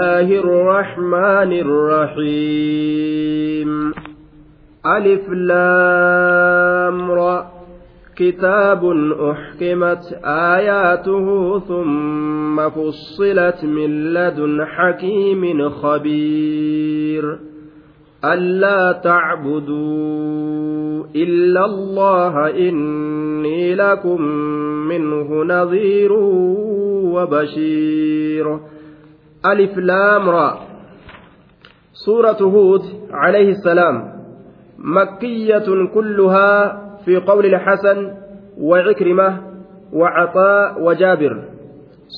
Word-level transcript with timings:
الله 0.00 0.38
الرحمن 0.38 1.52
الرحيم. 1.52 3.70
ألف 4.96 5.28
لام 5.28 7.10
را. 7.10 7.46
كتاب 8.16 8.84
أحكمت 9.30 10.18
آياته 10.24 11.58
ثم 11.58 12.68
فصلت 12.68 13.64
من 13.64 14.14
لدن 14.14 14.64
حكيم 14.64 15.70
خبير. 15.70 17.38
ألا 18.24 19.00
تعبدوا 19.04 21.04
إلا 21.16 21.64
الله 21.64 22.68
إني 22.68 23.74
لكم 23.74 24.22
منه 24.88 25.44
نظير 25.44 26.12
وبشير. 27.12 28.60
ألف 29.46 29.78
لام 29.78 30.28
را. 30.28 30.60
سورة 31.92 32.40
هود 32.42 32.82
عليه 33.10 33.48
السلام. 33.48 34.20
مكية 34.78 35.68
كلها 35.94 36.80
في 37.04 37.16
قول 37.16 37.46
الحسن 37.46 38.14
وعكرمة 38.58 39.40
وعطاء 39.92 40.82
وجابر. 40.82 41.44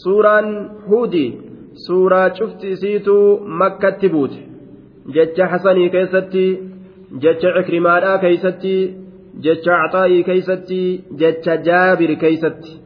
سورة 0.04 0.70
هودي 0.88 1.40
سورة 1.74 2.34
شفت 2.34 2.66
سيتو 2.66 3.38
مكة 3.46 3.90
تبوت. 3.90 4.34
جتش 5.06 5.40
حسني 5.40 5.88
كيستي 5.88 6.62
جتش 7.12 7.44
عكرماء 7.44 8.16
كيستي 8.16 8.96
جتش 9.40 9.68
عطائي 9.68 10.22
كيستي 10.22 11.00
جتش 11.12 11.48
جابر 11.48 12.14
كيستي. 12.14 12.80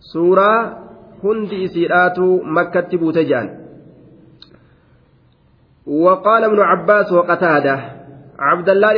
سورة 0.00 0.83
هندي 1.24 1.64
إسيراتو 1.64 2.40
مكة 2.42 2.80
تبوت 2.80 3.18
جان 3.18 3.46
وقال 5.86 6.44
ابن 6.44 6.60
عباس 6.60 7.12
وقتاده 7.12 7.78
عبد 8.38 8.68
الله 8.68 8.92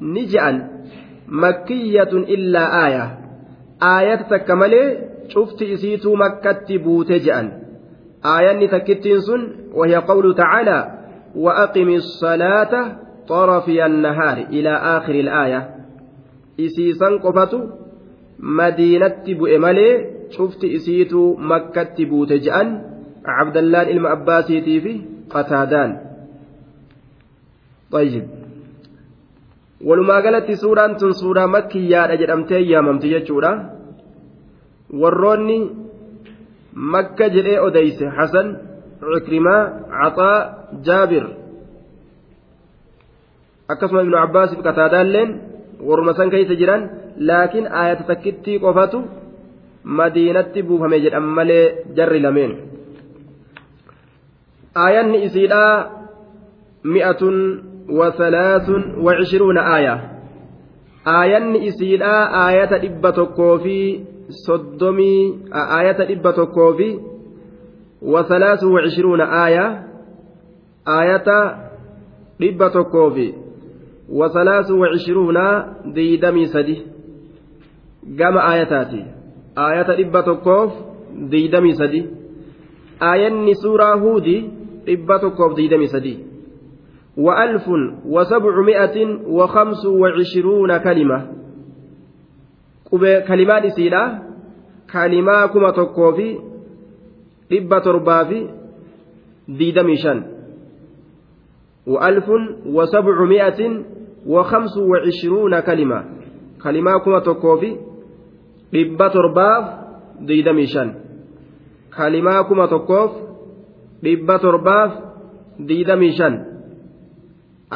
ni 0.00 0.24
je'an 0.32 0.56
makiyyatun 1.42 2.24
illaa 2.34 2.68
aaya 2.82 3.02
aayata 3.88 4.24
takka 4.32 4.56
malee 4.56 4.86
cufti 5.32 5.68
isiituu 5.74 6.14
makkatti 6.22 6.78
buute 6.84 7.18
je'an 7.26 7.50
aayanni 8.32 8.68
takkittiin 8.74 9.20
sun 9.28 9.42
wahiya 9.78 10.00
qawlu 10.10 10.32
tacaalaa 10.40 10.82
وأقم 11.34 11.88
الصلاة 11.88 12.96
طرفي 13.28 13.86
النهار 13.86 14.38
إلى 14.38 14.72
آخر 14.76 15.14
الآية 15.14 15.74
إسيسا 16.60 17.06
قفت 17.06 17.52
madiinatti 18.40 19.34
bu'e 19.38 19.58
malee 19.64 19.94
cufti 20.36 20.66
isiitu 20.76 21.20
makkatti 21.50 22.06
buute 22.10 22.36
je'an 22.44 22.68
cabdallaan 23.26 23.88
ilma 23.92 24.08
abbaasiitii 24.16 24.80
fi 24.84 24.92
qataadaan. 25.32 25.90
Walumaa 29.88 30.20
galatti 30.22 30.56
suuraan 30.62 30.96
tun 31.00 31.14
suuraa 31.20 31.46
makkiyyaadha 31.56 32.16
jedhamtee 32.20 32.60
yaamamti 32.72 33.08
jechuudha. 33.14 33.52
Warroonni 35.00 35.58
makka 36.94 37.26
jedhee 37.34 37.60
odeyse 37.66 38.06
hasan 38.18 38.48
cikrimaa 39.12 39.62
caxaa 39.98 40.36
jaabir. 40.86 41.24
Akkasuma 43.72 44.02
ibnu 44.04 44.16
abbaasiif 44.26 44.60
qataadaalleen 44.66 45.30
warruma 45.88 46.12
san 46.18 46.30
keessa 46.32 46.54
jiran 46.60 46.82
laakiin 47.28 47.66
ayata 47.82 48.04
takkitti 48.10 48.52
qofatu 48.64 48.98
madiinatti 49.98 50.62
buufame 50.68 51.00
jedhan 51.04 51.26
malee 51.36 51.64
jarri 51.96 52.20
lameen. 52.26 52.52
Aayanni 54.84 55.18
isiidhaa 55.26 55.74
mi'atun 56.84 57.36
wasalaasun 57.98 58.82
wacishruuna 59.06 59.62
aaya. 59.74 59.94
Aayanni 61.16 61.58
isiidhaa 61.68 62.22
aayata 62.42 62.78
dhibba 62.82 63.12
tokkoo 63.12 63.58
fi 63.64 63.76
soddomii 64.46 65.22
aayata 65.62 66.04
dhibba 66.10 66.32
tokkoo 66.32 66.72
fi 66.78 66.88
wasalaasun 68.14 68.72
wacishruuna 68.76 69.24
aaya. 69.42 69.64
Aayata 70.96 71.38
dhibba 72.40 72.70
tokkoo 72.76 73.10
fi 73.16 73.26
وثلاث 74.10 74.70
وعشرون 74.70 75.38
ديدمي 75.84 76.46
سدي. 76.46 76.76
قام 78.18 78.38
آياتاتي. 78.38 79.04
آية 79.58 79.88
إبا 80.08 80.20
تكوف 80.20 80.72
ديدمي 81.14 81.72
سدي. 81.72 82.06
آية 83.02 83.52
سورة 83.52 83.94
هودي 83.94 84.48
إبا 84.88 85.16
تكوف 85.16 85.54
ديدمي 85.54 85.86
سدي. 85.86 86.18
وألف 87.16 87.68
وسبعمائة 88.04 88.96
وخمس 89.26 89.86
وعشرون 89.86 90.76
كلمة 90.78 91.26
كلمات 93.28 93.66
سيدة. 93.66 94.22
كلمة 94.92 95.46
كما 95.46 95.70
تكوفي 95.70 96.50
torbaa 97.80 98.24
fi 98.30 98.46
diidamii 99.58 99.96
shan 99.96 100.18
وألف 101.90 102.28
وسبعمائة 102.76 103.60
وخمس 104.26 104.74
وعشرون 104.90 105.60
كلمة 105.60 105.98
كلمة 106.64 106.92
كما 107.04 107.18
تكوفي 107.18 107.72
dhibba 108.72 109.06
torbaaf 109.10 109.64
diidamii 110.28 110.66
shan 110.72 110.88
kalimaa 111.96 112.44
kuma 112.48 112.66
tokkoof 112.70 113.12
dhibba 114.04 114.36
torbaaf 114.44 114.92
diidamii 115.68 116.12
shan 116.18 116.34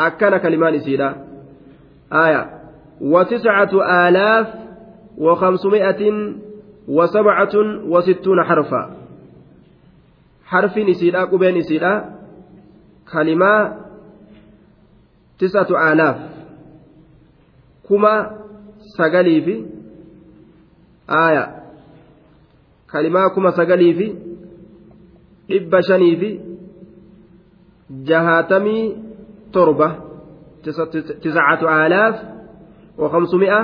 akkana 0.07 0.39
kalimaan 0.45 0.75
isiidha 0.79 1.09
aya 2.11 2.43
وتسعة 3.01 3.73
آلاف 4.09 4.49
وخمسمائة 5.19 6.03
وسبعة 6.89 7.55
وستون 7.93 8.39
حرفا 8.45 8.83
حرف 10.45 10.75
نسيدا 10.79 11.21
قبين 11.25 11.55
نسيدا 11.59 11.93
كلمة 13.13 13.53
تسعة 15.45 15.93
آلاف 15.93 16.17
كما 17.89 18.15
سقلي 18.99 19.41
في 19.47 19.55
آية 21.11 21.45
كلمة 22.93 23.29
كما 23.35 23.51
سقلي 23.51 23.95
في 23.95 24.07
إب 25.51 25.81
شني 25.81 26.17
في 26.17 26.31
جهاتمي 27.91 28.97
تربة 29.53 29.91
تسعة 31.23 31.87
آلاف 31.87 32.15
وخمسمائة 32.99 33.61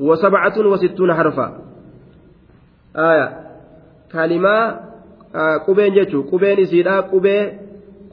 وسبعة 0.00 0.56
وستون 0.58 1.14
حرفا 1.14 1.46
آية 2.96 3.28
كلمة 4.12 4.86
qubeen 5.66 5.94
jechuun 5.94 6.24
qubeen 6.30 6.58
isiidhaa 6.58 7.02
qubee 7.12 7.42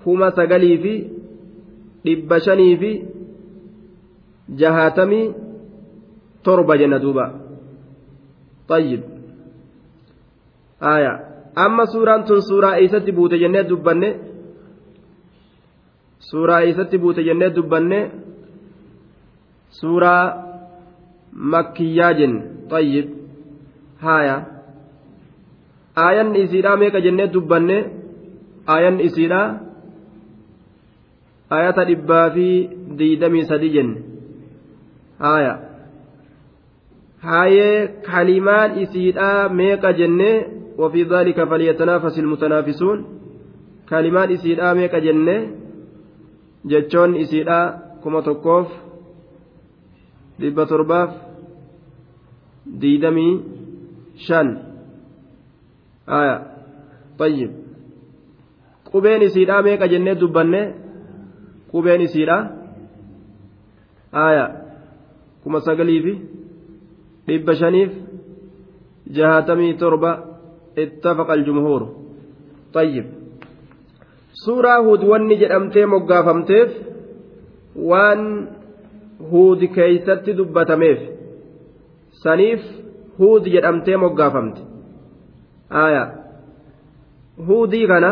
kuma 0.04 0.32
sagalii 0.32 0.78
fi 0.84 0.94
dhibba 2.06 2.38
shanii 2.46 2.76
fi 2.82 2.92
jahaatamii 4.62 5.26
torba 6.46 6.78
jenna 6.82 7.00
duuba 7.04 7.26
tayyib 8.72 9.02
aya 10.94 11.12
amma 11.66 11.86
suuraan 11.94 12.24
tun 12.28 12.42
suuraa 12.50 12.76
eeysatti 12.82 13.12
buute 13.18 13.38
jennee 13.44 13.64
dubbanne 13.72 14.10
suuraa 16.30 16.62
eeysatti 16.66 16.98
buute 17.04 17.22
jennee 17.28 17.50
dubbanne 17.58 18.00
suuraa 19.80 20.24
makkiyyaa 21.54 22.14
jenne 22.20 22.42
tayyib 22.72 23.08
haya 24.06 24.36
aayanni 26.06 26.40
isiidhaa 26.46 26.78
meeqa 26.82 27.00
jennee 27.06 27.28
dubbanne 27.36 27.78
aayanni 28.74 29.04
isiidhaa 29.10 29.48
ayata 31.58 31.86
dhibbaa 31.90 32.26
fi 32.36 32.48
diidamii 33.00 33.46
sadi 33.52 33.70
jenne 33.76 34.04
haya 35.26 35.54
haayee 37.28 37.78
kalimaan 38.10 38.82
isiidhaa 38.84 39.40
meeqa 39.62 39.96
jennee 40.02 40.36
وفي 40.78 41.04
ذلك 41.04 41.44
فليتنافس 41.44 42.20
المتنافسون 42.20 43.06
كلمات 43.90 44.30
إسيدا 44.30 44.74
ميكا 44.74 45.00
جنة 45.00 45.38
جتشون 46.66 47.16
إسيدا 47.16 47.60
كما 48.04 48.22
dhibba 50.40 50.66
torbaaf 50.66 51.12
diidamii 52.82 53.34
shan 54.26 54.48
aya 56.20 56.36
tayyib 57.20 57.52
qubeen 58.90 59.22
isiidha 59.28 59.62
meeqa 59.68 59.88
jennee 59.94 60.16
dubbanne 60.22 60.62
qubeen 61.73 62.01
isiidha 62.07 62.39
aya 64.27 64.45
kuma 65.43 65.61
sagalii 65.67 66.01
fi 66.05 66.13
dhibba 67.29 67.53
shaniif 67.61 67.93
jahaatamii 69.17 69.75
torba 69.83 70.11
ittafaqa 70.85 71.33
aljumhuur 71.39 71.83
طيب 72.75 73.05
suuraa 74.45 74.79
huud 74.87 75.03
wanni 75.11 75.37
jedhamtee 75.43 75.87
moggaafamteef 75.95 76.71
waan 77.91 78.23
huudi 79.31 79.69
keeysatti 79.77 80.33
dubbatameef 80.39 81.01
saniif 82.23 82.63
huud 83.19 83.45
jedhamtee 83.55 83.97
moggaafamte 84.05 84.61
aya 85.85 86.05
huudii 87.49 87.87
kana 87.93 88.11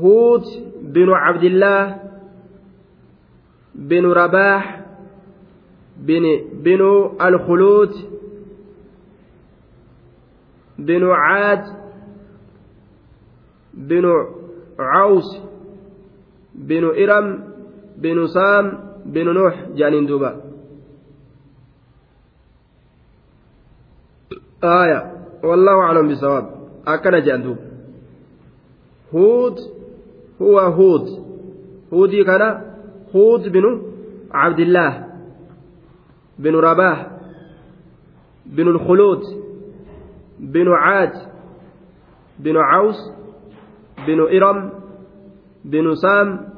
huud 0.00 0.44
binu 0.93 1.13
cabdillaah 1.23 1.85
binu 3.89 4.13
rabaax 4.13 4.63
binu 6.63 6.91
alkhuluud 7.19 7.93
binu 10.87 11.07
caad 11.23 11.63
binu 13.89 14.13
caws 14.77 15.27
binu 16.67 16.89
iram 17.03 17.27
binu 18.03 18.27
saam 18.27 18.65
binu 19.13 19.31
nuux 19.33 19.55
jedhaniin 19.77 20.07
duuba 20.07 20.31
آية 24.63 24.99
والله 25.43 25.75
أعلم 25.81 26.07
بالصواب 26.07 26.45
أكن 26.87 27.19
جندوب 27.21 27.57
هود 29.13 29.57
هو 30.41 30.59
هود. 30.59 31.25
هودي 31.93 32.23
كان 32.23 32.61
هود 33.15 33.51
بن 33.51 33.81
عبد 34.31 34.59
الله 34.59 35.05
بن 36.39 36.55
رباح 36.55 37.11
بن 38.45 38.67
الخلود 38.67 39.21
بن 40.39 40.67
عاد 40.67 41.13
بن 42.39 42.57
عوس 42.57 43.11
بن 44.07 44.19
إرم 44.21 44.69
بن 45.65 45.95
سام 45.95 46.49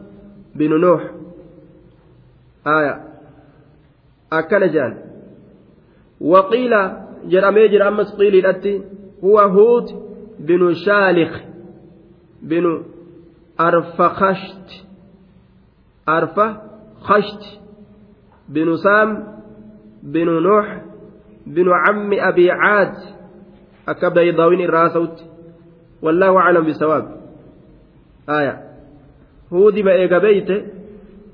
بن 0.56 0.82
نوح. 0.82 1.12
آية. 2.68 3.08
جان. 4.68 4.98
وقيل 6.22 6.74
jedhamee 7.26 7.70
jira 7.70 7.88
ammas 7.88 8.16
qiiliidhatti 8.18 8.82
huwa 9.22 9.46
huut 9.48 9.96
أرف 13.60 14.02
خشت 14.02 14.86
أرف 16.10 16.40
خشت 17.00 17.60
بن 18.50 18.76
سام 18.78 19.24
بن 20.04 20.44
نوح 20.44 20.82
بن 21.48 21.66
عم 21.72 22.14
أبي 22.14 22.52
عاد 22.52 22.94
أكا 23.88 24.10
بيضاوين 24.10 24.62
الراسوت 24.62 25.24
والله 26.02 26.38
أعلم 26.38 26.64
بالصواب 26.64 27.18
آية 28.30 28.64
هودم 29.54 29.88
إيجا 29.88 30.18
بيته 30.18 30.66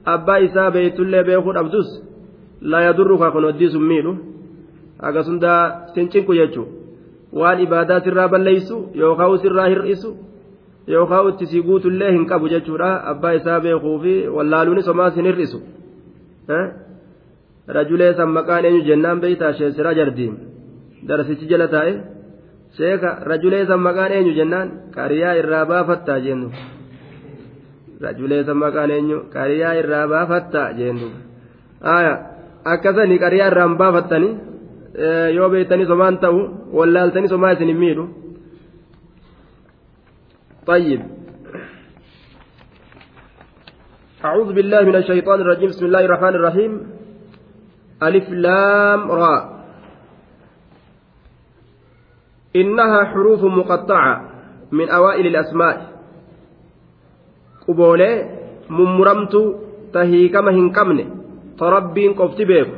أبا 0.07 0.45
إسا 0.45 0.69
بيت 0.69 0.99
اللي 0.99 1.23
بيخون 1.23 1.57
أبدوس 1.57 2.03
لا 2.61 2.79
يضرك 2.87 3.33
كن 3.33 3.43
ودي 3.43 3.69
سميلو 3.69 4.15
أكا 5.01 5.21
سندا 5.21 5.85
سنشنكو 5.95 6.33
يجو 6.33 6.65
waan 7.33 7.59
ibaadaa 7.65 7.99
sirraa 8.05 8.29
balleeysu 8.29 8.75
yookaan 8.93 9.39
sirraa 9.43 9.67
hir'isu 9.67 10.09
yookaan 10.88 11.30
itti 11.30 11.45
si 11.51 11.62
guutullee 11.62 12.12
hin 12.12 12.25
qabu 12.25 12.47
jechuudha. 12.50 12.89
Abbaa 13.12 13.31
isaa 13.39 13.59
beekuu 13.59 14.00
fi 14.03 14.13
wallaaluunis 14.35 14.88
homaas 14.88 15.15
hin 15.15 15.25
hir'isu. 15.25 15.59
Rajulee 17.68 18.13
san 18.13 18.30
maqaan 18.30 18.65
eenyu 18.65 18.81
jennaan 18.89 19.21
beeytaa 19.21 19.53
sheesiraa 19.53 19.94
jardiin 20.00 20.33
darasichi 21.07 21.47
jala 21.51 21.68
taa'e 21.68 21.94
sheeka 22.77 23.09
rajulee 23.30 23.65
san 23.65 23.80
maqaan 23.80 24.12
eenyu 24.12 24.33
jennaan? 24.39 24.68
Qariyaa 24.95 25.33
irraa 25.41 25.65
baafattaa 25.65 26.19
jennu 26.19 26.50
rajulee 28.01 28.44
san 28.44 28.57
maqaan 28.57 28.91
eenyu? 28.91 29.18
Qariyaa 29.33 29.74
irraa 29.81 30.07
baafattaa 30.07 30.74
jennu 30.80 31.07
akkasanii 32.74 33.19
qariyaa 33.19 33.47
irraa 33.51 33.68
hin 33.68 33.77
baafattanii. 33.77 34.33
yoo 35.35 35.50
beeytanii 35.50 35.85
somaan 35.85 36.18
ta'u 36.24 36.39
wallaaltanii 36.77 37.30
somaa 37.30 37.51
isin 37.56 37.68
hin 37.71 37.77
miidhu 37.83 38.03
طيب 40.66 41.00
أعوذ 44.25 44.52
بالله 44.52 44.81
من 44.81 44.96
الشيطان 44.96 45.40
الرجيم 45.40 45.69
بسم 45.69 45.84
الله 45.87 46.05
الرحمن 46.05 46.34
الرحيم 46.34 46.72
ألف 48.02 48.26
لام 48.31 49.10
راء 49.10 49.43
إنها 52.56 53.05
حروف 53.05 53.44
مقطعة 53.44 54.14
من 54.72 54.88
أوائل 54.88 55.26
الأسماء 55.26 55.76
قبولة 57.69 58.10
ممرمت 58.70 59.34
تهيكما 59.93 60.50
هنكمن 60.50 60.99
تربين 61.58 62.12
قفت 62.14 62.43
بيك 62.43 62.69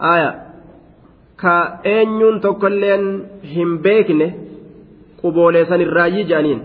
آية 0.00 0.42
ka 1.42 1.80
eenyuun 1.84 2.40
tokkolleen 2.40 3.04
hin 3.54 3.70
beekne 3.82 4.26
qubooleessan 5.22 5.80
irraayyii 5.80 6.24
jedhaniin 6.28 6.60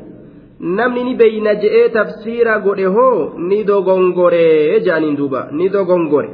namni 0.62 1.04
ni 1.04 1.14
beeyna 1.14 1.54
je'ee 1.62 1.88
tafsiira 1.88 2.58
godhe 2.58 2.86
hoo 2.86 3.34
ni 3.48 3.64
dogongoree 3.64 4.80
jedhaniin 4.80 5.16
duuba 5.16 5.40
ni 5.50 5.68
dogongore 5.68 6.30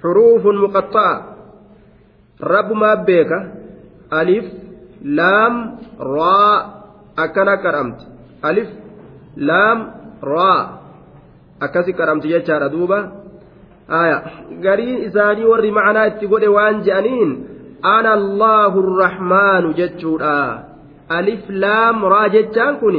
xuruufun 0.00 0.56
muqaxxa'a 0.64 1.14
rabbumaa 2.40 2.96
beeka 3.08 3.38
alif 4.10 4.46
laam 5.18 5.54
raa 5.98 6.54
akkana 7.24 7.56
kadhamti 7.64 8.06
alif 8.42 8.68
laam 9.36 9.78
raa 10.22 10.60
akkasi 11.60 11.92
kadhamti 11.92 12.32
jechaadha 12.34 12.68
duuba 12.68 12.98
gariin 14.64 15.04
isaanii 15.08 15.50
warri 15.52 15.70
macnaa 15.78 16.06
itti 16.12 16.30
godhe 16.32 16.48
waan 16.48 16.80
je'aniin 16.86 17.30
ana 17.96 18.16
allaahu 18.20 18.86
rrahmaanu 18.88 19.74
jechuudha 19.80 20.38
alif 21.18 21.44
laam 21.64 22.08
raa 22.14 22.28
jechaan 22.36 22.80
kun 22.80 22.96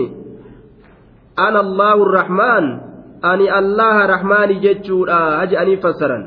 ana 1.36 1.60
allaahu 1.60 2.08
rrahmaan 2.12 2.66
ani 3.22 3.46
allaha 3.50 4.08
rahmaani 4.08 4.60
jechuudha 4.66 5.46
je'anii 5.52 5.82
fassaran 5.84 6.24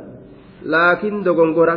laakiin 0.64 1.24
dogongora 1.24 1.76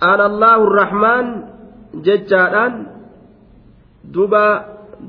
ana 0.00 0.24
allaahu 0.30 0.64
rrahmaan 0.78 1.26
jechaadhaan 2.06 2.74
duba 4.14 4.44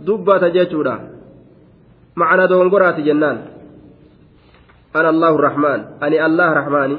dubbata 0.07 0.49
jechuudha 0.49 1.17
معنى 2.17 2.47
دونغوراتي 2.47 3.01
جنان 3.01 3.37
أنا 4.95 5.09
الله 5.09 5.33
الرحمن 5.35 5.79
أني 6.03 6.17
الله 6.25 6.49
رحماني 6.53 6.97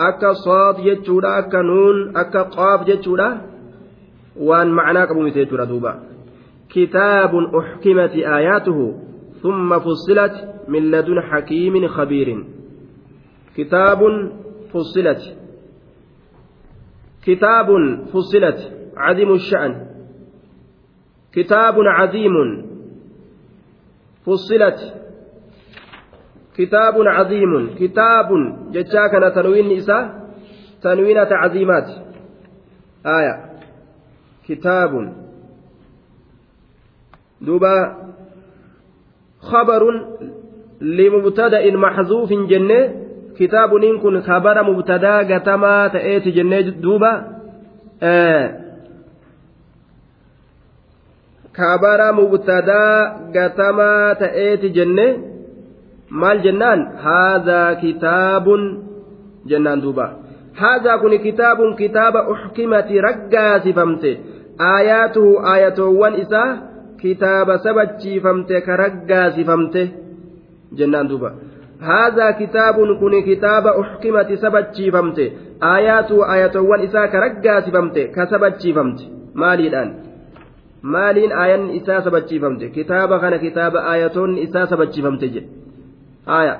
أكا 0.00 0.32
صاد 0.32 0.80
جتشودا 0.80 1.38
أكا 1.38 1.62
نون 1.62 2.16
أكا 2.16 2.42
قاف 2.42 2.84
جتشودا 2.84 3.40
وأن 4.36 4.68
معنى 4.70 5.04
قبوا 5.04 5.22
متيتورا 5.22 5.64
دوبا 5.64 6.02
كتاب 6.70 7.34
أحكمت 7.34 8.10
آياته 8.10 8.94
ثم 9.42 9.78
فصلت 9.78 10.54
من 10.68 10.90
لدن 10.90 11.20
حكيم 11.20 11.88
خبير 11.88 12.44
كتاب 13.56 14.30
فصلت 14.72 15.36
كتاب 17.24 17.66
فصلت 18.12 18.72
عظيم 18.96 19.32
الشأن 19.32 19.86
كتاب 21.32 21.74
عظيم 21.78 22.32
كتاب 26.56 26.94
عظيم 27.06 27.74
كتاب 27.80 28.28
جتشاكنا 28.72 29.28
تنوين 29.28 29.76
نساء 29.76 30.04
تنوين 30.82 31.28
تعظيمات 31.28 31.88
آية 33.06 33.34
كتاب 34.48 35.12
دوبا 37.40 37.76
خبر 39.40 39.82
لمبتدأ 40.80 41.76
محذوف 41.76 42.32
جنة 42.32 43.06
kitaabuniin 43.36 44.00
kun 44.00 44.22
kabara 44.22 44.62
mubtadaa 44.64 45.24
gatamaa 45.24 45.88
ta'eeti 45.88 46.32
jennee 46.32 46.62
duuba 46.82 47.10
kabara 51.52 52.12
mubtadaa 52.12 53.30
gatamaa 53.36 54.14
ta'eeti 54.22 54.70
jenne 54.78 55.06
maal 56.10 56.38
jennaan 56.46 56.86
haadhaa 57.06 57.74
kitaabun 57.82 58.62
jennaan 59.52 59.82
duuba 59.82 60.06
haadhaa 60.60 60.98
kun 60.98 61.18
kitaabun 61.26 61.76
kitaaba 61.76 62.26
uxkimati 62.34 63.00
raggaasifamte 63.08 64.12
aayaatuhu 64.70 65.32
aayatoowwan 65.52 66.20
isaa 66.24 66.50
kitaaba 67.02 67.58
sabachiifamte 67.58 68.60
ka 68.60 68.76
raggaasifamte 68.84 69.82
jennaan 70.78 71.08
duuba 71.08 71.32
هذا 71.80 72.30
كتاب 72.30 72.76
كن 73.00 73.20
كتاب 73.22 73.66
أحكمت 73.66 74.32
سبتشي 74.32 74.90
فمت 74.90 75.18
آيات 75.62 76.12
آياتوان 76.12 76.80
إساء 76.80 77.06
كرقا 77.06 77.60
سفمت 77.60 77.98
كسبتشي 77.98 78.72
فمت 78.72 79.00
مالي 79.34 79.66
الآن 81.26 81.70
isaa 81.78 82.02
sabachiifamte 82.02 82.68
kitaaba 82.68 83.18
kana 83.18 83.38
kitaaba 83.38 83.84
aayatoonni 83.90 84.42
isaa 84.42 84.66
sabachiifamte 84.66 85.28
jedhe 85.28 85.48
aya. 86.26 86.54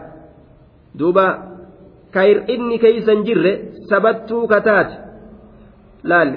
Duuba 0.99 1.27
kayr 2.15 2.39
inni 2.55 2.79
keeysan 2.85 3.21
jirre 3.27 3.53
sabattuu 3.89 4.45
kataate 4.53 4.95
laal 6.11 6.31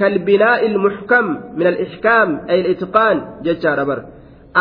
kalbinaa'i 0.00 0.66
ilmuxkam 0.68 1.26
min 1.58 1.66
alixkaam 1.72 2.28
ay 2.50 2.58
ilitqaan 2.60 3.18
jechaadha 3.44 3.84
bar 3.90 4.00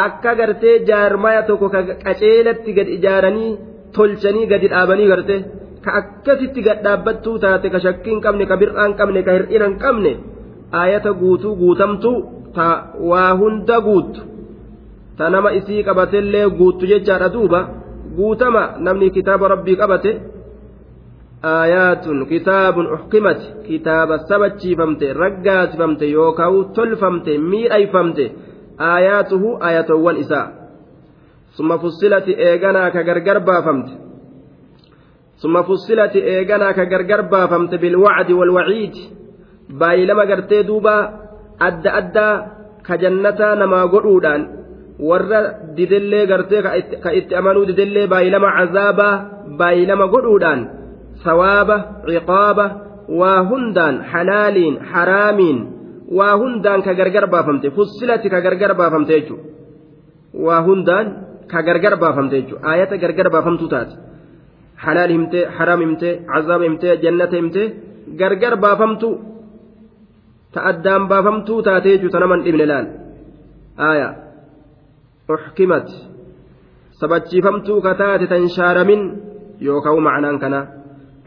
akka 0.05 0.31
gartee 0.39 0.75
jaarmaya 0.89 1.41
tokko 1.49 1.67
ka 1.73 1.81
qaceelatti 2.05 2.71
gad 2.77 2.87
ijaaranii 2.97 3.51
tolchanii 3.95 4.45
gadi 4.51 4.67
dhaabanii 4.73 5.07
garte. 5.11 5.35
Ka 5.83 5.89
akkasitti 6.01 6.61
gad 6.67 6.79
dhaabbattuu 6.85 7.37
taate 7.43 7.67
ka 7.73 7.79
shakkii 7.85 8.11
hin 8.13 8.21
qabne 8.25 8.45
ka 8.49 8.55
bir'aa 8.61 8.85
hin 8.87 8.95
qabne 8.99 9.21
ka 9.27 9.31
hir'ina 9.37 9.65
hin 9.69 9.77
qabne 9.83 10.11
aayata 10.79 11.11
guutuu 11.21 11.53
guutamtuu 11.61 12.17
ta 12.55 12.67
waa 13.09 13.31
hunda 13.39 13.77
guuttu. 13.87 14.21
Ta 15.17 15.29
nama 15.33 15.49
isii 15.59 15.83
qabatellee 15.87 16.47
guuttu 16.59 16.83
jechaadha 16.91 17.29
duuba 17.35 17.59
guutama 18.17 18.63
namni 18.85 19.09
kitaaba 19.17 19.47
rabbii 19.53 19.77
qabate 19.81 20.11
aayaatun 21.53 22.25
kitaabun 22.31 22.87
uxkimat 22.95 23.41
kitaaba 23.67 24.15
sabachiifamte 24.29 25.13
raggaasifamte 25.13 26.05
yookaan 26.17 26.73
tolfamte 26.75 27.37
miidhayfamte 27.37 28.25
aayaatuhu 28.79 29.57
aayatowwan 29.61 30.17
isaa. 30.17 30.47
Summa 31.57 31.77
fussilati 31.77 32.33
eeganaa 32.47 32.91
ka 32.91 33.03
gargar 33.03 33.39
baafamte. 33.39 33.93
Summa 35.41 35.63
fussilati 35.63 36.19
eeganaa 36.19 36.73
ka 36.73 36.85
gargar 36.85 37.23
baafamte 37.29 37.77
bilwacdi 37.77 38.33
walwaciid 38.33 38.95
baay'ilama 39.79 40.25
gartee 40.25 40.63
duuba 40.63 40.95
adda 41.59 41.93
addaa 41.99 42.35
ka 42.87 42.97
jannataa 42.97 43.55
namaa 43.55 43.87
godhuudhaan 43.87 44.56
warra 44.99 45.39
didellee 45.77 46.25
gartee 46.27 46.61
ka 47.03 47.11
itti 47.19 47.35
amanuu 47.35 47.65
didellee 47.69 48.07
baay'ilama 48.07 48.49
cazaabaa 48.57 49.15
baay'ilama 49.59 50.07
godhuudhaan 50.13 50.61
sawaaba 51.25 51.77
ciqaaba 52.07 52.65
waa 53.19 53.39
hundaan 53.49 53.95
halaaliin 54.11 54.75
haraamiin 54.91 55.59
waa 56.17 56.35
hundaan 56.41 56.83
ka 56.83 56.93
gargar 56.93 57.27
baafamte 57.27 57.71
fussilati 57.71 58.29
ka 58.29 58.41
gargar 58.41 58.73
baafamte 58.75 59.13
jechuudha. 59.13 59.45
Waa 60.33 60.61
hundaan 60.67 61.05
ka 61.47 61.61
gargar 61.63 61.95
baafamte 61.99 62.41
jechuudha. 62.41 62.67
Ayata 62.71 62.97
gargar 62.97 63.29
baafamtuu 63.29 63.67
taate. 63.67 63.95
Halaal 64.75 65.11
himtee 65.15 65.45
haraam 65.57 65.81
himtee 65.81 66.13
cazaaba 66.31 66.63
himtee 66.63 66.97
jannata 67.03 67.35
himtee 67.35 67.73
gargar 68.19 68.55
baafamtuu. 68.57 69.15
ta 70.53 70.59
addaan 70.69 71.07
taatee 71.63 71.97
jechuuta 71.97 72.19
naman 72.19 72.43
dhibne 72.43 72.65
laal. 72.65 72.87
Aya 73.77 74.26
uxkimat 75.35 75.87
sabachiifamtuu 76.99 77.79
ka 77.85 77.93
taate 78.01 78.25
tan 78.31 78.49
shaaramin 78.55 79.01
yookaan 79.67 80.03
macnaan 80.07 80.37
kana 80.43 80.59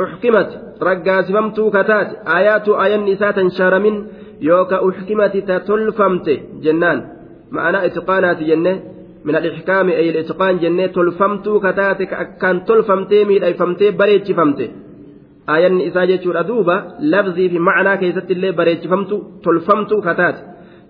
uxkimat 0.05 0.51
raggaasifamtuu 0.89 1.69
ka 1.71 1.83
taate 1.91 2.13
ayaatu 2.39 2.71
ayanni 2.85 3.13
isaa 3.17 3.33
tan 3.39 3.51
shaaramin 3.59 3.97
yookaan 4.49 4.85
uxkimati 4.89 5.43
ta 5.49 5.61
tolfamte 5.69 6.35
jennaan 6.65 6.99
ma'anaa 7.55 7.87
itiqaanaati 7.89 8.51
jenne 8.53 8.75
من 9.25 9.37
الإحكام 9.37 9.89
أي 9.89 10.11
الإتقان 10.11 10.59
جنة 10.59 10.87
تلفمتو 10.87 11.61
كتاتك 11.61 12.13
أكان 12.13 12.65
تلفمتي 12.65 13.25
ميدأيفمتي 13.25 13.91
بريتشفمتي 13.91 14.67
aayanni 15.53 15.85
isaa 15.89 16.07
jechuudha 16.07 16.43
duuba 16.51 16.75
labzii 17.13 17.49
fi 17.53 17.59
macnaa 17.69 17.97
keessatti 18.03 18.33
illee 18.37 18.53
bareechifamtu 18.59 19.17
tolfamtu 19.45 19.97
kataate 20.07 20.41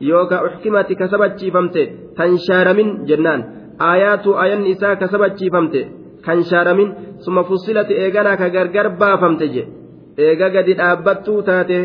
yookaan 0.08 0.44
uxkimati 0.46 0.94
ka 1.00 1.06
sabachiifamte 1.12 1.82
tan 2.16 2.38
shaaramin 2.46 2.90
jennaan. 3.08 3.40
Aayaatu 3.78 4.30
aayanni 4.42 4.70
isaa 4.74 4.96
ka 4.96 5.06
sabachiifamte 5.12 5.80
kan 6.26 6.44
shaaramin. 6.50 6.88
Suma 7.24 7.44
fussilati 7.44 7.94
eeganaa 7.94 8.36
ka 8.36 8.48
gargar 8.50 8.88
baafamte 9.00 9.46
je. 9.54 9.62
Eega 10.18 10.48
gadi 10.54 10.74
dhaabbattuu 10.80 11.42
taate 11.48 11.78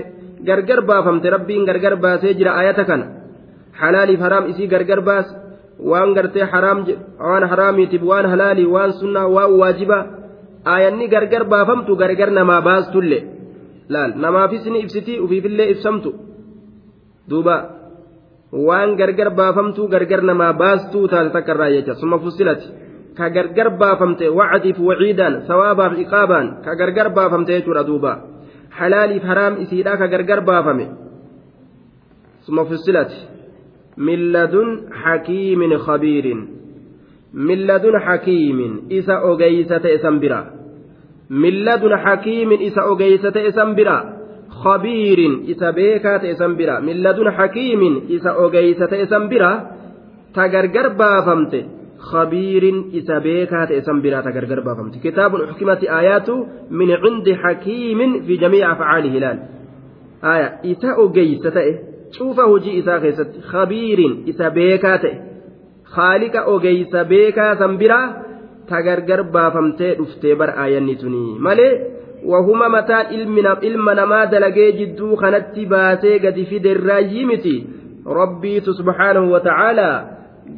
gargar 0.48 0.82
baafamte 0.90 1.30
rabbiin 1.36 1.66
gargar 1.66 1.96
baasee 2.04 2.34
jira 2.38 2.52
aayata 2.60 2.84
kana. 2.90 3.06
Halaaliif 3.80 4.20
haraam 4.26 4.50
isii 4.52 4.68
gargar 4.68 5.02
baas. 5.02 5.28
Waan 5.90 6.14
gartee 6.16 6.46
haraam 6.54 6.80
waan 7.20 7.44
haraamiitiif 7.52 8.04
waan 8.10 8.26
halaalii 8.32 8.66
waan 8.76 8.92
sunnaa 9.00 9.28
waan 9.36 9.52
waajibaa 9.60 10.04
aayanni 10.74 11.08
gargar 11.14 11.44
baafamtu 11.54 11.96
gargar 12.02 12.30
namaa 12.32 12.62
baastullee 12.68 13.24
laal 13.94 14.12
namaafis 14.24 14.66
ni 14.72 14.80
ibsitii 14.80 15.20
ufiifillee 15.20 15.68
ibsamtu. 15.74 16.10
Duuba 17.30 17.56
waan 18.56 18.96
gargar 18.96 19.36
baafamtu 19.36 19.88
gargar 19.92 20.24
namaa 20.24 20.54
baastuu 20.54 21.08
taate 21.12 21.30
takka 21.36 21.52
irraa 21.56 21.72
jecha 21.76 21.96
summa 22.00 22.20
fusilati 22.24 22.68
ka 23.18 23.30
gargar 23.30 23.70
baafamte 23.82 24.30
wacdiif 24.30 24.80
waciidaan 24.80 25.44
sawaabaaf 25.48 26.00
iqaabaan 26.00 26.48
ka 26.64 26.76
gargar 26.80 27.10
baafamte 27.18 27.52
jechuudha 27.52 27.84
duuba 27.84 28.14
halaaliif 28.78 29.24
haraam 29.24 29.60
isiidha 29.64 29.98
ka 29.98 30.08
gargar 30.08 30.42
baafame 30.48 30.88
summa 32.48 32.66
fusilati 32.72 33.20
min 33.98 34.32
ladun 34.32 34.92
hakiimin 35.04 35.78
khabiirin 35.86 36.42
min 37.36 37.68
ladun 37.68 38.00
hakiimin 38.08 38.88
isa 38.90 39.20
ogeysa 39.32 39.80
ta'e 39.84 40.00
san 40.00 40.20
bira 40.24 40.42
min 41.30 41.64
ladun 41.68 41.92
hakiimin 41.92 42.62
isa 42.72 42.88
ogeysa 42.92 43.32
ta'e 43.36 43.52
san 43.52 43.76
bira 43.76 44.15
isa 44.64 45.72
beekaa 45.72 46.20
ta'e 46.20 46.36
san 46.36 46.56
bira 46.56 46.82
min 46.82 47.04
ladun 47.04 47.32
hakiimin 47.38 47.96
isa 48.10 48.36
ogeysa 48.38 48.88
ta'e 48.88 49.06
san 49.08 49.30
bira 49.30 49.52
ta 50.34 50.48
gargar 50.48 50.90
baafamte 50.96 51.66
khabiirin 52.12 52.78
isa 52.94 53.20
beekaa 53.20 53.66
ta'e 53.68 53.82
san 53.82 54.02
bira 54.02 54.22
ta 54.24 54.32
gargar 54.32 54.62
baafamte 54.62 55.00
kitaabun 55.00 55.48
xukimati 55.50 55.90
aayaatu 55.90 56.34
min 56.70 56.90
cindi 57.04 57.34
hakiimin 57.44 58.24
fi 58.28 58.38
jamiici 58.38 58.64
afcaalihi 58.64 59.20
laal 59.20 59.40
aya 60.22 60.48
isa 60.64 60.96
ogeysa 61.04 61.52
ta'e 61.52 61.72
cuufa 62.18 62.44
hojii 62.52 62.78
isaa 62.82 63.00
keessatti 63.00 63.40
khabiirin 63.52 64.14
isa 64.32 64.50
beekaa 64.58 64.98
ta'e 64.98 65.16
haaliqa 65.96 66.46
ogeysa 66.54 67.06
beekaa 67.12 67.56
san 67.56 67.78
wahuma 72.24 72.70
mataan 72.70 73.12
ilma 73.62 73.96
namaa 74.02 74.26
dalagee 74.26 74.72
jidduu 74.80 75.16
kanatti 75.24 75.66
baasee 75.66 76.20
gadi 76.20 76.46
fiderraayyii 76.52 77.26
miti 77.32 77.56
rabbiitu 78.20 78.74
subhaanahu 78.74 79.32
wa 79.32 79.42
ta'aalaa 79.48 79.96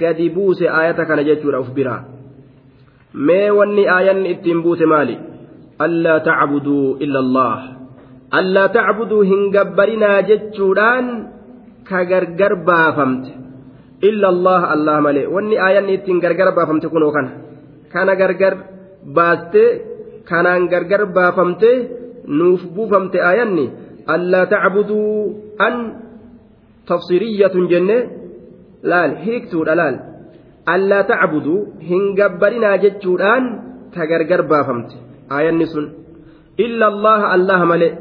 gadi 0.04 0.30
buuse 0.30 0.70
aayata 0.70 1.06
kana 1.06 1.24
jechuudha 1.24 1.64
uf 1.64 1.72
biraa 1.80 2.02
mee 3.30 3.50
wanni 3.60 3.88
aayanni 3.96 4.32
ittiin 4.36 4.62
buuse 4.64 4.86
maali 4.94 5.18
allaa 5.88 6.20
tacbuduu 6.30 6.98
illa 7.08 7.20
allah 7.26 7.60
allaa 8.40 8.68
tacbuduu 8.78 9.22
hin 9.32 9.52
gabbarinaa 9.58 10.22
jechuudhaan 10.30 11.12
ka 11.90 12.06
gargar 12.12 12.54
baafamte 12.70 13.32
illa 14.10 14.28
allah 14.34 14.62
allah 14.76 14.98
malee 15.08 15.28
wanni 15.36 15.62
aayanni 15.68 16.00
ittiin 16.00 16.20
gargar 16.26 16.50
baafamte 16.58 16.90
kunoo 16.96 17.12
kana 17.18 17.32
kana 17.94 18.16
gargar 18.22 18.54
baaste 19.20 19.64
kanaan 20.30 20.68
gargar 20.72 21.04
baafamte 21.16 21.72
nuuf 22.40 22.62
buufamte 22.76 23.20
aayanni 23.30 23.66
allaa 24.16 24.46
tacbuduu 24.54 25.12
an 25.68 25.76
tafsiriyyatun 26.90 27.68
jenne. 27.72 27.98
Laal 28.92 29.14
hiiktuudha 29.26 29.76
laal. 29.80 29.96
Allaa 30.74 31.04
tacbuduu 31.12 31.60
hin 31.90 32.04
gabbarinaa 32.20 32.78
jechuudhaan 32.84 33.46
ta 33.94 34.08
gargar 34.12 34.42
baafamte 34.52 34.96
aayanni 35.36 35.68
sun. 35.74 35.86
Illa 36.66 36.86
allah 36.92 37.22
allah 37.36 37.60
malee. 37.72 37.94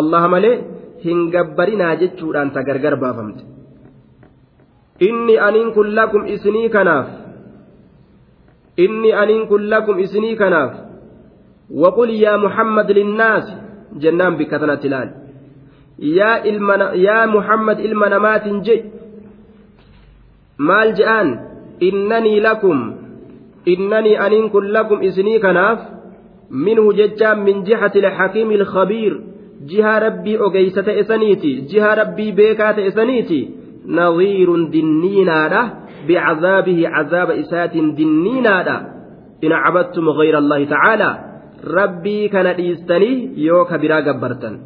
Allah 0.00 0.22
malee 0.34 0.56
hin 1.04 1.18
gabbarinaa 1.34 1.96
jechuudhaan 2.02 2.54
ta 2.54 2.62
gargar 2.68 2.96
baafamte. 3.02 3.42
Inni 5.08 5.36
aniin 5.48 5.74
kun 5.76 5.94
lakum 5.98 6.22
isinii 6.34 6.68
kanaaf. 6.76 7.08
Inni 8.84 9.10
aniin 9.22 9.44
kun 9.50 9.68
lakum 9.72 9.98
isinii 10.04 10.36
kanaaf 10.42 10.91
وقل 11.74 12.10
يا 12.10 12.36
محمد 12.36 12.90
للناس 12.90 13.44
جنان 13.96 14.36
بكثرة 14.36 14.86
لال 14.86 15.10
يا 15.98 16.44
المن 16.44 16.80
يا 16.80 17.26
محمد 17.26 17.80
المنامات 17.80 18.48
جي 18.48 18.84
مال 20.58 20.94
جان 20.94 21.40
إنني 21.82 22.40
لكم 22.40 22.96
إنني 23.68 24.26
أنين 24.26 24.48
كن 24.48 24.64
لكم 24.64 25.02
إسني 25.02 25.38
كناف. 25.38 25.78
منه 26.50 26.92
ججام 26.92 27.44
من 27.44 27.62
جهة 27.62 27.92
الحكيم 27.96 28.50
الخبير. 28.50 29.20
جهة 29.66 29.98
ربي 29.98 30.38
أجيسة 30.40 31.00
إسنيتي 31.00 31.60
جهة 31.60 31.94
ربي 31.94 32.32
بيكات 32.32 32.78
إسنيتي. 32.78 33.50
نظير 33.86 34.64
دنينا 34.66 35.74
بعذابه 36.08 36.88
عذاب 36.88 37.30
إسات 37.30 37.76
دنينا 37.76 38.92
in 39.42 39.50
cabadtum 39.50 40.06
gayra 40.14 40.38
allaahi 40.38 40.66
tacaalaa 40.70 41.31
rabbii 41.62 42.28
kana 42.28 42.54
dhiistanii 42.58 43.32
yoo 43.46 43.64
ka 43.64 43.78
gabbartan 43.78 44.60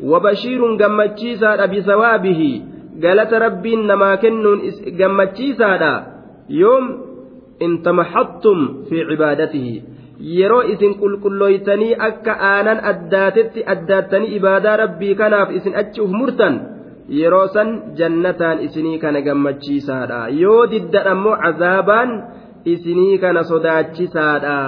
wabashiirun 0.00 0.76
gammachiisaadha 0.76 1.68
bisawaabihi 1.68 2.62
galata 3.02 3.38
rabbiin 3.38 3.86
namaa 3.86 4.16
kennuun 4.16 4.62
gammachiisaadha 4.98 5.92
yoom 6.60 6.86
in 7.60 7.82
tamaxattum 7.82 8.86
fi 8.88 9.04
cibaadatihi 9.10 9.74
yeroo 10.36 10.62
isin 10.74 10.94
qulqullooytanii 11.02 11.98
akka 12.08 12.38
aanan 12.52 12.80
addaatetti 12.92 13.66
addaattanii 13.74 14.34
ibaadaa 14.38 14.76
rabbii 14.84 15.14
kanaaf 15.20 15.54
isin 15.60 15.78
achi 15.82 16.00
uf 16.06 16.16
murtan 16.20 16.60
yeroo 17.20 17.46
san 17.58 17.70
jannataan 18.00 18.64
isinii 18.66 18.98
kana 19.04 19.22
gammachiisaadha 19.28 20.24
yoo 20.42 20.64
diddan 20.72 21.12
ammoo 21.12 21.36
cazaabaan 21.44 22.10
isinii 22.74 23.18
kana 23.18 23.44
sodaachisaadha 23.52 24.58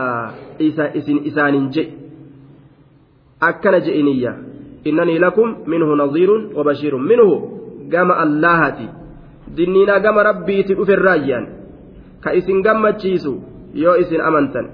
isin 0.60 1.18
isaanin 1.30 1.70
jedhe 1.74 1.92
akkana 3.40 3.80
je'iniyya 3.86 4.32
innanii 4.84 5.18
lakum 5.18 5.64
minhu 5.66 5.96
naziirun 5.96 6.52
wabashiirun 6.56 7.04
minhu 7.12 7.34
gama 7.88 8.14
allahati 8.24 8.88
dinniinaa 9.56 10.00
gama 10.04 10.22
rabbiiti 10.22 10.76
dhuferraayyaan 10.78 11.46
ka 12.20 12.36
isin 12.36 12.62
gammachiisu 12.66 13.32
yoo 13.74 13.96
isin 14.02 14.20
amantan 14.20 14.66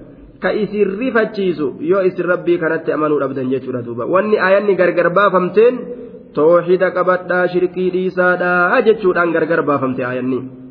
ka 0.42 0.50
isin 0.52 0.98
rifachiisu 0.98 1.78
yoo 1.80 2.02
isin 2.08 2.26
rabbii 2.26 2.58
kanatti 2.58 2.92
amanuu 2.92 3.20
dhabdan 3.22 3.50
jechuudha 3.54 3.82
duuba 3.86 4.04
wanni 4.14 4.36
ayanni 4.48 4.74
gargar 4.80 5.10
baafamteen 5.18 5.74
tooxida 6.34 6.90
qabadhaa 6.90 7.48
shirkii 7.54 7.90
dhiisaadhaa 7.94 8.82
jechuudhaan 8.86 9.32
gargar 9.36 9.62
baafamte 9.62 10.02
ayanni 10.04 10.65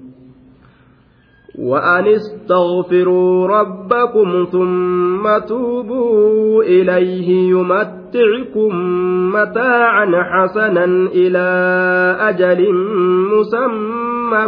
وأن 1.59 2.07
استغفروا 2.07 3.47
ربكم 3.47 4.47
ثم 4.51 5.45
توبوا 5.47 6.63
إليه 6.63 7.49
يمتعكم 7.49 8.71
متاعا 9.35 10.05
حسنا 10.05 10.85
إلى 11.15 11.47
أجل 12.19 12.73
مسمى 13.33 14.45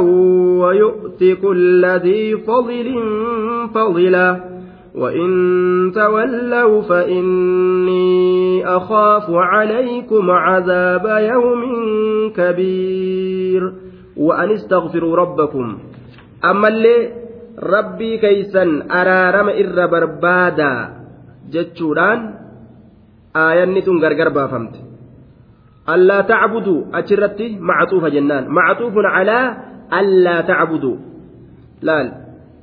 ويؤت 0.61 1.23
كل 1.41 1.85
ذي 1.85 2.37
فضل 2.37 2.95
فضلا. 3.75 4.57
وإن 4.95 5.91
تولوا 5.95 6.81
فإني 6.81 8.67
أخاف 8.67 9.23
عليكم 9.29 10.31
عذاب 10.31 11.05
يوم 11.33 11.61
كبير. 12.35 13.73
وأن 14.17 14.51
استغفروا 14.51 15.15
ربكم. 15.15 15.77
ammallee 16.50 17.00
rabbii 17.75 18.16
keeysan 18.25 18.70
araarama 19.00 19.52
irra 19.62 19.84
barbaadaa 19.94 20.78
jechuudhaan 21.54 22.20
aayanni 23.44 23.82
tun 23.87 24.00
gargar 24.04 24.30
baafamte 24.38 24.80
allaa 25.94 26.22
tacbuduu 26.32 26.80
achirratti 27.00 27.46
macxuufa 27.70 28.14
jennaan 28.16 28.44
macxuufun 28.58 29.06
calaa 29.16 29.46
allaa 30.00 30.40
tacbuduu 30.50 30.96
laal 31.88 32.08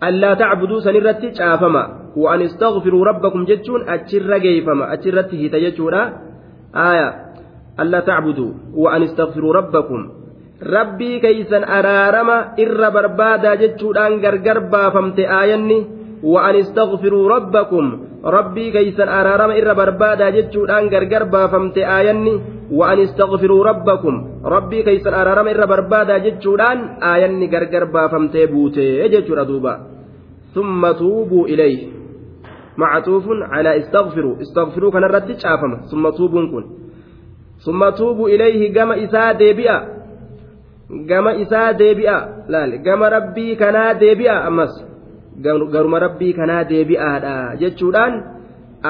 allaa 0.09 0.35
tacbuduu 0.43 0.81
sanirratti 0.87 1.35
caafama 1.39 1.83
وأن 2.15 2.41
استغفروا 2.41 3.05
ربكم 3.05 3.45
جتون 3.45 3.89
أتشر 3.89 4.37
جيفما 4.37 4.93
أتشرت 4.93 5.33
هيتا 5.33 5.59
جتونا 5.59 6.01
آية 6.75 7.07
ألا 7.79 7.99
تعبدوا 7.99 8.51
وأن 8.73 9.01
استغفروا 9.03 9.53
ربكم 9.53 9.99
rabbii 10.75 11.21
keeysan 11.23 11.63
araarama 11.77 12.37
irra 12.63 12.91
barbaadaa 12.97 13.55
jechuudhaan 13.61 14.19
gargar 14.25 14.59
baafamte 14.73 15.23
aayanni 15.39 15.79
وأن 16.23 16.55
استغفروا 16.55 17.29
ربكم 17.29 17.99
ربي 18.25 18.71
كيسن 18.71 19.07
أرارم 19.07 19.51
إر 19.51 19.73
بربادا 19.73 20.29
جتشودان 20.29 20.83
غرغر 20.93 21.23
بافمت 21.23 21.77
آيني 21.77 22.33
وأن 22.71 22.99
استغفروا 22.99 23.63
ربكم 23.63 24.13
ربي 24.45 24.83
كيسن 24.83 25.13
أرارم 25.13 25.47
إر 25.47 25.65
بربادا 25.65 26.17
جتشودان 26.17 26.77
آيني 27.13 27.45
غرغر 27.53 27.83
بافمت 27.95 28.35
بوتي 28.51 29.07
جتشورا 29.07 29.43
دوبا 29.43 29.73
ثم 30.55 30.91
توبوا 30.91 31.47
إليه 31.47 31.79
معطوف 32.77 33.25
على 33.53 33.71
استغفروا 33.79 34.35
استغفروا 34.41 34.91
كان 34.91 35.03
ردت 35.03 35.41
ثم 35.91 36.09
توبوا 36.09 36.45
كن 36.51 36.65
ثم 37.65 37.81
توبوا 37.89 38.29
إليه 38.29 38.61
قام 38.75 38.91
إساء 38.91 39.33
ديبئة 39.33 39.92
gama 40.88 41.34
isaa 41.34 41.72
deebi'a 41.72 42.18
laal 42.48 42.78
gama 42.84 43.08
rabbii 43.10 43.56
kanaa 43.56 43.94
deebi'a 43.94 44.44
ammas? 44.48 44.74
Garuma 45.44 45.98
rabbii 45.98 46.32
kanaa 46.38 46.64
deebi'aadha 46.64 47.56
jechuudhaan 47.60 48.14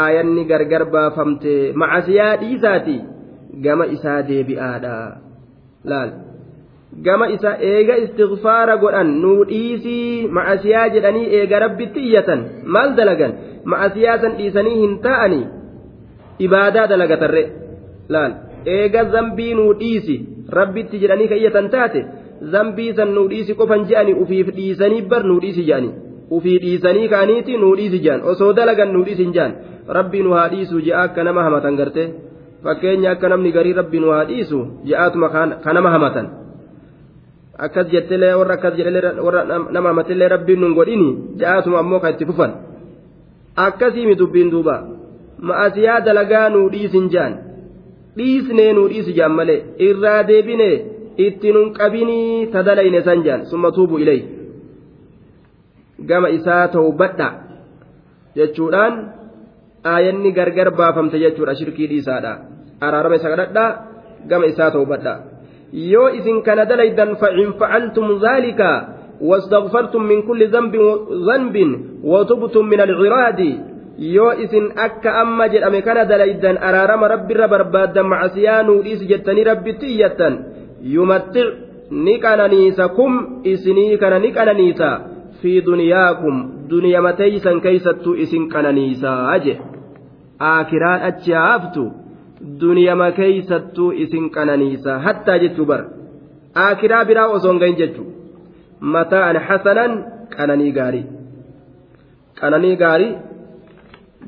aayanni 0.02 0.44
gargar 0.44 0.84
baafamte 0.90 1.72
macasiyaa 1.72 2.36
dhiisaati. 2.42 2.96
Gama 3.64 3.86
isaa 3.86 4.22
deebi'aadha 4.28 4.96
laal 5.84 6.10
gama 7.06 7.26
isa 7.36 7.56
eega 7.70 7.96
istighfaara 8.04 8.76
godhan 8.82 9.10
nuu 9.22 9.44
dhiisii 9.50 10.28
macasiyaa 10.28 10.88
jedhanii 10.94 11.26
eega 11.38 11.58
rabbitti 11.64 12.00
iyyatan 12.08 12.40
maal 12.76 12.94
dalagan? 12.98 13.32
Macasiyaa 13.64 14.18
san 14.18 14.36
dhiisanii 14.38 14.76
hin 14.82 14.98
ta'anii? 15.06 15.44
Ibaadaa 16.46 16.86
dalagatarre 16.92 17.44
laal 18.08 18.32
eega 18.76 19.04
zambii 19.14 19.54
nuu 19.54 19.72
dhiisi 19.80 20.16
rabbitti 20.60 21.02
jedhanii 21.02 21.28
ka 21.32 21.40
iyyatan 21.40 21.70
taate 21.74 22.04
zambii 22.54 22.92
san 22.98 23.14
nuu 23.16 23.28
dhiisi 23.32 23.56
qofan 23.60 23.86
je'anii 23.90 24.18
ufiif 24.24 24.52
dhiisanii 24.58 25.06
bar 25.12 25.22
nuu 25.30 25.40
dhiisi 25.44 25.66
je'anii 25.70 25.94
ufii 26.30 26.58
dhiisanii 26.64 27.08
kaaniiti 27.14 27.56
nuu 27.64 27.74
dhiisi 27.80 28.02
je'an 28.06 28.22
osoo 28.32 28.52
dalagan 28.60 28.92
nuu 28.92 29.04
dhiisi 29.08 29.24
hin 29.24 29.34
je'an 29.38 29.56
rabbii 29.98 30.22
nu 30.22 30.38
haa 30.38 30.48
dhiisu 30.54 30.80
je'a 30.86 31.02
akka 31.08 31.24
nama 31.24 31.44
hamatan 31.48 31.76
gartee 31.80 32.08
fakkeenya 32.64 33.10
akka 33.16 33.28
namni 33.34 33.52
garii 33.58 33.76
rabbii 33.80 34.00
nu 34.04 34.14
haa 34.16 34.24
dhiisu 34.30 34.64
je'aatuma 34.90 35.28
ka 35.34 35.74
hamatan 35.96 36.30
akkas 37.58 37.90
jettelee 37.92 38.34
warra 38.34 38.54
akkas 38.58 38.76
jedhelee 38.76 39.14
warra 39.26 39.44
nama 39.46 39.88
hamatillee 39.88 40.28
rabbiin 40.28 40.60
nun 40.60 40.74
godhini 40.74 41.10
je'aatuma 41.40 41.78
ammoo 41.78 42.00
ka 42.00 42.10
itti 42.14 42.26
fufan 42.26 42.52
akkasiimi 43.66 44.18
dubbiin 44.18 44.50
duuba 44.50 44.76
ma'asiyaa 45.38 46.00
dalagaa 46.06 46.48
nuu 46.54 46.70
dhiisin 46.72 47.10
je'an 47.12 47.34
dhiisnee 48.16 48.70
nuu 48.76 48.88
dhiisi 48.92 49.12
jaan 49.18 49.32
malee 49.38 49.58
irraa 49.88 50.20
deebine 50.30 50.70
itti 51.26 51.52
nun 51.56 51.68
qabinii 51.78 52.46
tadalayne 52.54 53.00
san 53.08 53.22
jaan 53.26 53.40
summa 53.50 53.70
tuubu 53.76 53.98
ilay 54.04 54.20
gama 56.10 56.28
isaa 56.38 56.64
tawbadha 56.76 57.28
jechuudhaan 58.36 58.94
aayanni 59.92 60.30
gargar 60.38 60.70
baafamte 60.80 61.18
jechuudha 61.24 61.54
shirkii 61.60 61.88
dhiisaadha 61.92 62.32
araarama 62.86 63.16
isa 63.20 63.28
kadhadha 63.34 63.66
gama 64.30 64.46
isaa 64.52 64.70
tawbadha 64.76 65.14
yoo 65.92 66.08
isin 66.18 66.42
kana 66.46 66.64
dalaydan 66.72 67.16
fa'in 67.22 67.50
fa'altum 67.62 68.18
zaalika 68.26 68.70
واستغفرتم 69.30 70.02
من 70.10 70.18
كل 70.28 70.40
ذنب 70.54 70.74
ذنب 71.28 71.56
وتبتم 72.12 72.64
من 72.72 72.80
العراد 72.86 73.40
yoo 73.98 74.32
isin 74.44 74.72
akka 74.76 75.14
amma 75.20 75.48
jedhame 75.48 75.82
kana 75.82 76.04
dalaydan 76.04 76.58
araarama 76.58 77.08
rabbirra 77.08 77.48
barbaaddan 77.48 78.06
macasiyaa 78.12 78.62
nuudhiis 78.62 79.08
jettanii 79.08 79.44
rabbitti 79.50 79.86
iyyattan 79.86 80.38
yumattic 80.94 81.48
ni 81.90 82.18
qananiisa 82.18 82.88
kum 82.88 83.42
isinii 83.44 83.98
kana 83.98 84.18
ni 84.18 84.32
qananiisa. 84.32 85.00
Fi 85.40 85.60
duniyaakum 85.66 86.36
duniyamateeysan 86.70 87.60
keeysattuu 87.60 88.14
isin 88.24 88.48
qananiisaa 88.48 89.38
je 89.44 89.58
aakiraan 90.50 91.02
achi 91.08 91.32
haaftu 91.32 91.84
duniyama 92.60 93.10
keeysattuu 93.18 93.90
isin 94.04 94.30
qananiisa 94.36 94.98
hattaa 95.06 95.38
jechuu 95.42 95.66
bar 95.66 95.82
aakiraa 96.64 97.04
biraa 97.04 97.26
osoon 97.36 97.58
gahin 97.58 97.76
jechu 97.82 98.06
mataa'an 98.80 99.36
hasanan 99.48 99.92
qananii 100.36 100.72
gaarii. 100.72 101.04
Qananii 102.40 102.76
gaarii 102.76 103.12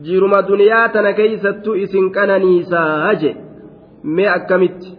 jiruma 0.05 0.43
duniyaa 0.49 0.89
tana 0.89 1.13
keeysattu 1.13 1.75
isin 1.75 2.13
qananiisaa 2.17 3.15
je 3.21 3.37
mee 4.05 4.29
akkamitti? 4.29 4.99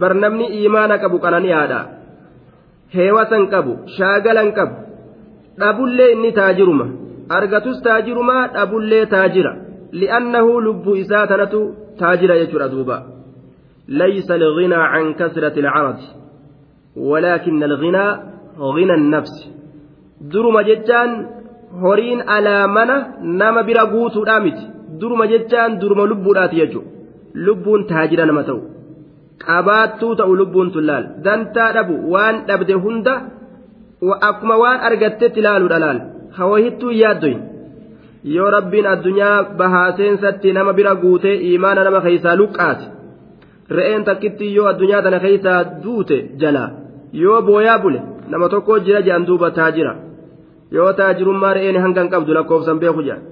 Bar 0.00 0.14
namni 0.14 0.46
iimaana 0.58 0.98
qabu 1.02 1.18
qanani'aadha 1.24 1.80
heewasan 2.94 3.44
qabu 3.52 3.72
shaagalan 3.96 4.52
qabu. 4.58 4.74
Dhabullee 5.60 6.12
inni 6.14 6.32
taajiruma. 6.32 6.86
Argatus 7.28 7.82
taajiruma 7.82 8.36
dhabullee 8.54 9.06
taajira. 9.06 9.52
Li'annahu 10.00 10.60
lubbuu 10.66 10.96
isaa 11.02 11.26
tanatu 11.26 11.60
taajira 11.98 12.38
jechuudha 12.40 12.68
duuba. 12.68 12.96
Laysa 13.88 14.34
alghinaa 14.34 14.90
can 14.92 15.14
kasrati 15.20 15.60
alcaradi 15.60 16.06
walaakina 16.96 17.66
alghinaa 17.70 18.18
ghina 18.74 18.94
annafsi 18.94 19.44
duruma 20.32 20.64
jechaan 20.64 21.10
horiin 21.82 22.20
alaamana 22.36 22.96
nama 23.40 23.62
bira 23.68 23.84
guutuudhaa 23.92 24.40
miti. 24.46 24.64
Duruma 25.00 25.26
jechaan 25.32 25.78
duruma 25.80 26.04
lubbuudhaati 26.12 26.56
jechuudha 26.60 26.88
lubbuun 27.46 27.84
taajira 27.90 28.26
nama 28.26 28.42
ta'u. 28.48 28.60
Qabaattuu 29.44 30.14
ta'u 30.20 30.32
lubbuun 30.40 30.70
tullaal 30.74 31.04
dantaa 31.24 31.72
dhabu 31.76 31.94
waan 32.12 32.36
dhabde 32.48 32.74
hunda 32.84 33.14
akkuma 34.28 34.56
waan 34.62 34.78
argattetti 34.88 35.40
ilaaluudha 35.40 35.78
laal. 35.84 35.98
Hawahittuu 36.38 36.90
yaaddoyin 37.02 37.40
yoo 38.34 38.50
rabbiin 38.56 38.86
addunyaa 38.94 39.36
bahaaseensaatti 39.58 40.52
nama 40.52 40.72
bira 40.78 40.94
guutee 41.02 41.34
imaana 41.52 41.84
nama 41.86 42.00
keeysaa 42.06 42.36
luqqaate 42.40 42.84
re'een 43.76 44.04
takkitti 44.08 44.46
yoo 44.56 44.66
addunyaa 44.72 45.02
tana 45.06 45.18
keeysaa 45.24 45.60
duute 45.84 46.18
jala 46.40 46.64
yoo 47.22 47.40
booyaa 47.48 47.78
bule 47.84 48.00
nama 48.32 48.48
tokko 48.52 48.78
jira 48.86 49.00
jedhan 49.06 49.26
duuba 49.28 49.50
taajira 49.58 49.92
yoo 50.76 50.92
taajirummaa 50.98 51.54
re'een 51.56 51.78
hanga 51.84 52.00
hin 52.02 52.10
qabdu 52.14 52.30
lakkoofsan 52.38 52.78
beeku 52.82 53.02
jedhan 53.08 53.22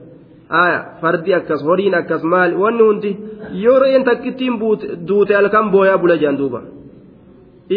aya 0.63 0.79
fardi 1.01 1.31
akkas 1.39 1.61
horiin 1.69 1.95
akkas 2.01 2.23
maal 2.33 2.51
wanni 2.63 2.83
hundi 2.89 3.11
yoo 3.65 3.79
re'een 3.85 4.05
takkittiin 4.09 4.55
duute 5.09 5.33
halkan 5.39 5.67
booyaa 5.75 5.99
bula 6.03 6.17
jedhan 6.23 6.39
duuba 6.41 6.61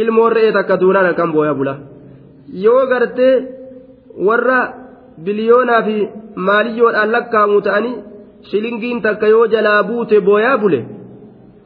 ilmoon 0.01 0.31
re'ee 0.37 0.51
takka 0.57 0.75
duunaan 0.81 1.05
halkan 1.09 1.31
booyaa 1.35 1.55
bula 1.59 1.73
yoo 2.65 2.83
gartee 2.91 3.33
warra 4.27 4.59
biliyoonaa 5.25 5.81
fi 5.87 5.95
maaliyyoodhaan 6.47 7.11
lakkaa'amu 7.15 7.61
ta'anii 7.67 7.95
shilingiin 8.49 9.01
takka 9.05 9.27
yoo 9.33 9.45
jalaa 9.53 9.83
buute 9.89 10.17
booyaa 10.27 10.57
bule 10.61 10.79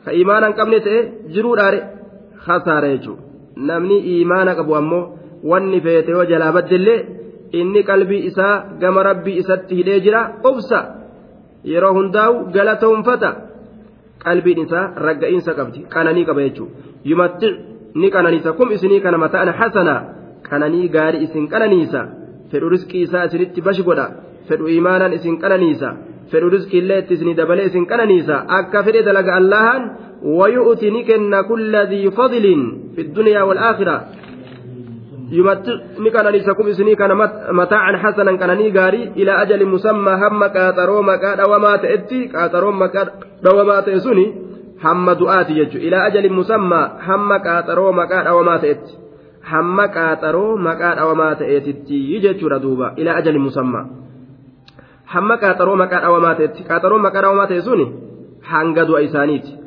ka 0.05 0.11
imaana 0.21 0.47
qabne 0.59 0.79
ta'e 0.87 0.99
jiruudhaare 1.33 1.79
hasaara 2.47 2.87
jechuudha 2.93 3.23
namni 3.69 3.97
imaana 4.21 4.51
qabu 4.59 4.73
ammoo 4.81 5.03
wanni 5.51 5.79
feete 5.85 6.11
yoo 6.17 6.25
jalaa 6.31 6.51
baddellee 6.57 6.99
inni 7.51 7.83
qalbii 7.83 8.25
isaa 8.29 8.55
gama 8.81 9.03
rabbii 9.03 9.37
isatti 9.41 9.75
hidhee 9.79 9.99
jira 10.05 10.21
obsa. 10.43 10.79
Yeroo 11.71 11.93
hundaa'u 11.97 12.35
galatoonfata 12.55 13.29
qalbiin 14.25 14.59
isaa 14.65 14.85
ragga'iinsa 15.07 15.51
qabdi 15.59 15.79
qananii 15.93 16.25
qaba 16.29 16.41
jechuudha 16.47 16.73
yumatti 17.11 17.49
ni 18.01 18.07
qananiisa 18.15 18.53
kum 18.59 18.71
isinii 18.75 19.01
kana 19.05 19.17
mataan 19.17 19.49
hasanaa 19.59 20.01
qananii 20.49 20.87
gaarii 20.95 21.23
isin 21.25 21.47
qananiisa. 21.53 22.01
fedhu 22.51 22.69
riskii 22.69 23.01
isaa 23.07 23.25
isinitti 23.27 23.61
bashi 23.61 23.83
godha. 23.87 24.05
Fedhu 24.47 24.67
imaanaan 24.79 25.13
isin 25.17 25.37
qananiisa. 25.43 25.89
Fedhu 26.31 26.49
riskii 26.55 26.79
illee 26.81 26.99
itti 27.01 27.13
isinii 27.17 27.37
dabalee 27.39 27.65
isin 27.69 27.85
qananiisa. 27.91 28.35
Akka 28.57 28.83
fedhe 28.85 29.01
dalaga 29.07 29.35
allahan 29.39 29.81
wayu'ti 30.39 30.91
ni 30.95 31.01
kenna 31.09 31.43
kulla 31.49 31.81
dii 31.91 32.11
fadlin 32.17 32.61
fi 32.95 33.01
ddunyaa 33.07 33.45
walaakhira 33.49 33.95
ni 34.23 34.24
يمتعني 35.31 36.09
كنانيسكم 36.13 36.67
إسني 36.67 36.95
كان 36.95 37.11
متاعا 37.51 37.97
حسنا 37.97 38.31
كناني 38.37 38.79
غاري 38.79 39.03
إلى 39.17 39.31
أجل 39.41 39.65
مسمى 39.65 40.11
هم 40.11 40.45
كاترو 40.45 41.01
مكاد 41.01 41.39
وما 41.49 41.75
تأتي 41.75 42.27
كاترو 42.27 42.71
مكاد 42.71 43.07
وما 43.53 43.79
تأسني 43.79 44.25
هم 44.83 45.11
دعاتي 45.11 45.53
يجو 45.59 45.79
إلى 45.79 46.07
أجل 46.07 46.33
مسمى 46.33 46.81
هم 47.07 47.37
كاترو 47.37 47.91
مكاد 47.91 48.27
وما 48.27 48.57
تأتي 48.57 48.93
هم 49.51 49.85
كاترو 49.85 50.57
مكاد 50.57 50.99
وما 51.01 51.33
تأتي 51.33 51.95
يجو 52.13 52.47
ردوبا 52.47 52.87
إلى 52.99 53.17
أجل 53.17 53.39
مسمى 53.39 53.81
هم 55.13 55.35
كاترو 55.35 55.75
مكاد 55.75 56.05
وما 56.05 56.33
تأتي 56.33 56.63
كاترو 56.63 56.97
مكاد 56.97 57.25
وما 57.25 57.45
تأسني 57.45 57.87
hanga 58.51 58.85
du'a 58.85 59.01
isaaniiti 59.01 59.57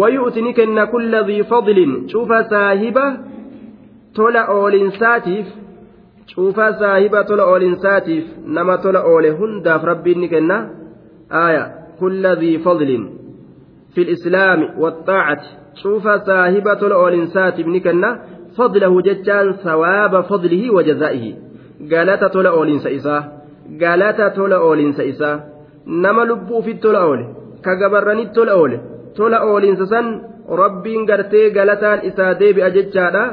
wayu'ti 0.00 0.42
ni 0.42 0.52
kenna 0.54 0.86
kulla 0.86 1.22
dhii 1.22 1.44
fadlin 1.52 1.92
cufa 2.10 2.44
saahiba 2.50 3.04
tola 4.16 4.42
oolinsaatiif 4.56 5.46
cufa 6.34 6.66
saahiba 6.80 7.24
tola 7.24 7.44
oolinsaatiif 7.52 8.24
nama 8.46 8.78
tola 8.78 9.00
oole 9.12 9.30
hundaaf 9.40 9.82
rabbiin 9.90 10.20
ni 10.20 10.28
kenna. 10.28 10.56
Aaya 11.42 11.62
kulla 11.98 12.34
dhii 12.40 12.58
fadlin 12.64 13.04
في 13.94 14.02
الإسلام 14.02 14.68
والطاعة 14.78 15.42
شوف 15.74 16.08
صاحب 16.08 16.68
الأولين 16.68 17.26
ساتب 17.26 17.66
نكنا 17.68 18.20
فضله 18.58 19.00
جتان 19.02 19.52
ثواب 19.52 20.20
فضله 20.20 20.70
وجزائه 20.70 21.34
قالت 21.92 22.24
تولا 22.24 22.50
أولين 22.50 22.78
سئسا 22.78 23.32
قالت 23.82 24.36
تولا 24.36 24.56
أولين 24.56 24.92
سئسا 24.92 25.40
نما 25.86 26.22
لبو 26.22 26.60
في 26.60 26.70
التولا 26.70 27.02
أولي 27.02 27.26
كقبرني 27.64 28.22
التولا 28.22 28.52
أولي 28.52 28.80
تولا 29.16 29.36
أولين 29.36 29.76
سسن 29.76 30.22
ربين 30.48 31.06
قرتي 31.10 31.50
قالتان 31.58 31.98
إسا 31.98 32.32
ديبي 32.32 32.66
أججادا 32.66 33.24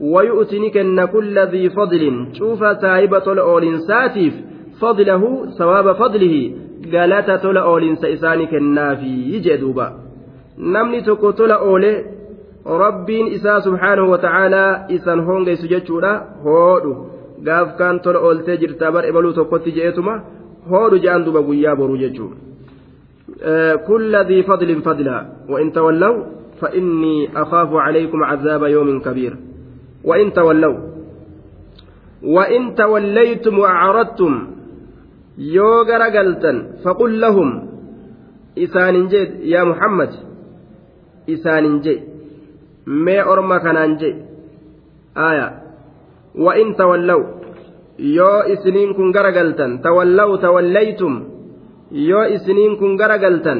ويؤتني 0.00 0.70
كن 0.70 1.04
كل 1.04 1.38
ذي 1.38 1.70
فضل 1.70 2.26
شوف 2.32 2.60
سايبة 2.80 3.32
الأولين 3.32 3.78
ساتيف 3.78 4.34
فضله 4.80 5.46
ثواب 5.58 5.92
فضله 5.92 6.52
قالت 6.92 7.30
تولا 7.42 7.60
أولين 7.60 7.96
سئساني 7.96 8.46
كنافي 8.46 9.14
يجدوبا 9.34 9.92
نمني 10.58 11.00
تكو 11.00 11.30
تولا 11.30 11.54
أولي 11.54 12.04
subhaanahu 13.64 14.10
wata'aalaa 14.10 14.84
isan 14.88 15.20
hongeysu 15.24 15.66
jechuudha 15.68 16.10
hoodhu 16.44 16.92
gaaf 17.46 17.68
kaan 17.78 18.00
tola 18.04 18.18
ooltee 18.18 18.56
jirtaa 18.62 18.92
bar 18.92 19.04
ebaluu 19.10 19.32
tokkotti 19.32 19.72
je'etuma 19.76 20.14
hoodhu 20.70 20.98
je'an 21.04 21.24
duba 21.24 21.40
guyyaa 21.48 21.76
boruu 21.76 21.96
jechuudha 21.96 22.36
كل 23.88 24.16
ذي 24.28 24.42
فضل 24.42 24.82
فضلا 24.82 25.26
وإن 25.48 25.72
تولوا 25.72 26.24
فإني 26.60 27.28
أخاف 27.36 27.74
عليكم 27.74 28.24
عذاب 28.24 28.62
يوم 28.62 29.00
كبير 29.00 29.36
وإن 30.04 30.32
تولوا 30.32 30.78
وإن 32.22 32.74
توليتم 32.74 33.58
وأعرضتم 33.58 34.32
يوغر 35.38 36.02
قلتا 36.02 36.52
فقل 36.84 37.20
لهم 37.20 37.68
إسان 38.58 39.08
جد 39.08 39.30
يا 39.40 39.64
محمد 39.64 40.10
إسان 41.30 41.64
kanaan 43.60 43.92
je 44.00 44.10
aya 45.14 45.46
wa 46.34 46.52
in 46.58 46.74
tawallaw 46.74 47.20
yoo 47.98 48.40
isiniin 48.50 48.94
kun 48.96 49.12
garagaltan 49.14 49.78
tawallaw 49.84 50.34
tawallaytum 50.42 51.12
yoo 51.92 52.24
isiniin 52.34 52.78
kun 52.80 52.96
garagaltan 52.96 53.58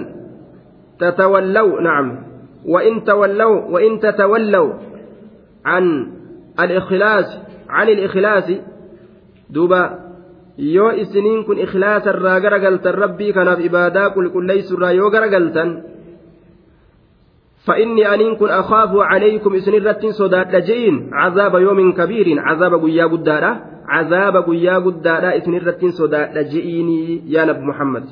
tatawallaw 0.98 1.68
nacam 1.84 2.08
wa 2.64 2.80
in 2.84 3.02
tawallaw 3.04 3.52
wa 3.72 3.78
in 3.82 4.00
tatawallaw 4.00 4.66
an 5.64 5.86
al-ikhlaas 6.56 7.50
عن 7.70 7.88
الإخلاص. 7.88 8.50
دوبا 9.50 9.82
yoo 10.58 10.92
isiniin 10.92 11.44
kun 11.46 11.58
ikhlaasa 11.58 12.10
irraa 12.10 12.40
garagaltan 12.40 12.94
rabbii 12.94 13.32
kanaaf 13.32 13.60
ibaadaa 13.62 14.10
qulqulleessu 14.10 14.74
irraa 14.76 14.92
yoo 14.92 15.10
garagaltan 15.10 15.68
فإني 17.66 18.14
أنين 18.14 18.36
كن 18.36 18.48
أخاف 18.48 18.90
عليكم 18.96 19.54
إسن 19.54 19.74
الرتين 19.74 20.12
صداد 20.12 20.64
جئين 20.64 21.10
عذاب 21.12 21.54
يوم 21.54 21.92
كبير 21.92 22.40
عذاب 22.40 22.72
قيا 22.84 23.04
قدارة 23.04 23.52
عذاب 23.88 24.36
قيا 24.36 24.76
قدارة 24.78 25.28
إسن 25.36 25.54
الرتين 25.54 25.90
صداد 25.90 26.38
جئيني 26.48 27.22
يا 27.28 27.44
نبي 27.44 27.60
محمد. 27.60 28.04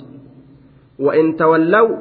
وإن 0.99 1.37
تولوا 1.37 1.97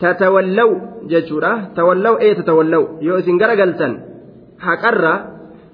تتولوا 0.00 0.74
ججورة 1.06 1.52
تولوا 1.76 2.18
إيه 2.18 2.32
تتولوا 2.34 2.86
يو 3.00 3.18
إسن 3.18 3.38
قرقلتن 3.38 3.92
haqarra 4.58 5.14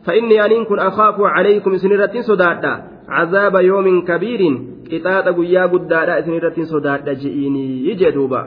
fa'inni 0.07 0.41
aniin 0.41 0.67
kun 0.67 0.79
akhaafu 0.79 1.23
calaykum 1.35 1.75
isinirrattiin 1.75 2.25
sodaadha. 2.25 2.73
Cazaaba 3.07 3.61
yoomin 3.63 4.03
kabiiriin 4.09 4.57
qixaaxa 4.91 5.33
guyyaa 5.39 5.69
guddaadha 5.69 6.19
isinirrattiin 6.23 6.67
sodaadha 6.67 7.15
je'iinii 7.23 7.97
jee 8.01 8.13
duuba. 8.15 8.41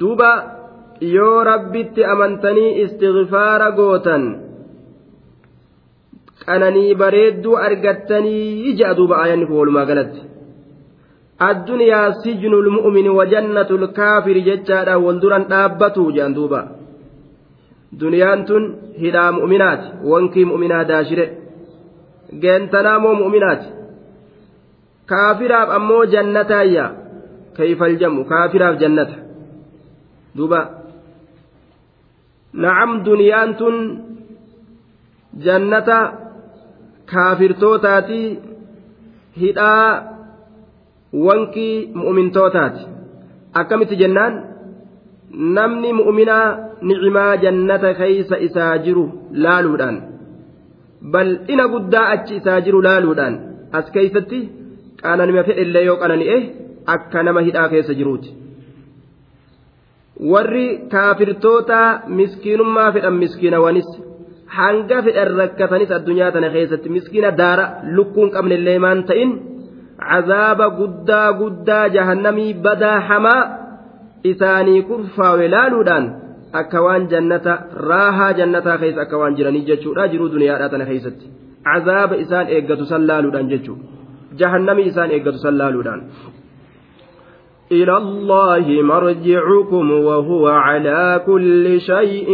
Duuba 0.00 0.30
yoo 1.00 1.44
rabbitti 1.44 2.04
amantanii 2.04 2.70
istighfaara 2.84 3.70
gootan 3.78 4.24
qananii 6.46 6.94
bareedduu 6.94 7.56
argattanii 7.66 8.74
je'a 8.78 8.96
duuba 8.98 9.14
aayanni 9.22 9.46
kun 9.46 9.58
walumaa 9.60 9.86
galatti. 9.90 10.20
Addunyaa 11.48 12.12
sijnul 12.22 12.70
mu'min 12.76 13.08
wajannatu 13.18 13.78
lkaafiri 13.78 14.42
jechaadha 14.48 14.98
wal 14.98 15.20
duran 15.22 15.44
dhaabbatu 15.50 16.12
je'an 16.16 16.34
duuba. 16.34 16.77
Duniyaan 18.00 18.44
tun 18.48 18.64
hidhaa 19.02 19.32
mu'minaati. 19.32 19.88
Wankii 20.10 20.44
mu'minaa 20.50 20.84
daashire. 20.88 21.26
Geentanaa 22.42 22.98
moo 23.04 23.14
mu'minaati? 23.22 23.68
Kaafiraaf 25.10 25.68
ammoo 25.76 26.04
jannataayya 26.12 26.84
kayfal 27.56 27.96
jamu 28.00 28.24
kaafiraaf 28.24 28.76
jannata. 28.82 29.16
Duuba. 30.36 30.60
Nacam 32.52 32.90
duniyaan 33.04 33.50
tun 33.60 33.76
jannata 35.44 35.98
kaafirtootaati 37.12 38.20
hidhaa 39.40 39.88
wankii 41.26 41.74
mu'mintootaati 41.94 42.82
akkamitti 43.60 43.96
jennaan 44.02 44.34
namni 45.30 45.92
mu'minaa 46.00 46.46
nicimaa 46.82 47.36
jannata 47.44 47.94
keeysa 48.00 48.36
isaa 48.46 48.78
jiru 48.86 49.04
laaluudhaan 49.44 49.96
bal'ina 51.12 51.68
guddaa 51.74 52.06
achi 52.14 52.36
isaa 52.40 52.60
jiru 52.66 52.82
laaluudhaan 52.88 53.34
as 53.78 53.86
keeysatti 53.96 54.40
qananima 55.02 55.42
fedhellee 55.48 55.84
yoo 55.88 55.96
qanani'e 56.02 56.36
akka 56.94 57.22
nama 57.22 57.40
hidhaa 57.48 57.68
keessa 57.72 57.94
jiruuti. 57.98 58.30
Warri 60.32 60.66
kaafirtoota 60.92 61.78
miskiinummaa 62.18 62.92
fedhan 62.92 63.16
miskiinawanis 63.22 63.88
hanga 64.56 65.02
fedhan 65.06 65.30
rakkatanis 65.40 65.90
addunyaa 65.98 66.32
tana 66.32 66.50
keessatti 66.56 66.88
miskiina 66.96 67.30
daara 67.40 67.66
lukkuun 67.96 68.30
qabnellee 68.34 68.78
maan 68.84 69.04
ta'in 69.10 69.30
cazaaba 70.08 70.66
guddaa 70.80 71.32
guddaa 71.40 71.86
jahannamii 71.96 72.52
badaa 72.64 72.98
hamaa 73.08 73.42
isaanii 74.22 74.82
kurfaawe 74.82 75.48
laaluudhaan 75.48 76.08
akka 76.60 76.82
waan 76.86 77.08
jannata 77.08 77.58
raahaa 77.90 78.32
jannataa 78.40 78.78
keessa 78.78 79.02
akka 79.02 79.18
waan 79.18 79.36
jiranii 79.36 79.64
jechuudha 79.70 80.08
jiruu 80.08 80.32
duniyaadhaa 80.34 80.68
tana 80.74 80.90
keessatti 80.90 81.30
cazaaba 81.68 82.16
isaan 82.24 82.48
eeggatu 82.56 82.90
san 82.92 83.06
laaluudhaan 83.10 83.48
jechuudha 83.54 83.84
jahannamii 84.42 84.90
isaan 84.92 85.10
eeggatu 85.10 85.38
san 85.38 85.58
laaluudhaan. 85.58 86.02
إلى 87.72 87.96
الله 87.96 88.82
مرجعكم 88.82 89.90
وهو 89.90 90.46
على 90.48 91.22
كل 91.26 91.80
شيء 91.80 92.28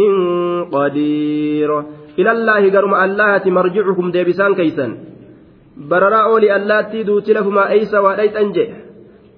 قدير 0.71 1.69
إلى 2.19 2.31
الله 2.31 2.71
قرم 2.75 2.93
الله 2.95 3.43
مرجعكم 3.45 4.11
ديبسان 4.11 4.55
كيسا 4.55 4.97
برراء 5.89 6.25
أولي 6.25 6.55
اللاتي 6.55 7.03
دوتي 7.03 7.33
لفما 7.33 7.69
أيسا 7.69 7.99
وليت 7.99 8.35
أنجي 8.35 8.65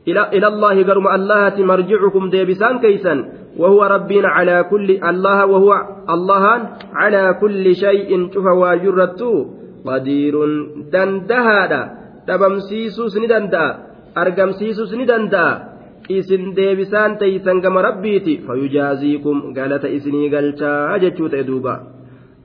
إلى, 0.07 0.47
الله 0.47 0.75
قرم 0.83 1.07
الله 1.07 1.53
مرجعكم 1.71 2.29
ديبسان 2.29 2.79
كيسا 2.79 3.13
وهو 3.57 3.83
ربنا 3.83 4.27
على 4.27 4.63
كل 4.71 4.89
الله 5.09 5.45
وهو 5.45 5.71
الله 6.09 6.45
على 6.93 7.23
كل 7.41 7.75
شيء 7.75 8.09
شوف 8.33 8.45
واجرته 8.45 9.33
قدير 9.87 10.35
دندهادا 10.93 11.81
danda'a 12.27 13.67
argamsiisuus 14.15 14.91
ni 14.99 15.07
danda'a 15.07 15.51
isin 16.11 16.51
deebisaan 16.55 17.15
teeysan 17.19 17.63
gama 17.63 17.79
rabbiiti 17.87 18.43
fayujaaziikum 18.47 19.55
galata 19.55 19.87
isinii 19.87 20.27
galchaa 20.29 20.99
jechuu 20.99 21.31
ta'e 21.31 21.47
duuba 21.47 21.75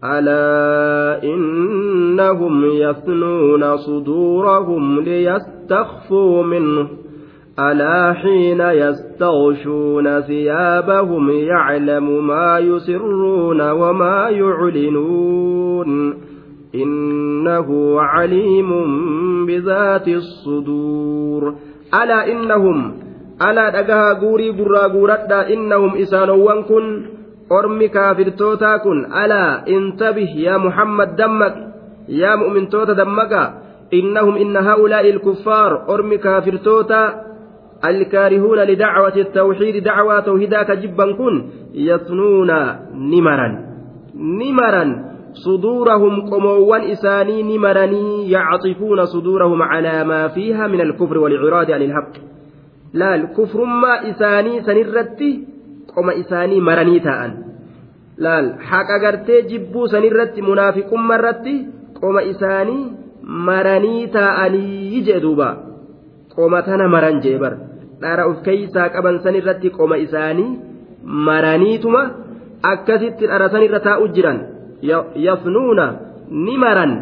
ألا 0.02 1.22
إنهم 1.22 2.54
يثنون 2.64 3.76
صدورهم 3.76 5.00
ليستخفوا 5.00 6.42
منه 6.42 7.01
ألا 7.58 8.12
حين 8.12 8.60
يستغشون 8.60 10.20
ثيابهم 10.20 11.30
يعلم 11.30 12.26
ما 12.26 12.58
يسرون 12.58 13.70
وما 13.70 14.28
يعلنون 14.28 16.14
إنه 16.74 18.00
عليم 18.00 18.70
بذات 19.46 20.08
الصدور. 20.08 21.54
ألا 22.02 22.32
إنهم 22.32 22.94
ألا 23.42 23.80
دقها 23.80 24.12
قوري 24.12 24.50
برا 24.52 24.86
قورتا 24.86 25.52
إنهم 25.52 25.96
إسانوان 25.96 26.62
كن 26.62 27.06
أرمي 27.52 27.88
كافرتوتا 27.88 28.76
كن. 28.76 29.04
ألا 29.04 29.68
انتبه 29.68 30.30
يا 30.36 30.56
محمد 30.56 31.16
دمك 31.16 31.54
يا 32.08 32.36
مؤمن 32.36 32.68
توتا 32.68 32.92
دمك 32.92 33.52
إنهم 33.94 34.36
إن 34.36 34.56
هؤلاء 34.56 35.10
الكفار 35.10 35.94
أرمي 35.94 36.16
كافرتوتا 36.16 37.31
الكارهون 37.84 38.58
لدعوة 38.58 39.16
التوحيد 39.16 39.84
دعوة 39.84 40.20
توحيدا 40.20 40.62
كجبا 40.62 41.12
كن 41.12 41.34
يثنون 41.74 42.50
نمرا. 42.94 43.48
نمرا. 44.14 45.12
صدورهم 45.32 46.30
قموان 46.30 46.80
إساني 46.80 47.42
نمرني 47.42 48.30
يعطفون 48.30 49.04
صدورهم 49.04 49.62
على 49.62 50.04
ما 50.04 50.28
فيها 50.28 50.66
من 50.66 50.80
الكفر 50.80 51.18
والإعراض 51.18 51.70
عن 51.70 51.82
الحق. 51.82 52.12
لا 52.94 53.14
الكفر 53.14 53.64
ما 53.64 54.10
إساني 54.10 54.62
سنرتي 54.62 55.44
قم 55.96 56.10
إساني 56.10 56.60
مرني 56.60 56.98
لا 58.18 58.56
حق 58.60 58.90
أغرتي 58.90 59.40
جبو 59.42 59.86
سنرتي 59.86 60.40
منافق 60.40 60.94
مرتي 60.94 61.66
قم 62.02 62.18
إساني 62.18 62.92
مرني 63.22 64.06
تاءني 64.06 64.94
يجدوبا. 64.94 65.50
قم 66.36 66.60
تنا 66.60 66.86
مرن 66.86 67.20
جيبر. 67.20 67.71
Dhara 68.02 68.26
of 68.30 68.42
keeysaa 68.46 68.88
qaban 68.94 69.22
san 69.24 69.36
qoma 69.78 70.02
isaanii 70.06 70.50
maraniituma 71.28 72.02
akkasitti 72.72 73.30
dhara 73.30 73.48
san 73.54 73.80
taa'u 73.88 74.12
jiran 74.16 74.38
yafnuuna 75.28 75.86
ni 76.46 76.56
maran 76.64 76.92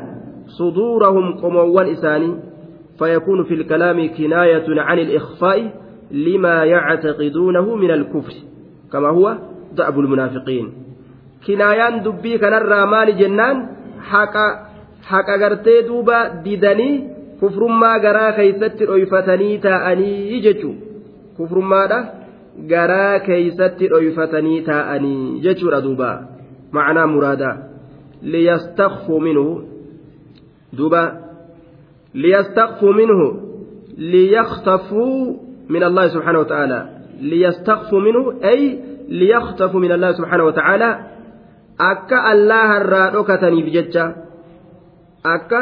صدورهم 0.58 1.32
قموان 1.32 1.86
إساني 1.92 2.34
فيكون 2.98 3.44
في 3.44 3.54
الكلام 3.54 4.08
كناية 4.16 4.80
عن 4.80 4.98
الإخفاء 4.98 5.72
لما 6.10 6.64
يعتقدونه 6.64 7.74
من 7.74 7.90
الكفر 7.90 8.32
كما 8.92 9.08
هو 9.08 9.38
دأب 9.72 10.00
المنافقين 10.00 10.72
كنايان 11.46 12.02
دبي 12.02 12.38
كان 12.38 12.54
الرامال 12.54 13.18
جنان 13.18 13.68
حقا 14.10 14.48
حقا 15.02 15.36
غرتي 15.36 15.82
دوبا 15.82 16.28
ديدني 16.28 17.08
كفر 17.42 17.66
ما 17.66 17.96
غرا 17.96 18.30
كيست 18.30 18.82
رؤيفتني 18.82 19.56
جتشو 20.44 20.72
kufrummaadha 21.40 21.98
garaa 22.72 23.18
keeysatti 23.26 23.90
dhoyfatanii 23.92 24.60
taa'anii 24.70 25.40
jechuudha 25.46 25.80
duuba 25.86 26.10
macnaa 26.78 27.06
muraadaa 27.14 27.56
liyastakfuu 28.32 29.20
minhu 29.26 29.46
duuba 30.78 31.02
liyastakfuu 32.24 32.92
minhu 33.00 33.26
liyaktafuu 34.14 35.16
min 35.68 35.82
allahi 35.82 36.10
subxaanahu 36.14 36.44
watacaala 36.44 36.80
liyastakfuu 37.20 38.00
minhu 38.00 38.22
ay 38.52 38.60
liyaktafuu 39.22 39.80
min 39.84 39.92
allahi 39.92 40.14
subxaanahu 40.18 40.50
watacaala 40.50 40.90
akka 41.92 42.24
allaharraa 42.32 43.10
dhokataniif 43.16 43.72
jecha 43.76 44.04
akka 45.34 45.60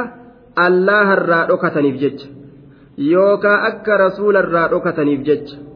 allaharraa 0.67 1.47
dhokataniif 1.53 1.97
jecha 2.03 2.29
yookaa 3.13 3.57
akka 3.71 3.99
rasuularraa 4.05 4.69
dhokataniif 4.75 5.23
jecha 5.31 5.68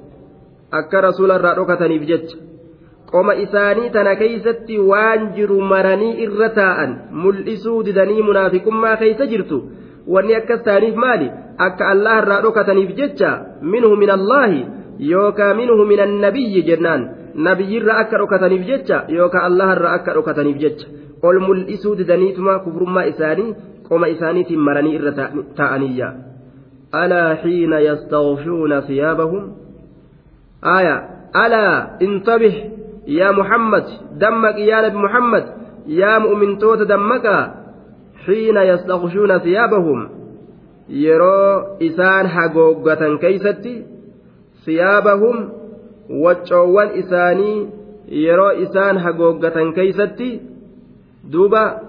akka 0.80 1.04
rasuularraa 1.06 1.54
dhokataniif 1.60 2.08
jecha 2.10 2.36
qoma 3.12 3.34
isaanii 3.44 3.90
tana 3.94 4.16
keeysatti 4.22 4.78
waan 4.90 5.24
jiru 5.36 5.60
maranii 5.72 6.12
irra 6.26 6.48
taa'an 6.58 6.92
mul'isuu 7.24 7.78
didanii 7.88 8.26
munaafiqummaa 8.28 8.96
keeysa 9.02 9.26
jirtu 9.32 9.58
wanni 10.14 10.36
akkas 10.40 10.62
ta'aniif 10.68 10.96
maali 11.04 11.28
akka 11.66 11.90
allaharraa 11.94 12.40
dhokataniif 12.46 12.94
jecha 13.00 13.32
minhu 13.74 13.92
min 14.02 14.14
allaahi 14.18 14.66
yookaa 15.12 15.52
minhu 15.60 15.84
min 15.92 16.00
annabiyyi 16.06 16.64
jennaan 16.70 17.06
nabiyyirra 17.48 17.98
akka 18.04 18.22
dhokataniif 18.24 18.66
jecha 18.72 19.04
yookaa 19.18 19.46
allaharra 19.50 19.94
akka 19.98 20.16
dhokataniif 20.18 20.58
jecha 20.64 20.86
ol 21.22 21.40
mul'isuu 21.46 21.96
didaniituma 21.98 22.58
kufrummaa 22.66 23.08
isaanii 23.14 23.54
qoma 23.88 24.12
isaaniitiin 24.14 24.68
maranii 24.68 24.94
irra 24.98 25.12
taa'aniyya 25.60 26.12
alaa 27.02 27.28
xiina 27.42 27.80
yastaghshuuna 27.88 28.80
thiyaabahum 28.88 29.44
آية 30.64 31.08
ألا 31.36 31.98
انتبه 32.02 32.70
يا 33.06 33.30
محمد 33.30 33.84
دمك 34.12 34.56
يا 34.58 34.88
نبي 34.88 34.96
محمد 34.96 35.44
يا 35.86 36.18
مؤمن 36.18 36.58
توت 36.58 36.78
دمك 36.78 37.26
حين 38.26 38.56
يستغشون 38.56 39.38
ثيابهم. 39.38 40.08
يرو 40.88 41.62
إسان 41.82 42.28
حقوقة 42.28 43.16
كيستي 43.16 43.86
ثيابهم 44.64 45.48
وجوان 46.10 46.88
إساني 46.88 47.68
يرو 48.08 48.48
إسان 48.48 48.98
حقوقة 48.98 49.72
كيستي. 49.72 50.40
دوبا 51.30 51.80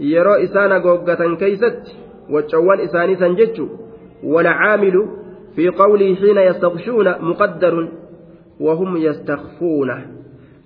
يرو 0.00 0.32
إسان 0.32 0.70
حقوقة 0.74 1.34
كيستي 1.36 1.92
وجوان 2.30 2.80
إساني 2.80 3.16
سنجتشو. 3.16 3.66
والعامل 4.24 4.96
في 5.60 5.68
قوله 5.68 6.14
حين 6.14 6.38
يستغشون 6.38 7.08
مقدر 7.20 7.88
وهم 8.60 8.96
يستخفون. 8.96 9.90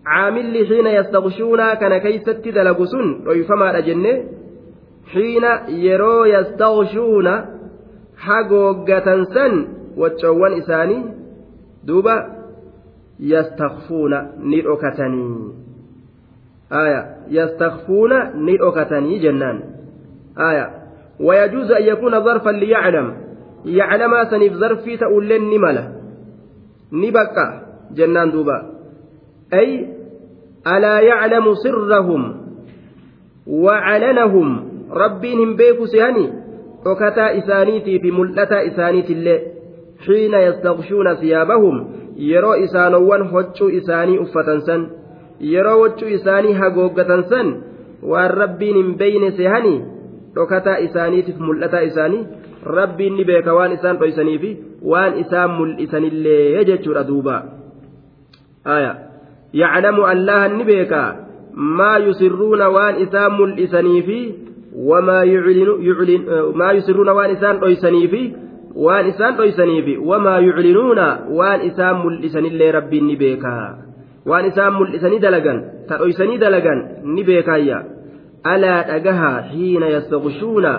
عامل 0.06 0.66
حين 0.66 0.86
يستغشون 0.86 1.74
كان 1.74 1.98
كيست 1.98 2.48
دلقسن 2.48 3.26
ويفما 3.26 3.78
أجنه 3.78 4.24
حين 5.12 5.44
يرو 5.68 6.24
يستغشون 6.24 7.26
حقوقة 8.18 9.24
سن 9.24 9.68
وتشوان 9.96 10.52
إساني؟ 10.52 11.02
دوبا 11.84 12.16
يستخفون 13.20 14.12
نيروكتني 14.38 15.52
آية 16.72 17.16
يستخفون 17.28 18.12
نيروكتني 18.44 19.18
جنان. 19.18 19.60
آية 20.38 20.70
ويجوز 21.20 21.72
أن 21.72 21.82
يكون 21.82 22.24
ظرفا 22.24 22.50
ليعلم. 22.50 23.23
Yaclamaa 23.64 24.24
saniif 24.30 24.54
zarfii 24.62 24.96
ta'ulleen 25.02 25.48
ni 25.50 25.58
mala 25.58 25.84
ni 26.92 27.10
bakka 27.16 27.44
jennaan 27.96 28.32
duuba 28.32 28.56
ay 29.60 29.70
alaa 30.74 31.00
yaclamu 31.10 31.56
sirrahum 31.64 32.22
wacalanahum 33.46 34.48
rabbiin 35.02 35.38
hin 35.38 35.56
beeku 35.56 35.86
sehani 35.86 36.24
dhokataa 36.84 37.30
isaaniitii 37.40 37.98
fi 38.04 38.10
mul'ataa 38.18 38.60
isaaniitillee 38.70 39.38
xiina 40.06 40.38
yastakshuuna 40.46 41.16
siyaabahum 41.22 41.76
yeroo 42.30 42.54
isaanowwan 42.66 43.28
hoccuu 43.32 43.68
isaanii 43.80 44.18
uffatan 44.24 44.60
san 44.68 44.86
yeroo 45.52 45.76
hoccuu 45.82 46.08
isaanii 46.18 46.52
hagooggatan 46.62 47.24
san 47.32 47.52
waan 48.12 48.30
rabbiin 48.42 48.76
hin 48.82 48.94
beyne 49.02 49.30
sehani 49.40 49.74
dhokataa 50.34 50.76
isaaniitiif 50.86 51.38
mul'ataa 51.48 51.80
isaanii 51.90 52.26
rabbiin 52.64 53.16
ni 53.16 53.24
beeka 53.24 53.54
waan 53.54 53.72
isaan 53.76 53.98
dhoysanii 54.02 54.38
fi 54.44 54.50
waan 54.92 55.18
isaan 55.24 55.50
mul'isanillee 55.58 56.64
jechuudha 56.70 57.04
duuba. 57.08 57.36
Yaclamu 59.52 60.06
allahan 60.12 60.56
ni 60.58 60.64
beeka 60.64 61.02
maa 61.54 61.98
yusirruuna 62.06 62.70
waan 62.76 63.02
isaan 63.06 63.32
mul'isanii 63.38 64.02
fi 64.08 64.18
wamaa 64.74 65.22
yusirruuna 66.74 67.12
waan 67.14 67.30
isaan 67.36 67.60
dhoysanii 67.60 68.08
fi 68.08 68.22
waan 68.74 69.06
isaan 69.08 69.36
dhoysaniifi 69.36 69.96
wamaa 69.98 70.38
yuclinuuna 70.38 71.06
waan 71.30 71.60
isaan 71.62 71.96
mul'isanillee 72.02 72.72
rabbiin 72.72 73.06
ni 73.06 73.16
beekaa 73.16 73.78
waan 74.26 74.46
isaan 74.50 74.74
mul'isanii 74.74 75.20
dalagan 75.22 75.60
ta 75.88 75.98
dhoysanii 75.98 76.38
dalagan 76.42 76.80
ni 77.14 77.24
beekaayya 77.28 77.78
alaa 78.54 78.80
dhagahaa 78.90 79.42
xiina 79.52 79.92
yastakshuuna 79.94 80.72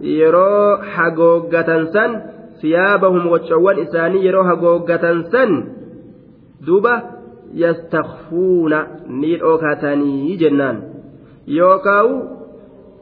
yeroo 0.00 0.76
hagooggatan 0.96 1.88
san 1.92 2.22
siyaabahum 2.60 3.30
waccoowwan 3.30 3.78
isaanii 3.78 4.24
yeroo 4.26 4.42
hagooggatan 4.50 5.24
san 5.32 5.52
duuba 6.66 6.94
yastakfuuna 7.54 8.86
ni 9.08 9.36
dhokatanii 9.36 10.36
jennaan 10.36 10.82
yookaawu 11.58 12.14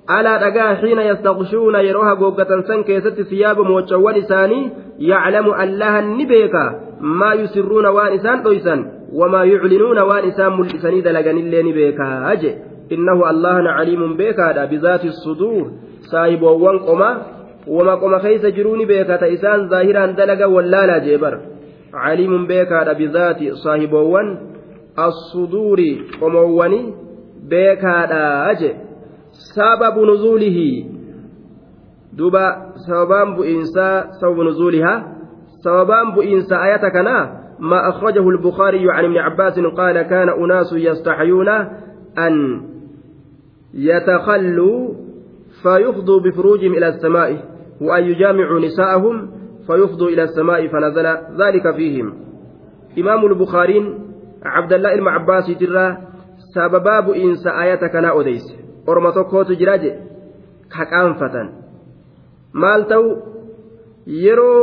alaa 0.06 0.38
dhagaa 0.38 0.74
xiina 0.80 1.02
yastakshuuna 1.10 1.80
yeroo 1.88 2.04
hagooggatan 2.10 2.64
san 2.66 2.84
keessatti 2.84 3.24
siyaabahum 3.24 3.74
waccoowwan 3.74 4.16
isaanii 4.16 4.70
yaclamu 4.98 5.54
allahan 5.64 6.16
ni 6.16 6.26
beeka 6.26 6.64
maa 7.00 7.34
yusirruuna 7.34 7.90
waan 7.96 8.14
isaan 8.18 8.42
dhoysan 8.44 8.84
wamaa 9.20 9.44
yuclinuuna 9.44 10.04
waan 10.04 10.28
isaan 10.28 10.52
mul'isanii 10.58 11.02
dalaganillee 11.02 11.62
ni 11.62 11.72
beekaa 11.72 12.36
je 12.44 12.52
innahu 12.96 13.24
allahana 13.32 13.76
caliimun 13.78 14.16
beekaadha 14.16 14.66
bizaati 14.66 15.12
suduur 15.24 15.66
saahiboowwan 16.10 16.78
qoma 16.88 17.08
wama 17.76 17.94
qoma 18.02 18.18
keeysa 18.24 18.50
jiruu 18.56 18.76
ni 18.76 18.86
beekata 18.86 19.26
isaan 19.36 19.68
zaahiraan 19.72 20.16
dalaga 20.18 20.46
wallaalaa 20.54 21.00
jee 21.06 21.18
bar 21.24 21.34
caliimun 21.92 22.46
beekaadha 22.50 22.94
bizaati 22.94 23.46
saahiboowwan 23.64 24.28
assuduuri 25.06 25.90
qomoowwani 26.20 26.80
beekaadha 27.52 28.54
je 28.60 28.70
sababu 29.54 30.06
nuzuulihi 30.06 30.68
duba 32.18 32.44
sababaan 32.86 33.34
bu'iinsaa 33.36 33.96
sababu 34.20 34.42
nuzuulihaa 34.48 34.98
sababaan 35.64 36.12
bu'iinsa 36.14 36.54
ayata 36.66 36.90
kanaa 36.90 37.44
ما 37.58 37.88
أخرجه 37.88 38.28
البخاري 38.28 38.90
عن 38.90 39.04
ابن 39.04 39.16
عباس 39.16 39.58
قال 39.60 40.02
كان 40.02 40.28
أناس 40.28 40.72
يستحيون 40.72 41.48
أن 42.18 42.34
يتخلوا 43.74 44.94
فيفضوا 45.64 46.20
بفروجهم 46.20 46.72
إلى 46.72 46.88
السماء 46.88 47.30
وأن 47.80 48.04
يجامعوا 48.04 48.60
نساءهم 48.60 49.30
فيفضوا 49.66 50.08
إلى 50.08 50.22
السماء 50.22 50.68
فنزل 50.68 51.06
ذلك 51.42 51.76
فيهم 51.76 52.14
إمام 52.98 53.26
البخاري 53.26 53.98
عبد 54.44 54.72
الله 54.72 54.96
بن 54.96 55.08
عباس 55.08 55.46
ترى 55.60 55.96
سببا 56.54 57.00
بئنس 57.00 57.46
آية 57.46 57.82
كان 57.86 58.04
أديس 58.04 58.42
أرمى 58.88 59.12
je 59.82 59.92
kaqaanfatan 60.74 61.48
maal 62.62 62.84
ta'u 62.90 63.08
yeroo 64.24 64.60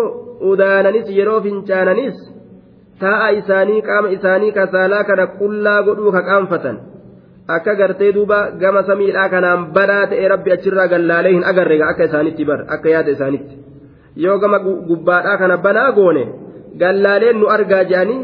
udaananis 0.52 1.10
yeroo 1.20 1.40
fincaananis 1.46 2.18
taa'a 3.04 3.30
isaanii 3.42 3.82
qaama 3.90 4.14
isaanii 4.18 4.52
kasaalaa 4.60 5.04
kana 5.10 5.28
qullaa 5.42 5.82
godhuu 5.88 6.12
kaqaanfatan 6.18 6.80
akka 7.48 7.76
gartee 7.76 8.12
duuba 8.14 8.52
gama 8.62 8.84
samiidhaa 8.84 9.30
kanaan 9.30 9.72
banaa 9.74 10.06
ta'e 10.08 10.28
rabbi 10.34 10.52
achirraa 10.52 10.88
gallaalee 10.88 11.34
hin 11.34 11.44
agarre 11.52 11.82
akka 11.92 12.04
isaanitti 12.10 12.46
bar 12.46 12.60
akka 12.68 12.90
yaada 12.90 13.12
isaanitti. 13.12 13.56
Yoo 14.16 14.38
gama 14.40 14.60
gubbaadhaa 14.60 15.38
kana 15.38 15.58
banaa 15.58 15.92
goone 15.92 16.24
gallaaleen 16.82 17.40
nu 17.40 17.48
argaa 17.56 17.84
jedhanii 17.84 18.22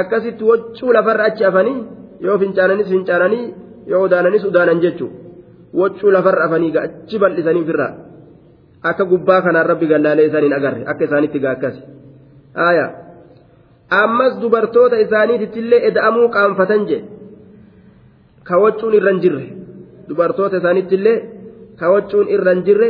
akkasitti 0.00 0.44
waccuu 0.50 0.92
lafarra 0.92 1.24
achi 1.30 1.44
afanii 1.50 1.78
yoo 2.20 2.38
fincaananis 2.38 2.88
fincaananii 2.94 3.44
yoo 3.86 4.02
udaananis 4.06 4.44
udaanan 4.50 4.80
jechuudha 4.84 5.16
waccuu 5.80 6.10
lafarra 6.16 6.44
afanii 6.48 6.72
achi 6.86 7.18
bal'isanii 7.22 7.64
ofirraa 7.66 7.92
akka 8.90 9.04
gubbaa 9.12 9.40
kanaan 9.46 9.66
rabbi 9.72 9.86
gallaalee 9.92 10.26
isaaniin 10.30 10.58
agarre 10.58 10.84
akka 10.92 11.04
isaanitti 11.04 11.38
gaa 11.44 11.56
akkasi. 11.56 11.82
Ammas 14.02 14.38
dubartoota 14.40 14.96
isaaniitittillee 15.04 15.80
eda'amuu 15.88 16.28
qaanfatan 16.36 16.86
jedhe. 16.90 17.11
Kawachuun 18.50 18.94
irra 18.98 19.12
hin 19.14 19.20
jirre 19.24 19.44
dubartoota 20.08 20.56
isaaniitti 20.62 20.94
illee 21.00 21.18
kawachuun 21.80 22.28
irra 22.36 22.54
hin 22.54 22.64
jirre 22.68 22.88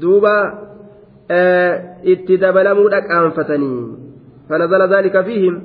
duuba 0.00 0.34
itti 2.14 2.38
dabalamuudha 2.44 3.00
qaanfatanii 3.10 3.78
fanazala 4.48 4.88
zaalika 4.94 5.24
fiihim 5.28 5.60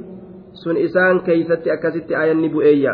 sun 0.64 0.78
isaan 0.78 1.22
keeysatti 1.28 1.72
akkasitti 1.72 2.16
ayanni 2.16 2.50
bu'eeyya 2.56 2.94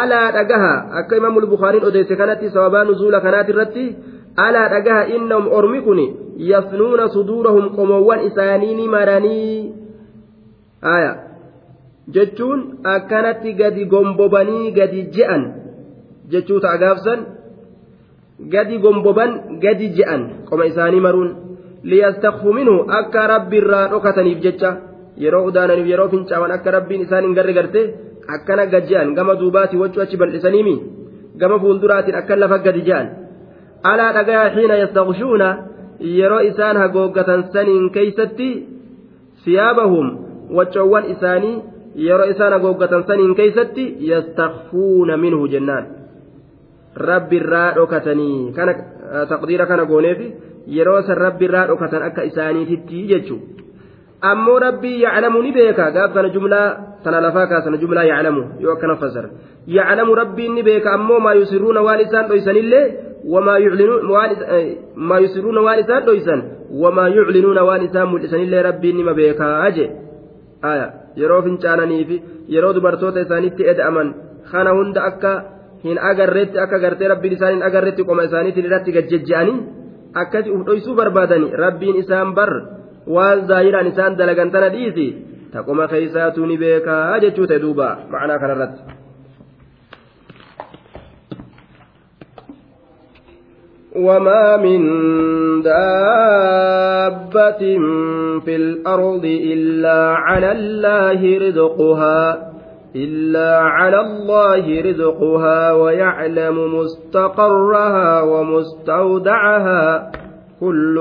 alaa 0.00 0.26
dhagaha 0.38 0.72
akka 1.00 1.16
imaamul 1.16 1.46
bukaariin 1.54 1.84
odeesse 1.90 2.16
kanatti 2.16 2.50
sababaa 2.50 2.84
nuzuula 2.84 3.20
kanaati 3.20 3.52
irratti 3.54 3.84
alaa 4.46 4.68
dhagaha 4.74 5.02
innahum 5.16 5.52
ormi 5.58 5.80
kun 5.88 6.00
yasnuuna 6.52 7.08
suduurahum 7.08 7.68
qomoowwan 7.76 8.24
isaanii 8.28 8.74
ni 8.74 8.88
maranii 8.88 9.74
aya 10.94 11.12
jechuun 12.14 12.60
akkanatti 12.94 13.50
gadi 13.60 13.84
gombobanii 13.92 14.72
gadi 14.78 15.00
je'an 15.14 15.42
jechuu 16.32 16.60
ta'a 16.64 16.78
gaafsan 16.82 17.20
gadi 18.54 18.76
gomboban 18.84 19.58
gadi 19.64 19.88
je'an 19.96 20.22
qoma 20.48 20.64
isaanii 20.70 21.00
maruun 21.06 21.30
liyastakfu 21.90 22.52
minhu 22.58 22.76
akka 23.00 23.26
rabbi 23.34 23.58
dhokataniif 23.92 24.40
jecha 24.44 24.70
yeroo 25.24 25.44
udaananiif 25.50 25.88
yeroo 25.92 26.08
fincaawan 26.14 26.52
akka 26.56 26.70
rabbiin 26.76 27.04
isaan 27.06 27.24
hin 27.26 27.34
garre 27.38 27.52
garte 27.58 27.80
akkana 28.34 28.66
gad 28.72 28.84
je'an 28.90 29.14
gama 29.16 29.34
duubaatii 29.40 29.82
wachuu 29.82 30.02
achi 30.04 30.16
bal'isaniimi 30.22 30.74
gama 31.40 31.58
fuulduraatiin 31.62 32.16
akka 32.20 32.36
lafa 32.42 32.58
gadi 32.66 32.82
je'an 32.88 33.06
alaa 33.90 34.12
dhagayaa 34.16 34.54
xiina 34.56 34.74
yastakshuuna 34.82 35.48
yeroo 36.18 36.42
isaan 36.50 36.76
hagooggatan 36.82 37.44
saniin 37.54 37.90
keeysatti 37.96 38.48
siyaabahum 39.44 40.06
waccoowwan 40.56 41.10
isaanii 41.14 41.56
yeroo 41.94 42.30
isaan 42.34 42.52
haguuggatan 42.52 43.04
saniin 43.06 43.34
keeysatti 43.34 43.96
yastakfuuna 44.10 45.16
minhu 45.16 45.48
jennaan 45.48 45.86
rabbi 46.96 47.36
irraa 47.36 47.72
dhokatanii 47.76 48.52
kana 48.56 48.74
taqdiira 49.28 49.66
kana 49.66 49.84
gooneef 49.84 50.20
yeroo 50.76 51.02
san 51.02 51.16
rabbi 51.16 51.44
irraa 51.44 51.66
dhokatan 51.66 52.02
akka 52.08 52.28
isaaniititti 52.30 53.06
jechu 53.12 53.38
ammoo 54.32 54.58
rabbii 54.66 55.00
yaclamu 55.02 55.42
ni 55.42 55.52
beeka 55.52 55.90
gaaf 55.90 56.14
kana 56.14 56.34
jumlaa 56.36 56.66
tana 57.04 57.20
lafaa 57.20 57.46
kaasana 57.46 57.82
jumlaa 57.84 58.08
yaclamu 58.10 58.44
yoo 58.60 58.74
akkana 58.74 58.96
fasara 58.96 59.30
yaclamu 59.78 60.14
rabbiin 60.22 60.54
ni 60.54 60.62
beeka 60.62 60.92
ammoo 60.98 61.20
maa 61.20 61.34
yusiruuna 61.40 61.82
waan 61.88 62.04
isaan 62.08 62.28
dhoysanillee 62.28 62.86
وما 63.24 63.58
يعلنون 63.58 64.02
ما 64.96 65.18
يسرون 65.18 65.58
وان 65.58 66.42
وما 66.70 67.08
يعلنون 67.08 67.58
وان 67.58 67.84
إسان 67.84 68.12
ملئسان 68.12 68.40
إلا 68.40 68.62
ربي 68.62 68.92
نما 68.92 69.12
بيكا 69.12 69.66
أجي 69.66 69.90
آية 70.64 71.01
yeroo 71.20 71.42
fincaananii 71.46 72.04
fi 72.10 72.16
yeroo 72.54 72.72
dubartoota 72.76 73.24
isaaniitti 73.26 73.62
eda'aman 73.72 74.08
kana 74.52 74.70
hunda 74.78 75.00
akka 75.10 75.32
hin 75.84 75.98
agarreetti 76.10 76.58
akka 76.64 76.78
gartee 76.84 77.08
rabbiin 77.12 77.34
isaan 77.38 77.54
hin 77.56 77.66
agarreetti 77.68 78.06
qoma 78.10 78.22
isaaniitiin 78.30 78.66
irratti 78.70 78.96
gajjejje'anii 78.96 79.58
akkasi 80.22 80.50
uf 80.54 80.64
dhoysuu 80.68 80.94
barbaadani 81.00 81.52
rabbiin 81.64 81.96
isaan 82.04 82.34
bar 82.38 82.50
waan 83.16 83.46
zaahiraan 83.52 83.92
isaan 83.92 84.18
dalagan 84.18 84.50
tana 84.54 84.68
dhiisi 84.74 85.06
taquma 85.52 85.88
keeysaatu 85.92 86.46
ni 86.50 86.56
beekaa 86.64 87.20
jechuu 87.24 87.46
ta'e 87.46 87.60
duuba 87.64 87.88
macnaa 88.12 88.38
kanarratti. 88.42 89.01
وما 93.96 94.56
من 94.56 94.80
دابة 95.62 97.62
في 98.44 98.56
الأرض 98.56 99.24
إلا 99.24 100.14
على 100.14 100.52
الله 100.52 101.38
رزقها 101.48 102.52
إلا 102.96 103.58
على 103.58 104.00
الله 104.00 104.80
رزقها 104.80 105.72
ويعلم 105.72 106.74
مستقرها 106.78 108.22
ومستودعها 108.22 110.12
كل 110.60 110.96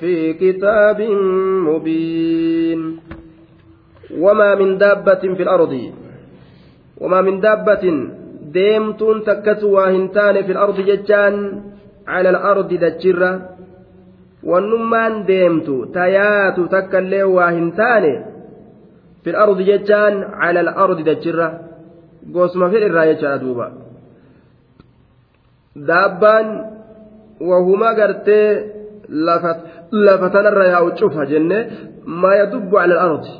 في 0.00 0.32
كتاب 0.32 1.00
مبين. 1.68 2.96
وما 4.20 4.54
من 4.54 4.78
دابة 4.78 5.34
في 5.34 5.42
الأرض 5.42 5.80
وما 7.00 7.20
من 7.20 7.40
دابة 7.40 8.08
ديمتون 8.52 9.24
تكتوا 9.24 9.86
هنتان 9.90 10.42
في 10.42 10.52
الأرض 10.52 10.80
ججان 10.80 11.62
على 12.06 12.30
الأرض 12.30 12.68
دجرة 12.68 13.48
والنمان 14.42 15.24
ديمتو 15.24 15.84
تياتو 15.84 16.66
تكالي 16.66 17.22
واهنتاني 17.22 18.24
في 19.24 19.30
الأرض 19.30 19.60
جتان 19.60 20.14
على 20.22 20.60
الأرض 20.60 21.00
دجرة 21.00 21.60
قوسما 22.34 22.70
في 22.70 22.86
الراية 22.86 23.36
دوبا 23.36 23.72
دابان 25.76 26.46
وهما 27.40 27.88
قرتي 27.88 28.74
lafa 29.08 30.30
tanarra 30.30 30.66
yaa'u 30.68 30.90
cufa 30.96 31.26
jenne 31.26 31.58
maa 32.06 32.34
yadubbu 32.34 32.78
ala 32.78 32.94
al-ardi 32.94 33.32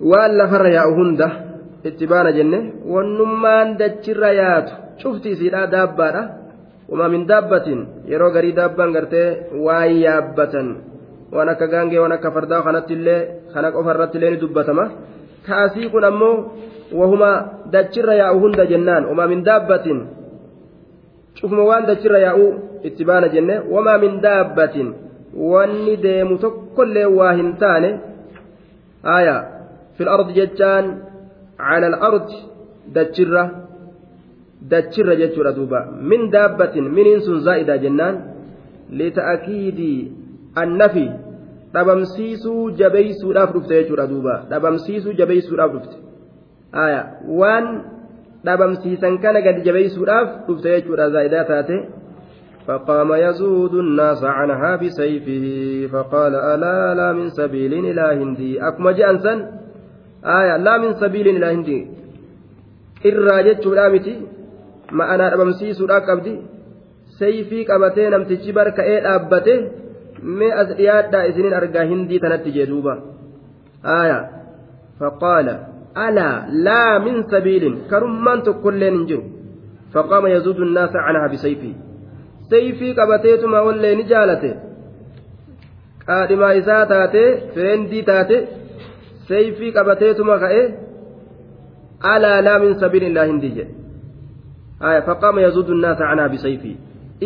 waan 0.00 0.36
lafarra 0.36 0.68
yaa'u 0.68 0.94
hunda 0.94 1.30
itti 1.84 2.06
baana 2.06 2.32
jenne 2.32 2.72
wannummaan 2.84 3.76
dachirra 3.78 4.32
yaatu 4.32 4.72
waan 9.66 9.92
yaabbatan 10.04 10.68
waan 11.34 11.48
akka 11.48 11.66
gaangee 11.72 12.00
waan 12.02 12.12
akka 12.12 12.30
fardaa 12.36 12.62
kanatti 12.66 12.92
illee 12.98 13.20
kana 13.52 13.72
qofa 13.74 13.90
irratti 13.94 14.18
illee 14.18 14.30
ni 14.30 14.40
dubbatama 14.42 14.84
kaasii 15.46 15.90
kun 15.92 16.04
ammoo 16.04 16.36
wahuma 17.00 17.30
dachirra 17.74 18.14
yaa'u 18.22 18.40
hunda 18.44 18.66
jennaan 18.72 19.06
wamaa 19.10 19.28
min 19.32 19.44
daabbatiin 19.48 20.00
cufuma 21.40 21.64
waan 21.70 21.86
dachirra 21.90 22.18
yaa'u 22.26 22.46
itti 22.88 23.04
baana 23.04 23.28
jenne 23.34 23.54
wamaa 23.74 23.98
min 24.04 24.20
daabbatiin 24.26 24.94
wanni 25.52 25.96
deemu 26.02 26.38
tokkollee 26.44 27.06
waa 27.18 27.32
hin 27.32 27.50
taane 27.62 27.90
aya 29.16 29.36
fil 29.96 30.08
ardi 30.16 30.32
jechaan 30.40 30.86
cala 31.58 31.86
al-ardi 31.92 32.38
dachirra 34.68 35.16
jechuudha 35.16 35.52
duuba 35.52 35.86
min 36.00 36.30
daabbatin 36.30 36.90
miniin 36.96 37.20
sun 37.20 37.40
zaa'ida 37.40 37.78
jennaan 37.84 38.16
lita'akiidii 38.90 40.12
annafi 40.62 41.06
dhabamsiisuu 41.74 42.70
jabeeysuudhaaf 42.80 43.54
dhufte 43.54 43.74
jechuudha 43.80 44.06
duuba 44.12 44.34
dhabamsiisuu 44.50 45.12
jabeeysuudhaaf 45.20 45.72
dhufte 45.72 45.96
aya 46.72 47.00
waan 47.40 47.66
dhabamsiisan 48.44 49.18
kana 49.24 49.40
gadi 49.46 49.66
jabeeysuudhaaf 49.68 50.28
dhufte 50.48 50.76
jechuudha 50.76 51.10
zaa'idaa 51.16 51.44
taate 51.54 51.78
فقام 52.66 53.12
يزود 53.12 53.74
الناس 53.74 54.24
عنها 54.24 54.76
بسيفه 54.76 55.46
فقال 55.92 56.34
ألا 56.34 56.94
لا 56.94 57.12
من 57.12 57.28
سبيل 57.30 57.72
إلى 57.72 58.22
هندي 58.22 58.68
أكما 58.68 58.92
جأنسا 58.92 59.34
آية 60.24 60.56
لا 60.56 60.78
من 60.78 60.92
سبيل 60.94 61.28
إلى 61.28 61.46
هندي 61.54 61.80
jechuudha 63.02 63.88
miti 63.90 64.14
ma'anaa 64.98 65.30
dhabamsiisuudhaaf 65.32 66.04
qabdi. 66.10 66.32
Sayfii 67.20 67.64
qabatee 67.70 68.08
namtichi 68.14 68.52
barka'ee 68.58 68.98
dhaabbate 69.06 69.54
mee 70.38 70.52
as 70.62 70.68
dhiyaadhaa 70.78 71.24
isinin 71.30 71.54
argaa 71.60 71.84
hindii 71.92 72.20
tanatti 72.24 72.50
jedhuuba 72.56 72.94
aya 73.98 74.18
faqaala 75.00 75.54
alaa 76.06 76.34
laa 76.66 76.94
min 77.06 77.16
sabiilin 77.32 77.76
karummaan 77.90 78.42
tokkolleen 78.48 78.94
hin 78.98 79.06
jiru. 79.10 79.24
Faqaama 79.94 80.28
yazuudu 80.34 80.64
nnaasa 80.70 80.98
canaha 81.06 81.28
bisayfii 81.34 81.74
sayfii 82.50 82.92
qabateetuma 83.00 83.58
wallee 83.66 83.94
ni 83.98 84.04
jaalate. 84.12 84.50
Qaadhimaa 86.06 86.52
isaa 86.60 86.84
taate 86.92 87.24
fireendii 87.54 88.04
taate 88.10 88.36
sayfii 89.28 89.72
qabateetuma 89.76 90.38
ka'e 90.44 90.62
alaa 92.12 92.38
laa 92.46 92.58
min 92.64 92.72
sabiilillaa 92.82 93.26
hindii 93.32 93.52
jedhe 93.58 93.79
aya 94.80 95.02
faqaama 95.08 95.40
yazuudu 95.46 95.74
nnaasa 95.74 96.08
canaha 96.10 96.28
bisayfii. 96.28 96.76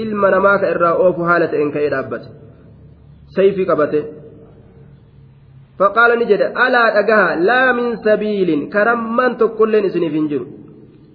Ilma 0.02 0.30
namaa 0.30 0.58
ka 0.58 0.70
irraa 0.74 0.94
oofu 1.04 1.22
haala 1.28 1.48
ta'een 1.48 1.70
ka'ee 1.74 1.90
dhaabbate. 1.94 2.28
Sayfii 3.36 3.66
qabate. 3.70 4.00
Faqaala 5.78 6.16
ni 6.16 6.26
jedhe 6.30 6.50
alaa 6.64 6.88
dhagaha 6.96 7.36
laa 7.48 7.72
min 7.78 7.96
sabiilin 8.06 8.66
karammaan 8.74 9.36
tokkolleen 9.42 9.86
isiniif 9.90 10.12
hin 10.18 10.28
jiru. 10.32 10.46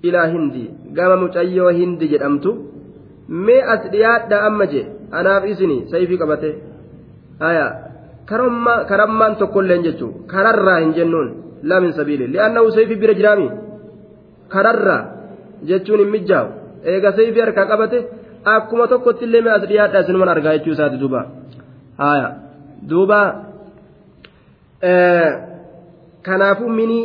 Ilaa 0.04 0.28
hindi 0.36 0.64
gama 0.96 1.20
mucayyoo 1.24 1.76
hindi 1.82 2.12
jedhamtu. 2.14 2.56
Mee 3.46 3.62
as 3.74 3.92
dhiyaadha 3.92 4.42
amma 4.48 4.72
je 4.72 4.86
anaaf 5.12 5.44
isini 5.52 5.78
sayfii 5.92 6.22
qabate. 6.24 6.50
Haya 7.44 7.68
karammaan 8.90 9.36
tokkolleen 9.44 9.84
jechuu 9.88 10.12
kararraa 10.34 10.80
hin 10.80 10.96
jennuun 10.98 11.30
laa 11.64 11.84
min 11.84 11.94
sabiilin. 12.00 12.32
Li'annahu 12.32 12.72
sayfii 12.72 13.02
bira 13.04 13.14
jiraami 13.20 13.50
kararraa 14.48 15.19
jechuun 15.70 16.00
hin 16.04 16.12
mijjaawu 16.16 16.50
eega 16.94 17.12
sayfii 17.18 17.42
harkaa 17.46 17.66
qabate 17.72 17.98
akkuma 18.56 18.88
tokkotti 18.88 19.24
illee 19.26 19.42
mee 19.46 19.54
as 19.58 19.64
dhiyaadha 19.72 20.00
isinuman 20.04 20.30
argaa 20.36 20.54
jechuu 20.58 20.74
isaati 20.78 20.98
duuba. 21.04 21.22
Haya 21.98 22.28
duuba 22.90 23.20
kanaafuu 26.28 26.70
mini 26.70 27.00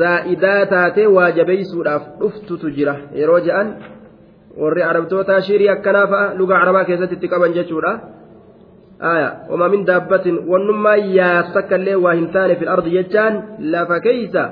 zaa'idaa 0.00 0.66
taatee 0.72 1.06
waa 1.16 1.30
jabeeysuudhaaf 1.38 2.02
dhuftutu 2.20 2.70
jira. 2.76 2.94
Yeroo 3.20 3.40
je'an 3.46 3.68
warri 4.62 4.82
arabtoota 4.82 5.40
shirii 5.48 5.68
akkanaa 5.76 6.06
fa'a 6.12 6.34
luga 6.38 6.54
arabaa 6.62 6.84
keessatti 6.90 7.14
itti 7.18 7.28
qaban 7.28 7.54
jechuudha. 7.58 7.92
Aya 9.12 9.28
wama 9.50 9.68
min 9.68 9.84
daabbatin 9.86 10.36
wannummaa 10.50 10.96
yaasakkallee 11.18 11.96
waa 12.04 12.14
hin 12.18 12.28
taane 12.36 12.54
fil 12.60 12.68
ardi 12.74 12.90
jechaan 12.98 13.34
lafa 13.72 14.00
keeysa 14.06 14.44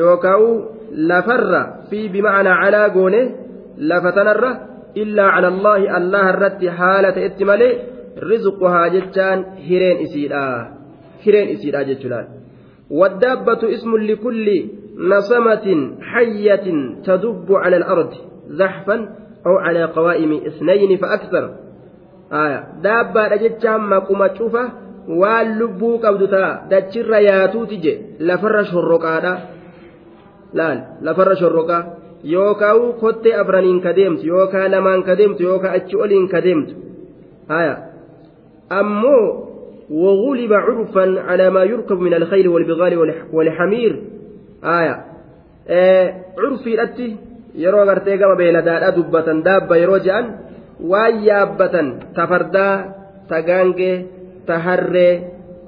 yookaa'u 0.00 0.48
lafarra 0.92 1.62
fi 1.90 2.08
bima'anaa 2.08 2.60
calaa 2.62 2.88
goone 2.88 3.20
lafa 3.78 4.12
tanarra 4.12 4.50
illaa 4.94 5.30
cala 5.34 5.48
allaahi 5.48 5.88
allaha 6.00 6.32
irratti 6.34 6.66
haala 6.66 7.12
ta'etti 7.12 7.44
malee 7.44 7.78
rizquhaa 8.30 8.88
jechaan 8.96 9.44
hireen 9.68 10.00
isiidha 10.06 10.42
hireen 11.24 11.48
isiidha 11.48 11.84
jechuudhaan 11.84 12.28
والدابة 12.90 13.74
اسم 13.74 13.96
لكل 13.96 14.64
نصمة 14.98 15.96
حية 16.00 16.66
تدب 17.04 17.52
على 17.52 17.76
الأرض 17.76 18.10
زحفا 18.46 19.08
أو 19.46 19.54
على 19.58 19.84
قوائم 19.84 20.32
اثنين 20.46 20.96
فأكثر 20.96 21.54
آية 22.32 22.68
دابة 22.82 23.36
جتشام 23.36 23.90
ما 23.90 23.98
قم 23.98 24.26
تشوفه 24.26 24.72
واللبو 25.08 25.96
قبضتا 25.96 26.68
دتشر 26.70 27.14
ياتو 30.54 30.74
تجي 30.74 31.02
لفر 31.02 31.04
شرقا 31.04 31.04
لا 31.04 31.10
لفر 31.12 31.34
شرقا 31.34 31.94
يوكاو 32.24 32.92
كوتي 32.92 33.40
أفرانين 33.40 33.80
كديمت 33.80 34.24
يوكا 34.24 34.68
لمان 34.68 35.02
كديمت 35.02 35.40
يوكا 35.40 35.76
أتشولين 35.76 36.28
كديمت 36.28 36.76
آية 37.50 37.78
أمو 38.72 39.48
وغلب 39.90 40.52
عرفا 40.52 41.20
على 41.20 41.50
ما 41.50 41.62
يركب 41.62 42.00
من 42.00 42.14
الخيل 42.14 42.48
والبغال 42.48 43.14
والحمير 43.32 44.02
آية 44.64 45.04
آه 45.68 46.14
عرفي 46.38 47.16
yeroo 47.58 47.86
gartee 47.86 48.18
gama 48.18 48.36
beeladaadha 48.36 48.94
dubbatan 48.96 49.42
daabba 49.42 49.76
yeroo 49.76 49.98
je'an 49.98 50.26
waan 50.90 51.24
yaabbatan 51.24 52.14
ta 52.14 52.26
fardaa 52.30 52.74
ta 53.28 53.42
gaangee 53.42 54.06
ta 54.46 54.58
harree 54.66 55.14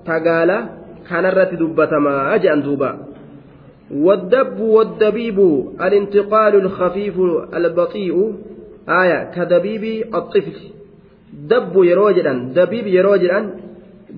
ta 0.06 0.20
gaala 0.26 0.58
kanarratti 1.08 1.58
dubbatamaa 1.58 2.38
je'an 2.38 2.62
duuba. 2.62 3.09
والدب 3.94 4.60
والدبيب 4.60 5.38
الانتقال 5.80 6.54
الخفيف 6.54 7.16
البطيء 7.54 8.34
آية 8.88 9.30
كدبيب 9.34 9.84
الطفل 10.14 10.56
دب 11.32 11.74
يروجدا 11.84 12.32
دبيب 12.56 12.86
يروجدا 12.86 13.50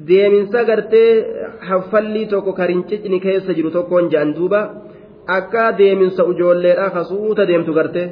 deeminsa 0.08 0.64
gartee 0.64 1.24
haffallii 1.68 2.26
tokko 2.26 2.52
karincicni 2.52 3.20
keessa 3.20 3.52
jiru 3.56 3.70
tokkoon 3.70 4.08
je'an 4.12 4.34
duuba 4.36 4.60
akka 5.26 5.64
deeminsa 5.78 6.22
ijoolleedha 6.32 6.90
kasuuta 6.90 7.46
deemtu 7.46 7.72
garte 7.78 8.02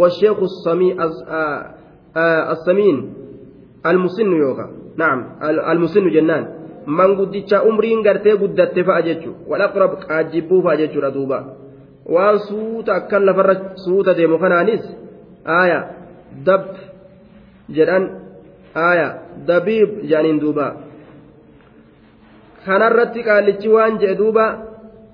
washeeku 0.00 0.46
assamiin 2.54 2.98
almusinnu 3.84 4.36
yooka 4.44 4.64
naam 4.96 5.18
almusinnu 5.72 6.10
jennaan 6.16 6.44
manguddicha 6.86 7.62
umriin 7.68 8.02
gartee 8.02 8.36
guddatte 8.36 8.84
fa'a 8.84 9.02
jechu 9.02 9.30
walaqrab 9.50 9.92
qaajjibbuu 10.06 10.62
fa'a 10.62 10.76
jechuudha 10.82 11.10
duuba 11.10 11.38
waan 12.14 12.38
suuta 12.48 12.94
akkan 13.00 13.24
lafarra 13.24 13.54
suuta 13.84 14.14
deemu 14.14 14.38
kanaanis 14.38 14.84
aaya 15.58 15.80
dab 16.44 16.64
jedhan 17.76 18.04
aaya 18.74 19.08
dabiib 19.46 20.04
jedhaniin 20.08 20.40
duuba 20.44 20.66
kanarratti 22.66 23.26
qaallichi 23.28 23.68
waan 23.68 23.98
jedhe 23.98 24.20
duuba 24.22 24.46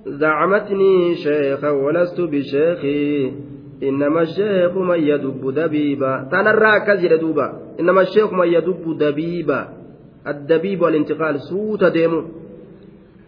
زعمتني 0.07 1.15
شيخا 1.15 1.71
ولست 1.71 2.21
بشيخي 2.21 3.33
إنما 3.83 4.23
الشيخ 4.23 4.77
من 4.77 5.01
يدب 5.01 5.55
دبيبا 5.55 6.29
تنرى 6.33 6.81
كزر 6.81 7.17
دوبا 7.17 7.47
إنما 7.81 8.01
الشيخ 8.01 8.33
من 8.33 8.49
يدب 8.49 8.99
دبيبا 8.99 9.69
الدبيب 10.27 10.83
والانتقال 10.83 11.41
سوت 11.41 11.85
ديمو 11.85 12.23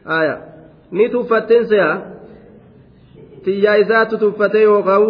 آية 0.07 0.37
xiyyaa 3.45 3.77
isaatu 3.83 4.19
tuffate 4.23 4.61
yookaan 4.63 5.05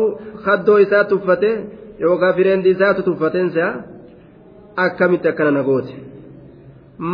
haddoo 0.45 0.79
isaa 0.85 1.05
tuffate 1.13 1.51
yookaan 2.05 2.35
fireendi 2.39 2.71
isaatu 2.75 3.03
tuffateen 3.09 3.51
se'a 3.57 3.71
akkamitti 4.85 5.29
akkana 5.31 5.51
na 5.57 5.63
goote 5.69 5.95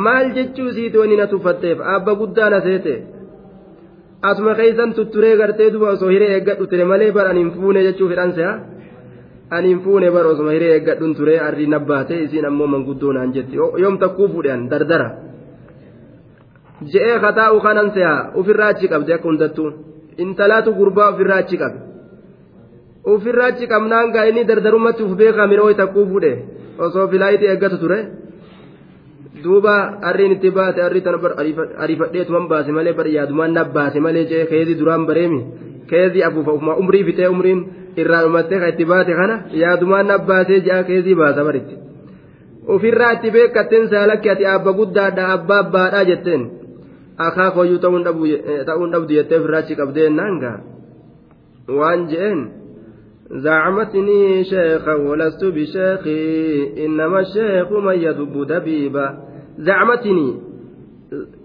maal 0.05 0.27
jechuu 0.37 0.69
isiiti 0.73 0.99
wani 1.03 1.17
na 1.21 1.27
tuffatteef 1.33 1.79
abba 1.95 2.15
guddaa 2.21 2.51
na 2.55 2.61
seete 2.67 2.95
asuma 4.31 4.55
keeysan 4.61 4.95
tutturee 4.99 5.35
gartee 5.41 5.71
duba 5.75 5.91
osoo 5.97 6.11
hiree 6.15 6.31
eeggadhu 6.37 6.67
ture 6.73 6.85
malee 6.93 7.11
baran 7.19 7.41
hin 7.43 7.51
fuune 7.57 7.81
jechuu 7.89 8.09
fedhan 8.13 8.33
se'a 8.39 8.53
aniin 9.51 9.81
fuune 9.85 10.11
bara 10.11 10.29
osuma 10.33 10.53
hiree 10.53 10.73
eeggadhuun 10.77 11.15
ture 11.19 11.39
arrii 11.41 11.67
nabbaate 11.75 12.15
isiin 12.25 12.47
ammoo 12.51 12.67
manguddoo 12.67 13.13
naan 13.13 13.33
jetti. 13.35 13.57
Yoom 13.83 13.99
takkuu 13.99 14.29
fuudhan 14.33 14.69
dardara. 14.71 15.09
Je'ee 16.93 17.19
kataa'u 17.25 17.61
kanan 17.61 17.91
se'a 17.95 18.15
ofirraa 18.39 18.69
achi 18.75 18.89
qabde 18.93 19.13
akka 19.15 19.29
hundattuu 19.29 19.69
intalaatu 20.25 20.71
gurbaa 20.79 21.09
ofirraa 21.13 21.39
achi 21.45 21.57
qabe. 21.63 21.79
Ofirraa 23.13 23.49
achi 23.53 23.67
qabnaan 23.73 24.13
gaa 24.15 24.27
inni 24.31 24.45
dardarumatti 24.51 25.03
uf 25.03 25.17
beekaa 25.21 25.47
miroo 25.47 25.73
takkuu 25.81 26.07
fuudhe. 26.11 26.33
Osoo 26.79 27.09
filaayitii 27.09 27.49
eeggatu 27.53 27.79
ture. 27.83 27.99
Duuba 29.43 29.75
arriin 30.09 30.33
itti 30.37 30.51
baate 30.51 30.81
arrii 30.83 31.03
tana 31.03 31.19
ariifadheetuman 31.83 32.49
baase 32.51 32.73
malee 32.73 32.93
bar 32.99 33.07
yaadumaan 33.17 33.53
nabbaase 33.55 34.01
malee 34.01 34.25
je'ee 34.31 34.47
keezii 34.53 34.79
duraan 34.81 35.07
bareemi. 35.07 35.41
Keezii 35.91 36.23
afuufa 36.29 36.53
umrii 36.83 37.05
fitee 37.05 37.29
umriin. 37.35 37.61
Irraa 38.03 38.23
dhumattee 38.25 38.61
kan 38.61 38.69
itti 38.75 38.85
baate 38.93 39.13
kana 39.21 39.37
yaadumaan 39.63 40.07
nabbaasee 40.13 40.61
ja'a 40.69 40.83
keezii 40.91 41.17
baasa 41.23 41.45
baritti 41.49 41.75
ofirraa 42.75 43.13
itti 43.17 43.31
beekatteen 43.37 43.89
saalakki 43.93 44.31
ati 44.35 44.47
abba 44.57 44.73
guddaadha 44.81 45.33
abbaa 45.37 45.59
abbaadhaa 45.65 46.05
jetteen 46.11 46.43
akaakoyyuu 47.27 47.81
ta'uun 47.85 48.93
dhabdu 48.93 49.13
jettee 49.19 49.39
ofirraa 49.41 49.65
achi 49.65 49.81
qabdeen 49.81 50.17
naanga 50.21 50.53
waan 51.81 52.07
je'een 52.13 52.41
زعمتني 53.31 54.45
شيخا 54.45 54.95
ولست 54.95 55.45
بشيخي 55.45 56.87
إنما 56.87 57.21
الشيخ 57.21 57.73
من 57.73 57.95
يدب 57.95 58.47
دبيبا 58.47 59.19
زعمتني 59.59 60.35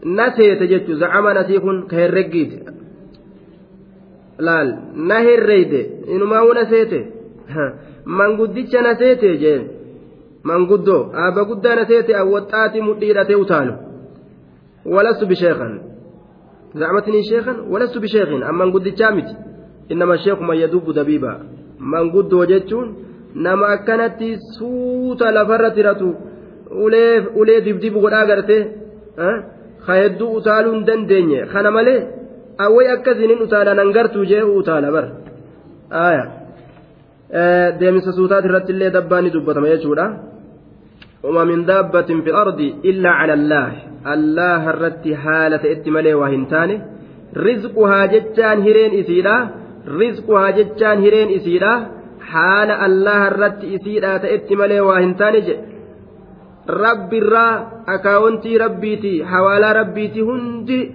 نسيت 0.06 0.64
جت 0.64 0.92
زعم 0.92 1.30
نسيخ 1.38 1.64
كهرقيت 1.92 2.52
laal 4.38 4.76
na 4.96 5.20
herreyde 5.20 5.82
inumaa 6.16 6.44
wuna 6.44 6.60
aseete 6.60 7.08
manguddicha 8.06 8.82
na 8.82 8.96
seete 8.96 9.38
jeen. 9.38 9.64
Manguddoo 10.44 11.12
aabba 11.16 11.44
guddaa 11.50 11.76
na 11.76 11.86
seete 11.86 12.16
awwaxxaati 12.16 12.82
mudhiidhatee 12.82 13.36
utaalu. 13.36 13.74
Walastu 14.86 15.26
bisheekan 15.26 15.80
zacmatnii 16.80 17.24
sheekan 17.30 17.58
walastu 17.72 18.00
bisheekin 18.00 18.44
an 18.44 18.56
manguddichaa 18.56 19.12
miti? 19.12 19.36
Innama 19.90 20.18
sheeku 20.18 20.44
man 20.44 20.58
yadubbu 20.58 20.94
dabiiba. 20.94 21.40
Manguddoo 21.80 22.46
jechuun 22.46 22.96
nama 23.36 23.68
akkanatti 23.68 24.38
suuta 24.58 25.32
lafarra 25.32 25.72
tiratu 25.72 26.16
ulee 27.36 27.62
dibdibu 27.62 28.02
godhaa 28.02 28.26
garte 28.26 28.58
ka 29.86 29.94
hedduu 29.94 30.32
utaaluu 30.40 30.74
hin 30.74 30.86
dandeenye. 30.86 31.46
Kana 31.46 31.72
malee 31.72 32.08
awway 32.66 32.88
akkasinin 32.96 33.44
utaala 33.46 33.72
nan 33.80 33.90
gartuu 33.96 34.26
jee 34.32 34.44
utaala 34.60 34.92
bar 34.96 35.06
aya 36.08 36.24
deemisa 37.80 38.12
suutaati 38.20 38.48
irratti 38.50 38.72
illee 38.76 38.92
dabbaan 38.98 39.24
ni 39.26 39.36
dubbatama 39.36 39.74
jechuudha 39.76 40.08
وما 41.24 41.44
من 41.44 41.66
دابة 41.66 42.10
في 42.24 42.30
الأرض 42.34 42.60
إلا 42.86 43.10
على 43.10 43.34
الله. 43.34 43.72
الله 44.16 44.62
الرت 44.70 45.06
حالة 45.24 45.64
إتمالي 45.72 46.14
وهنتاني. 46.14 46.76
رزقها 47.38 48.06
جتان 48.06 48.62
هيرين 48.62 48.92
إسيرا 49.00 49.38
رزقها 49.88 50.50
جتان 50.52 50.98
هيرين 51.04 51.30
إسيرا 51.38 51.74
حال 52.22 52.70
الله 52.72 53.28
الرت 53.28 53.62
إسيرا 53.64 54.18
تأتمالي 54.18 54.80
وهنتاني 54.80 55.40
ربي 56.70 57.18
الرا 57.18 57.48
أكاونتي 57.88 58.58
ربيتي 58.58 59.26
حوالا 59.26 59.72
ربيتي 59.72 60.22
هندي 60.22 60.92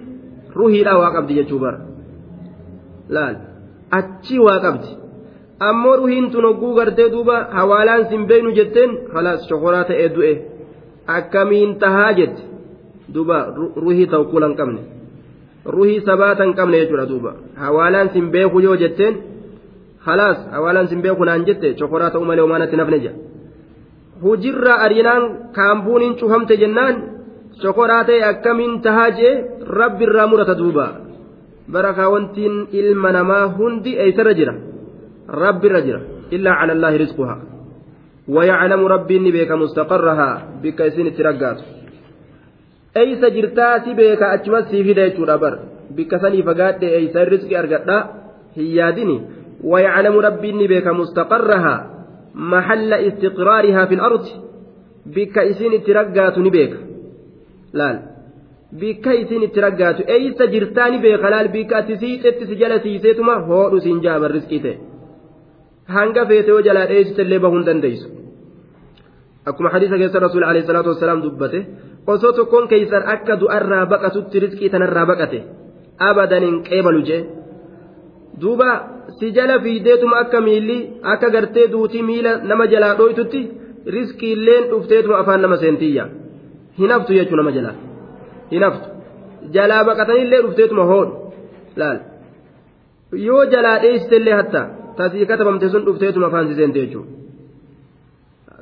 ruhiidhaa 0.59 0.97
waa 1.01 1.11
qabdi 1.15 1.33
jechuu 1.39 1.59
bara 1.63 1.79
laal 3.15 3.35
achi 3.99 4.37
waa 4.47 4.59
qabdi 4.65 4.89
ammoo 5.69 5.95
ruhiin 6.01 6.27
tun 6.33 6.45
hogguu 6.49 6.73
gartee 6.79 7.09
duuba 7.15 7.35
hawaalaan 7.57 8.03
sin 8.09 8.21
beeynu 8.29 8.51
jetteen 8.59 8.91
halaas 9.15 9.47
shokoraa 9.49 9.83
ta'ee 9.89 10.09
du'e 10.15 10.33
akkamiin 11.17 11.71
tahaa 11.83 12.11
jette 12.19 12.41
duuba 13.13 13.37
ruhii 13.83 14.07
tawkuula 14.13 14.47
hin 14.49 14.57
qabne 14.61 14.81
ruhii 15.77 16.01
sabaata 16.09 16.43
hin 16.47 16.53
qabne 16.59 16.77
jechuudha 16.81 17.05
duuba 17.11 17.31
hawaalaan 17.63 18.09
sin 18.13 18.25
beeku 18.35 18.57
yoo 18.67 18.75
jetteen 18.83 19.15
halaas 20.07 20.39
hawaalaan 20.55 20.87
sin 20.91 21.01
beeku 21.05 21.23
naan 21.29 21.45
jette 21.49 21.67
shokoraa 21.79 22.11
ta'uu 22.15 22.25
malee 22.29 22.43
homaanatti 22.47 22.77
nafne 22.81 22.99
jedha 23.05 23.17
hujirraa 24.23 24.77
ariinaan 24.85 25.23
kaambuuniin 25.57 26.15
cufamte 26.21 26.55
jennaan 26.63 26.95
shokoraa 27.61 28.03
ta'e 28.03 28.23
akkamiin 28.31 28.81
tahaa 28.81 29.11
jee? 29.11 29.35
Rabbi 29.81 30.03
irraa 30.07 30.27
murata 30.27 30.55
duuba. 30.55 30.87
Barakaa 31.71 32.09
wantiin 32.09 32.67
ilma 32.71 33.11
namaa 33.11 33.45
hundi 33.57 33.97
eeysarra 33.97 34.33
jira? 34.33 34.53
Rabbi 35.43 35.67
irra 35.67 35.81
jira. 35.87 36.01
Illaa 36.31 36.59
cala 36.59 36.73
allaahi 36.77 37.01
rizquhaa. 37.05 37.39
ويعلم 38.29 38.85
ربي 38.85 39.17
إني 39.17 39.31
بيك 39.31 39.51
مستقرها 39.51 40.29
بك 40.63 40.79
يسين 40.79 41.13
ترقات 41.17 41.59
أيس 42.97 43.21
جرتاتي 43.25 43.93
بيك 43.93 44.21
أجمس 44.21 44.69
في 44.69 44.93
ديتو 44.93 45.23
ربر 45.23 45.59
بك 45.97 46.11
سني 46.21 46.43
فقات 46.43 46.83
أيس 46.83 47.15
الرزق 47.17 47.57
أرقات 47.57 48.05
هي 48.55 48.91
ديني 48.91 49.21
ويعلم 49.63 50.15
ربي 50.17 50.49
إني 50.49 50.67
بيك 50.67 50.87
مستقرها 50.87 51.75
محل 52.35 52.93
استقرارها 52.93 53.85
في 53.85 53.93
الأرض 53.93 54.25
بك 55.05 55.37
يسين 55.37 55.83
ترقات 55.83 56.37
نبيك 56.37 56.73
laal. 57.73 57.97
Bikka 58.81 59.11
isin 59.21 59.43
itti 59.47 59.59
raggaatu 59.65 60.01
eeysa 60.15 60.45
jirtaani 60.53 60.97
beeka 61.05 61.29
laal. 61.33 61.47
Bikka 61.55 61.75
ati 61.81 61.93
siixetti 62.01 62.43
si 62.49 62.55
jala 62.61 62.77
siiseetuma 62.83 63.35
hoodhu 63.49 63.77
siin 63.85 63.99
jaaban 64.05 64.31
riskii 64.37 64.61
ta'e 64.65 64.75
hanga 65.95 66.23
feete 66.29 66.49
yoo 66.53 66.61
jalaa 66.67 66.87
dheessite 66.91 67.21
illee 67.25 67.39
bahuu 67.45 67.63
dandeessu. 67.69 68.07
Akkuma 69.49 69.69
hadiisa 69.73 69.97
keessa 70.01 70.19
rasuul 70.25 70.43
alayhi 70.49 70.67
salaatu 70.67 70.89
wasalaam 70.93 71.21
dubbate 71.25 71.59
osoo 72.13 72.31
tokkoon 72.37 72.67
keeysan 72.71 73.03
akka 73.13 73.33
du'arraa 73.41 73.85
baqatutti 73.93 74.37
riskii 74.45 74.69
tanarraa 74.73 75.05
baqate 75.11 75.39
abadan 76.09 76.43
hin 76.47 76.57
qeebalu 76.69 77.01
jee. 77.09 77.21
Duuba 78.41 78.69
si 79.19 79.31
jala 79.37 79.55
fiideetuma 79.63 80.15
akka 80.23 80.39
miilli 80.47 80.77
akka 81.13 81.29
gartee 81.35 81.67
duutii 81.73 82.03
miila 82.09 82.31
nama 82.49 82.65
jalaa 82.73 82.93
dhooytutti 82.99 83.41
riskii 83.95 84.31
illeen 84.37 84.63
dhufteetuma 84.71 85.17
afaan 85.21 85.41
nama 85.41 85.57
seentiyya. 85.63 86.05
Hinaftu 86.79 87.17
jechuun 87.17 87.39
nama 87.41 87.51
jalaa 87.57 87.75
hinaftu 88.53 88.87
jalaa 89.55 89.83
baqatanillee 89.89 90.41
dhufteetuma 90.45 90.83
hoodhu 90.91 91.13
laal 91.81 91.99
yoo 93.27 93.43
jalaa 93.53 93.77
dheessitellee 93.85 94.35
hatta 94.39 94.61
tasii 94.99 95.29
katabamte 95.31 95.69
sun 95.73 95.85
dhufteetuma 95.87 96.27
afaan 96.29 96.47
siseente 96.51 96.79
jechuudha 96.83 97.11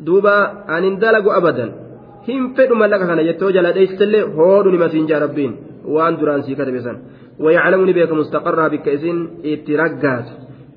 duuba 0.07 0.33
anin 0.77 0.95
dalagu 1.03 1.29
abadan 1.39 1.71
hin 2.27 2.41
fedhu 2.55 2.75
mallaqa 2.81 3.05
kana 3.11 3.27
jettoo 3.29 3.51
jalaa 3.57 3.75
dheessitellee 3.77 4.23
hoodhu 4.37 4.75
nima 4.75 4.89
siin 4.95 5.07
jaa 5.11 5.21
rabbiin 5.25 5.53
waan 5.95 6.19
duraan 6.19 6.43
sii 6.47 6.59
katabe 6.59 6.81
san 6.89 6.99
ويعلم 7.39 7.89
نبيك 7.89 8.11
مستقرها 8.11 8.67
بك 8.67 8.87
إسين 8.89 9.17
اترقات 9.45 10.27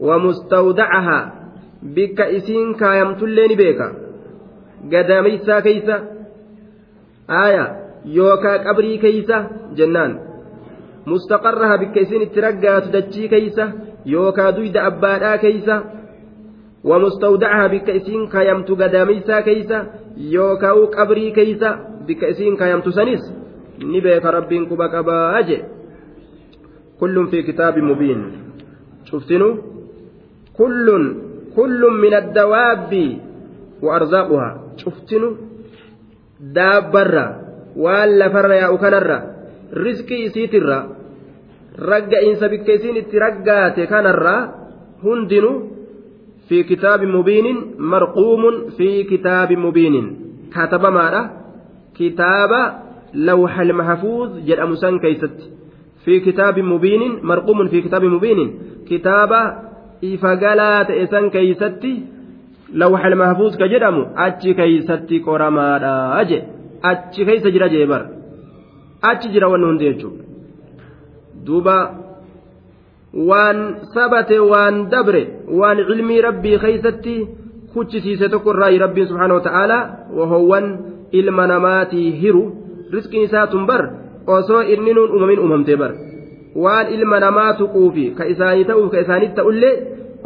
ومستودعها 0.00 1.20
بك 1.82 2.20
إسين 2.20 2.74
كايمت 2.74 3.22
اللي 3.22 3.44
نبيك 3.52 3.80
قداميسا 4.92 5.60
كيسا 5.60 5.96
aaya 7.41 7.65
yookaa 8.19 8.57
qabrii 8.67 8.97
keeysa 9.05 9.37
jennaan 9.79 10.19
mustaqarraha 11.11 11.77
bikka 11.83 11.99
isin 12.05 12.21
itti 12.27 12.45
raggaatu 12.47 12.93
dachii 12.95 13.27
keeysa 13.33 13.65
yookaa 14.15 14.51
duyda 14.57 14.87
abbaadhaa 14.89 15.37
keeysa 15.45 15.75
ومستودعها 16.85 17.67
بك 17.67 17.89
إسين 17.89 18.27
كايمت 18.27 18.71
قداميسا 18.71 19.39
كيسا 19.39 19.79
يوكاو 20.17 20.85
قبري 20.85 21.31
كيسا 21.31 21.69
بك 22.07 22.23
إسين 22.23 22.55
كايمت 22.55 22.89
سنيس 22.89 23.23
نبيك 23.81 24.25
رب 24.25 24.51
كبك 24.69 24.95
باج 24.95 25.49
كل 26.99 27.27
في 27.27 27.41
كتاب 27.41 27.77
مبين 27.77 28.21
شفتنو 29.09 29.49
كل 30.57 30.87
كل 31.55 31.81
من 32.03 32.13
الدواب 32.13 32.91
وأرزاقها 33.81 34.49
شفتنو 34.77 35.29
daabbarra 36.40 37.26
waan 37.76 38.18
lafarra 38.18 38.56
yaa'u 38.62 38.78
kanarra 38.78 39.18
riskii 39.84 40.24
isiitirra 40.28 40.78
ragga'iinsa 41.90 42.48
bikka 42.52 42.72
isiin 42.78 42.96
itti 43.02 43.18
raggaate 43.18 43.86
kanarra 43.86 44.36
hundinuu 45.02 45.56
fi 46.48 46.64
kitaabi 46.64 47.06
mubiinin 47.06 47.58
marquumun 47.78 48.74
fi 48.76 49.04
kitaabi 49.10 49.56
mubiinin. 49.56 50.06
Katabamaadha. 50.54 51.22
Kitaaba 51.94 52.60
lawxal 53.14 53.72
mahfuuz 53.80 54.30
jedhamu 54.48 54.76
san 54.82 54.98
keeysatti 55.00 55.46
fi 56.04 56.20
kitaabi 56.26 56.62
mubiinin 56.62 57.20
marquumun 57.22 57.68
fi 57.70 57.82
kitaabi 57.82 58.08
mubiinin. 58.08 58.50
Kitaaba 58.88 59.40
ifa 60.02 60.36
galaa 60.36 60.84
ta'e 60.84 61.06
san 61.06 61.30
keeysatti 61.30 61.92
achi 64.26 64.54
keeysatti 64.54 65.20
qoramaadha 65.26 66.24
je 66.30 66.38
achi 66.90 67.24
keeysa 67.24 67.50
jira 67.50 67.68
jee 67.68 67.86
bar 67.86 68.02
achi 69.10 69.28
jira 69.34 69.48
wanni 69.48 69.66
hundi 69.66 69.84
jechuudha 69.84 70.24
duuba 71.46 71.76
waan 73.30 73.58
sabate 73.94 74.38
waan 74.38 74.88
dabre 74.90 75.22
waan 75.60 75.78
cilmii 75.88 76.20
rabbii 76.28 76.58
keeysatti 76.64 77.14
kuchisiise 77.72 78.28
tokko 78.28 78.50
irraa 78.54 78.78
rabbiin 78.84 79.08
subhaanahu 79.10 79.38
wa 79.40 79.46
ta'aalaa 79.48 79.82
wahoowwan 80.18 80.66
ilma 81.12 81.46
namaatii 81.46 82.10
hiru 82.22 82.44
riskiin 82.92 83.24
isaa 83.28 83.46
tun 83.46 83.66
bar 83.66 83.82
osoo 84.26 84.62
inni 84.62 84.94
nuun 84.94 85.10
uumamin 85.10 85.38
uumamtee 85.38 85.76
bar 85.76 85.92
waan 86.64 86.92
ilma 86.94 87.20
namaa 87.20 87.52
tuquufi 87.60 88.10
ka 88.18 88.24
isaanii 88.32 88.64
ta'uuf 88.64 88.90
ka 88.92 89.00
isaanitti 89.00 89.36
ta'ullee 89.36 89.74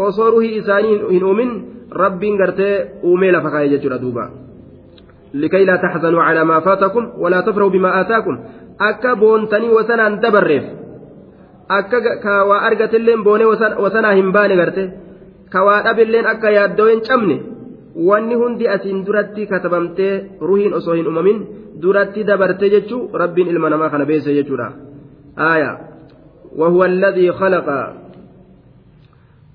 osoo 0.07 0.31
ruhii 0.31 0.57
isaanii 0.63 0.99
hin 1.11 1.25
uumin 1.25 1.53
rabbiin 1.91 2.37
gartee 2.37 2.75
uumee 3.03 3.33
lafa 3.33 3.51
kaa'e 3.51 3.69
jechuudha 3.69 3.99
duuba. 3.99 4.31
لكي 5.35 5.65
لا 5.65 5.77
تحزنوا 5.77 6.23
على 6.23 6.45
ما 6.45 6.61
فاتكم 6.61 7.13
ولا 7.19 7.41
تفرحوا 7.41 7.71
بما 7.71 8.01
آتاكم 8.01 8.39
akka 8.79 9.15
boontanii 9.17 9.71
wasanaan 9.71 10.19
dabarreef 10.23 10.65
akka 11.69 11.99
ka 12.23 12.33
waa 12.49 12.63
argatilleen 12.69 13.23
boonee 13.23 13.47
wasanaa 13.85 14.15
hin 14.19 14.33
baane 14.35 14.57
garte 14.61 14.85
ka 15.53 15.65
waa 15.67 15.83
dhabilleen 15.87 16.27
akka 16.27 16.51
yaaddoo 16.51 16.89
hin 16.91 17.03
cabne 17.09 17.37
wanni 18.09 18.35
hundi 18.41 18.69
asiin 18.75 19.05
duratti 19.07 19.47
katabamtee 19.47 20.13
ruhiin 20.49 20.75
osoo 20.79 20.97
hin 20.99 21.07
uumamin 21.07 21.39
duratti 21.83 22.27
dabarte 22.31 22.71
jechuu 22.75 23.03
rabbiin 23.23 23.53
ilma 23.55 23.71
namaa 23.75 23.91
kana 23.95 24.11
beese 24.13 24.35
jechuudha 24.39 24.71
aaya 25.51 25.73
وهو 26.61 26.85
الذي 26.85 27.33
خلق 27.33 27.69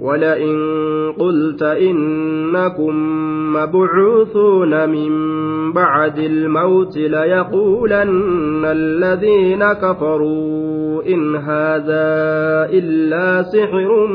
ولئن 0.00 0.56
قلت 1.18 1.62
إنكم 1.62 2.94
مبعوثون 3.52 4.88
من 4.88 5.12
بعد 5.72 6.18
الموت 6.18 6.96
ليقولن 6.96 8.64
الذين 8.64 9.72
كفروا 9.72 11.02
إن 11.06 11.36
هذا 11.36 12.06
إلا 12.72 13.42
سحر 13.42 14.06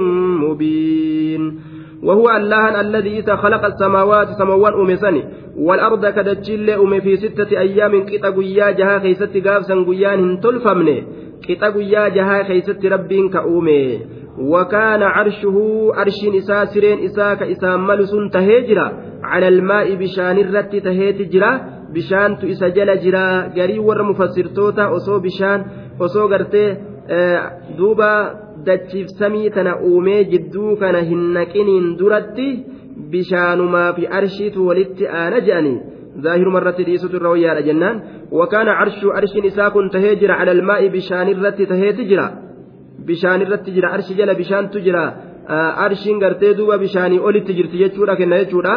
مبين. 0.41 1.59
وهو 2.03 2.29
الله 2.29 2.82
الذي 2.82 3.23
خلق 3.23 3.65
السماوات 3.65 4.27
سموان 4.38 4.73
أمسني 4.73 5.23
والأرض 5.57 6.05
كدتشل 6.05 6.69
أم 6.69 6.99
في 6.99 7.17
ستة 7.17 7.59
أيام 7.59 8.05
كتا 8.05 8.29
قيا 8.29 8.71
جها 8.71 8.99
خيست 8.99 9.38
قابسا 9.47 9.75
قيان 9.88 10.39
تلفمني 10.39 11.03
كتا 11.47 11.69
قيا 11.69 12.07
جها 12.09 12.43
خيست 12.43 12.86
ربين 12.86 13.29
كأومي 13.29 13.99
وكان 14.42 15.04
عرشه 15.04 15.58
عرش 15.94 16.20
إساء 16.38 16.66
سرين 16.66 17.04
إساء 17.04 17.36
كإساء 17.36 17.78
ملس 17.78 18.12
تهجرا 18.34 18.88
على 19.24 19.48
الماء 19.48 19.96
بشان 19.96 20.38
الرت 20.38 20.76
تهيتجرا 20.76 21.62
بشان 21.94 22.38
تئس 22.38 22.64
جل 22.64 23.00
جرا. 23.00 23.48
قري 23.58 23.80
ور 23.80 24.04
مفسرتوتا 24.04 24.96
أصو 24.96 25.20
بشان. 25.20 25.66
أصو 26.02 26.28
قرتي 26.28 26.78
duuba 27.78 28.12
dachiif 28.66 29.08
samii 29.20 29.50
tana 29.50 29.80
uumee 29.84 30.24
jidduu 30.24 30.76
kana 30.76 31.00
hin 31.00 31.34
naqiniin 31.34 31.98
duratti 32.00 32.48
bishaanumaa 33.12 33.94
fi 33.94 34.08
arshiitu 34.08 34.68
walitti 34.68 35.08
aana 35.08 35.39
je'anii 35.48 35.80
ظاهر 36.22 36.50
مرة 36.50 36.72
ديسوت 36.72 37.14
الروية 37.16 37.60
جنان. 37.60 38.02
وكان 38.32 38.68
عرش 38.68 39.06
عرش 39.06 39.38
إساكن 39.46 39.89
تهجر 39.89 40.32
على 40.32 40.52
الماء 40.52 40.88
بشان 40.88 41.28
الرت 41.28 41.62
تهيتجرا 41.62 42.51
bishaan 43.10 43.41
irratti 43.45 43.76
jira 43.76 43.93
arshi 43.95 44.18
jala 44.20 44.34
bishaantu 44.41 44.84
jira 44.86 45.04
arshiin 45.86 46.20
gartee 46.24 46.54
duuba 46.58 46.78
bishaanii 46.84 47.24
olitti 47.28 47.58
jirti 47.58 47.82
jechuudha 47.84 48.16
kenna 48.16 48.43
jechuudha. 48.43 48.76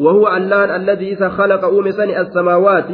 وهو 0.00 0.28
اللان 0.36 0.70
الذي 0.80 1.12
إذا 1.12 1.28
خلق 1.28 1.64
أومسني 1.64 2.20
السماوات 2.20 2.88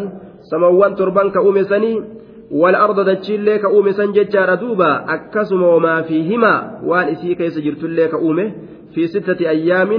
سموان 0.51 0.95
تربان 0.95 1.31
كأومسني 1.31 2.03
والأرض 2.51 3.09
دجين 3.09 3.45
لك 3.45 3.65
أومسن 3.65 4.13
ججار 4.13 4.55
دوبا 4.55 5.05
أكسم 5.15 5.63
وما 5.63 6.03
فيهما 6.03 6.81
وان 6.85 7.09
إسي 7.09 7.35
كيس 7.35 7.59
جرت 7.59 7.85
لك 7.85 8.15
أومه 8.15 8.53
في 8.95 9.07
ستة 9.07 9.49
أيام 9.49 9.91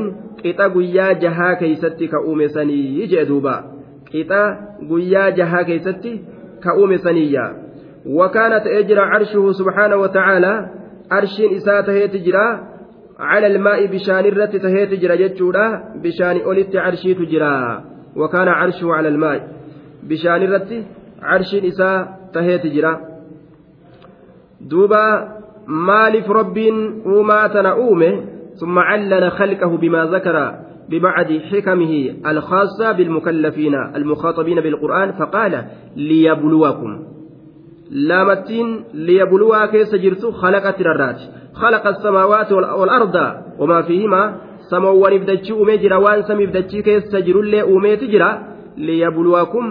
قطا 0.45 0.67
قيا 0.67 1.11
جها 1.11 1.53
كيستي 1.53 2.07
كأومسني 2.07 2.99
يجي 2.99 3.23
دوبا 3.23 3.55
قطا 4.13 4.43
قيا 4.89 5.29
جها 5.29 5.61
كيستي 5.61 6.21
كأومسني 6.63 7.37
وكانت 8.07 8.67
أجرى 8.67 8.99
عرشه 8.99 9.51
سبحانه 9.51 9.95
وتعالى 9.95 10.69
عرش 11.11 11.41
إساءة 11.41 11.91
هي 11.91 12.07
تجرى 12.07 12.59
على 13.19 13.47
الماء 13.47 13.85
بشان 13.85 14.25
الرت 14.25 14.55
تهي 14.55 14.85
تجرى 14.85 15.17
جتشورا 15.17 15.83
بشان 16.03 16.41
أولت 16.41 16.75
عرشي 16.75 17.13
تجرى 17.13 17.83
وكان 18.15 18.47
عرشه 18.47 18.93
على 18.93 19.07
الماء 19.07 19.47
بشان 20.03 20.43
الرت 20.43 20.85
عرش 21.21 21.55
إساءة 21.55 22.17
تهي 22.33 22.57
تجرى 22.57 22.99
دوبا 24.61 25.37
مالف 25.67 26.29
رب 26.29 26.57
وما 27.05 27.47
تنؤومه 27.47 28.23
ثم 28.59 28.79
علل 28.79 29.31
خلقه 29.31 29.77
بما 29.77 30.05
ذكر 30.05 30.55
ببعض 30.89 31.25
حكمه 31.51 32.15
الخاصة 32.27 32.91
بالمكلفين 32.91 33.75
المخاطبين 33.95 34.61
بالقرآن 34.61 35.11
فقال 35.11 35.65
ليبلوكم. 35.95 37.16
Laamattiin 37.91 38.69
liyabuluwaa 39.07 39.67
keessa 39.73 39.97
jirtu 40.03 40.27
khalaqa 40.41 40.71
tirarraati 40.77 41.25
khalaqa 41.59 41.91
samaawaati 42.03 42.53
walarda 42.81 43.25
wamaa 43.59 43.83
fiihimaa 43.89 44.25
samoowwaniif 44.69 45.23
dachii 45.29 45.53
uumee 45.59 45.77
jira 45.83 45.99
waan 46.05 46.23
samiif 46.29 46.51
dachii 46.57 46.83
keessa 46.89 47.21
jirullee 47.27 47.63
uumeeti 47.71 48.07
jira 48.13 48.29
liyabuluwaakum 48.87 49.65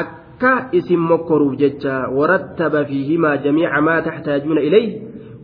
akka 0.00 0.52
isin 0.78 1.00
mokkoruuf 1.10 1.54
jecha 1.62 1.94
warattaba 2.18 2.84
fiihimaa 2.90 3.36
jamiica 3.44 3.80
maa 3.88 4.00
taxtaajuuna 4.06 4.60
ilayh 4.68 4.88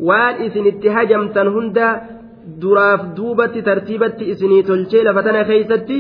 waan 0.09 0.35
isin 0.47 0.67
itti 0.73 0.89
hajamtan 0.97 1.49
hunda 1.55 1.87
duraaf 2.63 3.01
duubatti 3.17 3.63
tartiibatti 3.69 4.25
isinii 4.33 4.63
tolchee 4.69 5.03
lafa 5.09 5.23
tana 5.27 5.45
keeysatti 5.51 5.99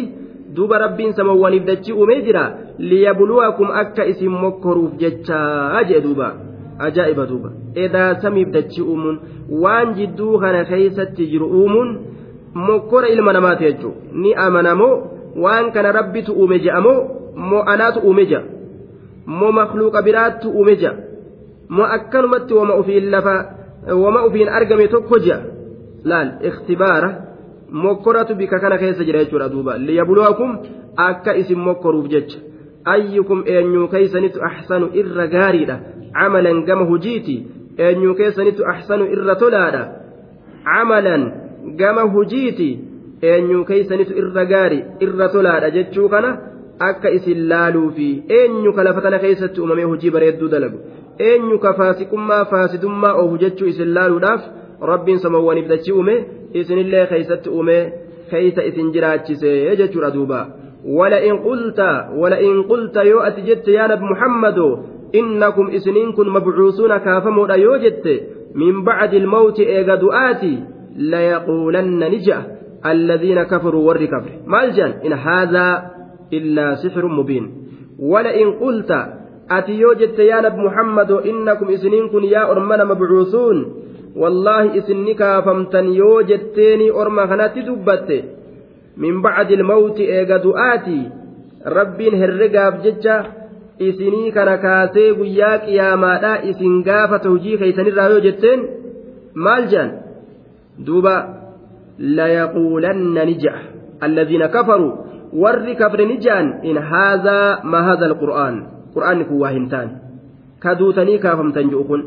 duuba 0.56 0.78
rabbiin 0.84 1.12
samawwaniif 1.18 1.64
dachii 1.70 1.92
uumee 1.92 2.20
jira 2.26 2.44
liyabluwakum 2.78 3.70
akka 3.82 4.04
isin 4.12 4.28
mokkoruuf 4.44 4.92
jechaa 5.02 5.84
jee 5.88 6.00
duuba 6.06 6.28
ajaa'iba 6.86 7.26
duuba 7.30 7.50
edaa 7.84 8.14
samiif 8.22 8.48
dachii 8.56 8.82
uumuun 8.90 9.16
waan 9.62 9.94
jidduu 9.98 10.38
kana 10.42 10.64
keeysatti 10.70 11.26
jiru 11.32 11.46
uumuun 11.58 11.90
mokkora 12.54 13.08
ilma 13.08 13.32
namaati 13.32 13.64
jechuu 13.64 13.92
ni 14.12 14.34
amanamoo 14.46 14.94
waan 15.44 15.72
kana 15.72 15.92
rabbitu 15.98 16.32
uume 16.32 16.58
je'amoo 16.64 16.98
moo 17.50 17.62
anaatu 17.72 18.00
uume 18.08 18.24
je'a 18.30 18.42
moo 19.26 19.52
makluuqa 19.58 20.02
biraattu 20.06 20.50
uume 20.50 20.76
je'a 20.82 20.92
moo 21.68 21.86
akkanumatti 21.96 22.54
wama 22.54 22.74
ufiin 22.80 23.10
lafa 23.10 23.34
wama 24.04 24.24
ufiin 24.26 24.48
argame 24.58 24.88
tokko 24.88 25.18
je'a 25.26 25.38
laal 26.04 26.28
ikhtibaara 26.48 27.10
mokkoratu 27.72 28.34
bika 28.34 28.58
kana 28.60 28.78
keessa 28.78 29.04
jira 29.04 29.24
jechuudha 29.24 29.48
duuba 29.48 29.78
liyabluwakum 29.78 30.58
akka 30.96 31.36
isin 31.36 31.58
mokkoruuf 31.58 32.08
jecha 32.14 32.38
ayyukum 32.84 33.42
eenyuu 33.46 33.88
keeysanitu 33.88 34.44
axsanu 34.50 34.90
irra 35.00 35.26
gaariidha 35.34 35.76
camalan 36.12 36.64
gama 36.68 36.84
hujiiti 36.84 37.36
eenyuu 37.78 38.14
keessanitu 38.14 38.66
axsanu 38.72 39.04
irra 39.16 39.36
tolaadha 39.42 39.82
camalan 40.64 41.24
gama 41.80 42.02
hujiiti 42.14 42.70
eenyuu 43.22 43.64
keeysanitu 43.64 44.18
irra 44.22 44.44
gaari 44.52 44.84
irra 45.06 45.28
tolaadha 45.34 45.70
jechuu 45.76 46.08
kana 46.14 46.30
akka 46.88 47.10
isin 47.18 47.48
laaluufi 47.48 48.08
eenyu 48.38 48.72
ka 48.76 48.84
lafa 48.84 49.00
tana 49.00 49.18
keessatti 49.24 49.60
uumamee 49.60 49.88
hojii 49.92 50.10
bareedduu 50.10 50.48
dalagu 50.54 50.78
eenyu 51.28 51.58
ka 51.64 51.74
faasiqummaa 51.80 52.44
faasidummaa 52.52 53.14
oofu 53.22 53.38
jechuu 53.44 53.68
isin 53.72 53.94
laaluudhaaf 53.98 54.42
rabbiin 54.92 55.18
samawwaniif 55.24 55.68
dachii 55.72 55.92
uume 55.98 56.16
isinillee 56.54 57.06
keeysatti 57.06 57.50
uume 57.50 57.78
keeysa 58.30 58.62
isin 58.70 58.92
jiraachise 58.92 59.76
jechuudha 59.76 60.10
duuba. 60.16 60.40
ولئن 60.84 61.36
قلت 61.38 61.80
ولئن 62.14 62.62
قلت 62.62 62.96
يو 62.96 63.20
أتجت 63.20 63.68
يا 63.68 63.86
نبي 63.86 64.04
محمد 64.04 64.58
إنكم 65.14 65.70
إسنين 65.70 66.12
كن 66.12 66.28
مبعوثون 66.28 66.96
كافمون 66.96 67.50
يو 67.50 67.76
جت 67.76 68.22
من 68.54 68.84
بعد 68.84 69.14
الموت 69.14 69.60
إيغا 69.60 69.94
دؤاتي 69.94 70.64
ليقولن 70.96 71.98
نجأ 71.98 72.42
الذين 72.86 73.42
كفروا 73.42 73.88
ور 73.88 74.04
كفر 74.04 74.30
مالجان 74.46 74.90
إن 75.06 75.12
هذا 75.12 75.90
إلا 76.32 76.74
سحر 76.74 77.06
مبين 77.06 77.50
ولئن 77.98 78.52
قلت 78.52 78.90
أتي 79.50 79.72
يو 79.72 79.92
جت 79.92 80.18
يا 80.18 80.40
نبي 80.40 80.56
محمد 80.56 81.10
إنكم 81.10 81.68
إسنين 81.68 82.08
كن 82.08 82.24
يا 82.24 82.50
أرمنا 82.50 82.84
مبعوثون 82.84 83.74
orma 87.02 87.26
kanatti 87.26 87.66
dubbatte 87.68 88.18
min 88.96 89.22
bacdi 89.22 89.54
ilmawti 89.54 90.04
eega 90.18 90.38
du'aatii 90.46 91.10
rabbiin 91.76 92.18
herregaaf 92.22 92.82
jecha 92.84 93.16
isinii 93.88 94.32
kana 94.32 94.56
kaasee 94.64 95.10
guyyaa 95.20 95.58
qiyaamaadhaa 95.66 96.42
isin 96.50 96.82
gaafata 96.88 97.28
hujii 97.28 97.58
keeysanirraa 97.58 98.08
yoo 98.14 98.24
jetteen 98.26 98.66
maal 99.34 99.68
jean 99.74 99.92
duuba 100.86 101.14
layaquulanna 101.98 103.24
ni 103.24 103.36
ja'a 103.44 103.62
الذين 104.02 104.46
كفروا 104.46 104.92
haazaa 106.90 107.60
ma 107.64 107.82
haadha 107.86 108.06
alqur'aan 108.12 108.56
qur'aanni 108.94 109.24
kun 109.24 109.38
waa 109.42 109.52
hin 109.54 109.68
taane 109.72 109.92
ka 110.62 110.74
duutanii 110.80 111.18
kaafamtan 111.18 111.70
ji'u 111.72 111.84
kun 111.90 112.02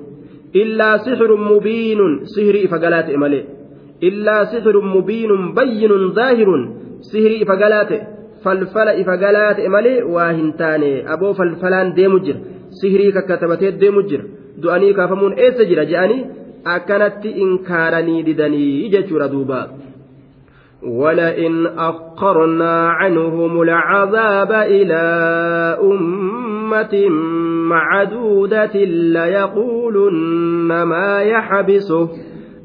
illaa 4.10 4.45
sixirun 4.51 4.88
mubiinun 4.95 5.43
bayyinun 5.58 6.03
zaahirun 6.18 6.64
sihirii 7.10 7.41
ifa 7.45 7.56
galaa 7.64 7.84
ta'e 7.91 7.99
falfala 8.43 8.95
ifa 9.01 9.18
galaa 9.24 9.51
ta'e 9.58 9.70
malee 9.76 9.99
waa 10.16 10.32
hin 10.39 10.49
taane 10.62 10.91
aboo 11.16 11.34
falfalaan 11.39 11.93
deemu 11.99 12.20
jira 12.26 12.39
sihirii 12.80 13.12
kakkatabatee 13.18 13.72
deemu 13.84 14.03
jira 14.12 14.26
du'anii 14.64 14.93
kaafamuun 14.99 15.38
eessa 15.45 15.70
jira 15.72 15.86
je'anii 15.91 16.22
akkanatti 16.76 17.36
inkaaranii 17.45 18.24
didanii 18.28 18.89
jechuudha 18.93 19.32
duuba. 19.34 19.60
ولئن 20.86 21.67
أخرنا 21.67 22.89
عنهم 22.89 23.61
العذاب 23.61 24.51
إلى 24.51 25.03
أمة 25.83 27.09
معدودة 27.69 28.75
ليقولن 28.86 30.83
ما 30.83 31.21
يحبسه. 31.21 32.09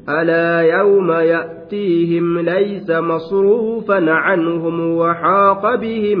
ألا 0.09 0.61
يوم 0.61 1.11
يأتيهم 1.11 2.39
ليس 2.39 2.91
مصروفا 2.91 4.11
عنهم 4.11 4.95
وحاق 4.97 5.75
بهم 5.75 6.19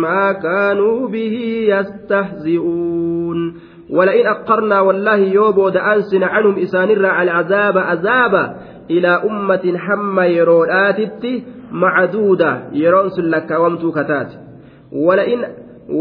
ما 0.00 0.32
كانوا 0.32 1.08
به 1.08 1.66
يستهزئون. 1.68 3.54
ولئن 3.90 4.26
أقرنا 4.26 4.80
والله 4.80 5.16
يوبو 5.16 5.68
دأنسن 5.68 6.22
عنهم 6.22 6.58
إسان 6.58 6.90
العذاب 6.90 7.78
عذابا 7.78 8.56
kataate 13.98 14.36
wala'in 15.06 15.42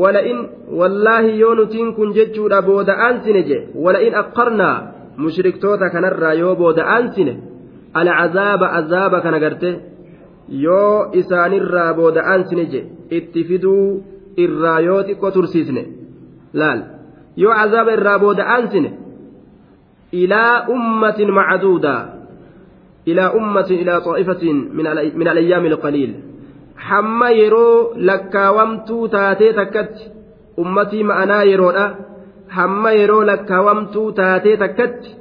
wala'in 0.02 0.40
wallaahi 0.80 1.40
yoo 1.40 1.54
nutiin 1.56 1.94
kun 1.96 2.14
jechuudha 2.14 2.62
booda 2.62 2.94
aansine 3.08 3.42
je 3.50 3.58
wala'in 3.86 4.16
aqqarnaa 4.22 4.76
mushriktoota 5.18 5.90
kanarraa 5.90 6.34
yoo 6.34 6.56
booda 6.56 6.84
aansine 6.96 7.34
alcazaaba 7.94 8.68
azaaba 8.80 9.22
kana 9.22 9.40
garte 9.40 9.70
yoo 10.66 11.12
isaanirraa 11.22 11.94
booda 11.94 12.22
aansine 12.34 12.66
je 12.74 12.82
itti 13.18 13.44
fiduu 13.50 14.04
irraa 14.44 14.80
yoo 14.88 15.02
xiqqoo 15.08 15.32
tursiisne 15.38 15.84
laal 16.62 16.80
yoo 17.44 17.54
azaaba 17.64 17.92
irraa 17.98 18.20
booda 18.26 18.44
aansine 18.56 18.90
ilaa 20.22 20.56
ummatin 20.76 21.32
macaduudaa 21.40 22.02
إلى 23.08 23.22
أمة 23.22 23.70
إلى 23.72 24.02
طائفة 24.02 24.54
من 25.18 25.28
الأيام 25.28 25.66
القليل 25.66 26.14
حما 26.78 27.30
يرو 27.30 27.94
lakkaawamtuu 27.96 29.08
taatee 29.08 29.54
takkatti 29.54 30.12
ummatii 30.58 31.04
ma'anaa 31.04 31.44
yeroodha 31.44 31.86
hamma 32.48 32.92
yeroo 32.92 33.24
lakkaawamtuu 33.32 34.12
taatee 34.12 34.58
takkatti 34.58 35.16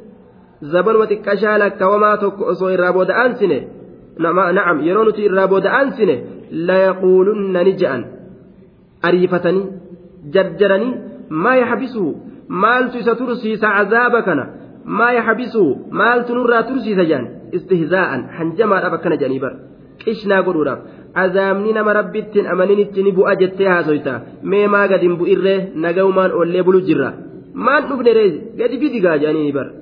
zabanuma 0.73 1.07
xiqqashaa 1.11 1.59
lakkaawamaa 1.65 2.17
tokko 2.17 2.45
osoo 2.53 2.71
irraa 2.77 2.93
booda 2.93 3.19
aansine 3.23 3.59
na'am 4.59 4.79
yeroo 4.87 5.05
nuti 5.09 5.27
irraa 5.29 5.49
booda 5.53 5.75
aansine 5.79 6.17
layaquulunna 6.69 7.65
ni 7.65 7.73
je'an 7.81 8.03
ariifatanii 9.03 9.67
jarjaranii 10.35 10.95
maa 11.31 11.57
maa 14.99 15.13
yaxbisuu 15.19 15.71
maaltu 16.01 16.35
nurraa 16.39 16.63
tursiisa 16.69 17.05
jedhan 17.11 17.27
istihzaa'an 17.59 18.21
hanjamaadhaaf 18.39 18.95
akkana 18.99 19.17
jedhanii 19.23 19.41
bara 19.45 19.57
qishnaa 20.05 20.43
godhuudhaaf 20.47 20.81
azaabni 21.23 21.73
nama 21.79 21.93
rabbittiin 21.99 22.47
amaninitti 22.55 23.03
ni 23.07 23.13
bu'a 23.19 23.35
jettee 23.43 23.69
haasoyta 23.73 24.15
mee 24.53 24.67
maa 24.75 24.87
gadi 24.93 25.07
hin 25.09 25.17
bu'irree 25.21 25.59
nagaumaan 25.85 26.33
oollee 26.39 26.63
bulu 26.69 26.81
jirra 26.89 27.11
maan 27.67 27.83
dhufne 27.91 28.13
ree 28.19 28.31
gadi 28.61 28.77
fidigaa 28.85 29.17
jedhanii 29.25 29.53
bara 29.59 29.73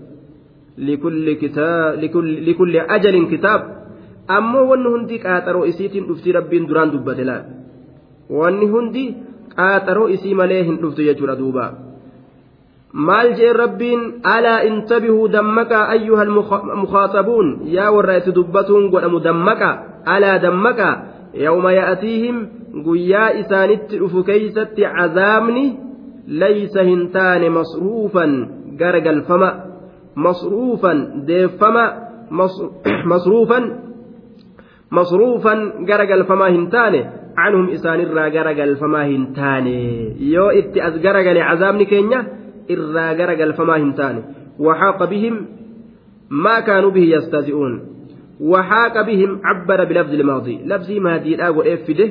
likulli 2.48 2.80
ajalin 2.96 3.26
kitaab 3.32 3.62
ammoo 4.36 4.66
wanni 4.70 4.88
hundi 4.94 5.16
qaaxaroo 5.24 5.64
isiitiin 5.72 6.06
dhuftii 6.08 6.36
rabbiin 6.38 6.68
duraan 6.68 6.92
dubbate 6.94 7.24
laal 7.30 7.44
wanni 8.40 8.66
hundi 8.74 9.04
qaaxaroo 9.56 10.08
isii 10.16 10.34
malee 10.40 10.62
hin 10.68 10.78
dhuftu 10.82 11.02
jechuudha 11.08 11.36
duubaa. 11.42 11.70
Maal 12.96 13.34
jee 13.38 13.52
rabbiin 13.52 14.02
alaa 14.34 14.60
intabihuu 14.70 15.28
dammaqaa 15.32 15.84
ayyuha 15.94 16.22
almukhaatabuun 16.22 17.48
yaa 17.76 17.90
warra 17.96 18.16
itti 18.20 18.32
dubbatuun 18.38 18.88
godhamu 18.94 19.20
dammaqa 19.28 19.70
alaa 20.14 20.38
dammaqa 20.44 20.88
yawma 21.44 21.72
ya'tiihim 21.80 22.36
guyyaa 22.86 23.30
isaanitti 23.42 23.98
dhufu 24.00 24.24
keeysatti 24.28 24.82
cazaabni 24.96 25.64
laysa 26.42 26.82
hin 26.88 27.02
taane 27.16 27.50
masruufan 27.58 28.32
gara 28.80 29.00
galfama 29.00 29.50
masruufan 30.26 30.98
deeffama 31.28 31.84
masruufan 33.12 33.64
masruufan 34.90 35.84
gara 35.90 36.06
galfamaa 36.12 36.48
hin 36.56 36.66
taane 36.74 37.00
canhum 37.36 37.68
isaanirraa 37.76 38.30
gara 38.36 38.54
galfamaa 38.60 39.04
hin 39.12 39.24
taane 39.38 39.76
yoo 40.34 40.50
itti 40.60 40.80
as 40.88 40.94
gara 41.06 41.22
gale 41.28 41.40
cazaabni 41.50 41.86
keenya 41.92 42.20
irraa 42.74 43.14
gara 43.18 43.34
galfamaa 43.40 43.78
hin 43.82 43.92
taane. 44.00 44.20
Waxaaqa 44.66 45.06
bihim 45.12 45.36
maa 46.44 46.60
kaanuu 46.68 46.90
bihi 46.96 47.08
yastahzi'uun 47.16 47.74
waxaaqa 48.52 49.00
bihim 49.08 49.30
cabbara 49.46 49.84
bilafzi 49.90 50.16
lmaadii 50.22 50.58
labsii 50.72 51.00
maadiidhaa 51.06 51.52
godhee 51.58 51.76
fide 51.86 52.06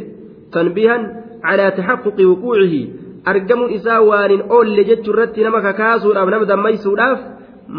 tanbihan 0.53 1.01
calaa 1.45 1.71
taxaquqi 1.77 2.23
wuquucihi. 2.31 2.81
Argamuun 3.31 3.71
isaa 3.77 4.01
waanin 4.09 4.41
oolle 4.57 4.83
jechuu 4.89 5.13
irratti 5.13 5.43
nama 5.43 5.61
kakaasuudhaaf 5.67 6.29
nama 6.33 6.45
dammaysuudhaaf 6.51 7.19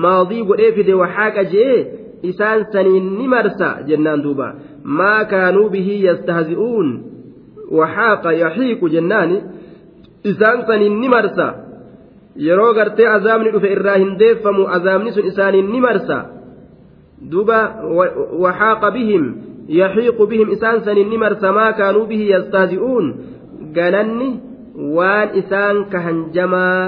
maadii 0.05 0.43
godhee 0.51 0.73
fide 0.79 0.95
waxaaqa 1.03 1.43
je'ee 1.53 1.79
isaan 2.31 2.61
saniin 2.73 3.07
ni 3.19 3.27
marsa 3.35 3.69
jennaan 3.89 4.23
duuba. 4.25 4.49
Maa 4.99 5.21
kaanuu 5.33 5.69
bihi 5.75 5.95
yastahzi'uun 6.09 6.89
waxaaqa 7.79 8.31
yaxiiqu 8.43 8.87
jennaani 8.95 9.37
isaan 10.31 10.59
saniin 10.69 10.95
ni 11.01 11.09
marsa 11.15 11.47
yeroo 12.37 12.73
gartee 12.75 13.09
azaabni 13.17 13.51
dhufe 13.55 13.73
irraa 13.77 13.99
hin 14.03 14.17
deeffamu 14.19 14.69
azaabni 14.79 15.13
sun 15.13 15.27
isaaniin 15.33 15.71
ni 15.73 15.81
marsa 15.81 16.19
duba 17.33 17.59
waxaaqa 18.45 18.91
bihim 18.97 19.25
yaxiiqu 19.69 20.27
bihim 20.33 20.53
isaan 20.57 20.85
saniin 20.85 21.09
ni 21.11 21.19
marsa 21.19 21.53
maa 21.53 21.73
kaanuu 21.73 22.07
bihi 22.07 22.29
yastahzi'uun 22.31 23.07
gananni 23.79 24.29
waan 24.97 25.35
isaan 25.43 25.89
ka 25.93 26.05
hanjamaa 26.07 26.81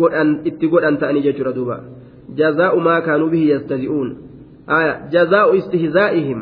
godhan 0.00 0.30
itti 0.50 0.68
godhan 0.68 0.98
ta'anii 0.98 1.24
jechuudha 1.26 1.54
duuba 1.58 1.76
jazaa'u 2.40 2.80
maa 2.88 3.00
kaanuu 3.06 3.30
bihi 3.34 3.50
yastahzi'uun 3.54 4.08
jazaa'u 5.14 5.54
istihzaa'ihim 5.60 6.40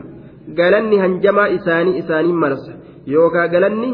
galanni 0.58 0.98
hanjamaa 1.04 1.48
isaanii 1.58 1.98
isaaniin 2.02 2.38
marsa 2.44 2.72
yookaa 3.06 3.48
galanni 3.48 3.90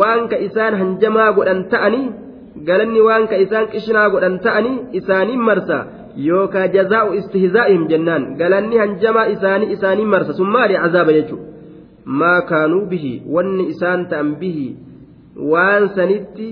waan 0.00 0.28
ka 0.28 0.36
isaan 0.46 0.78
hanjamaa 0.80 1.32
godhan 1.32 1.64
ta'anii 1.74 2.06
galanni 2.62 3.00
waan 3.00 3.26
ka 3.26 3.36
isaan 3.36 3.66
qishnaa 3.72 4.10
godhan 4.10 4.38
ta'anii 4.46 4.76
isaaniin 4.92 5.40
marsa 5.48 5.78
yookaan 6.26 6.72
jazaa'u 6.72 7.12
istihzaa'ihim 7.20 7.88
jennaan 7.88 8.36
galanni 8.38 8.78
hanjamaa 8.78 9.24
isaanii 9.34 9.72
isaaniin 9.76 10.08
marsa 10.08 10.32
sun 10.32 10.50
maali 10.56 10.76
azaaba 10.76 11.12
jechuudha 11.12 11.46
maa 12.04 12.40
kaanuu 12.50 12.86
bihi 12.86 13.22
wanni 13.36 13.66
isaan 13.74 14.06
ta'an 14.06 14.36
bihi 14.36 14.76
waan 15.52 15.88
sanitti 15.96 16.48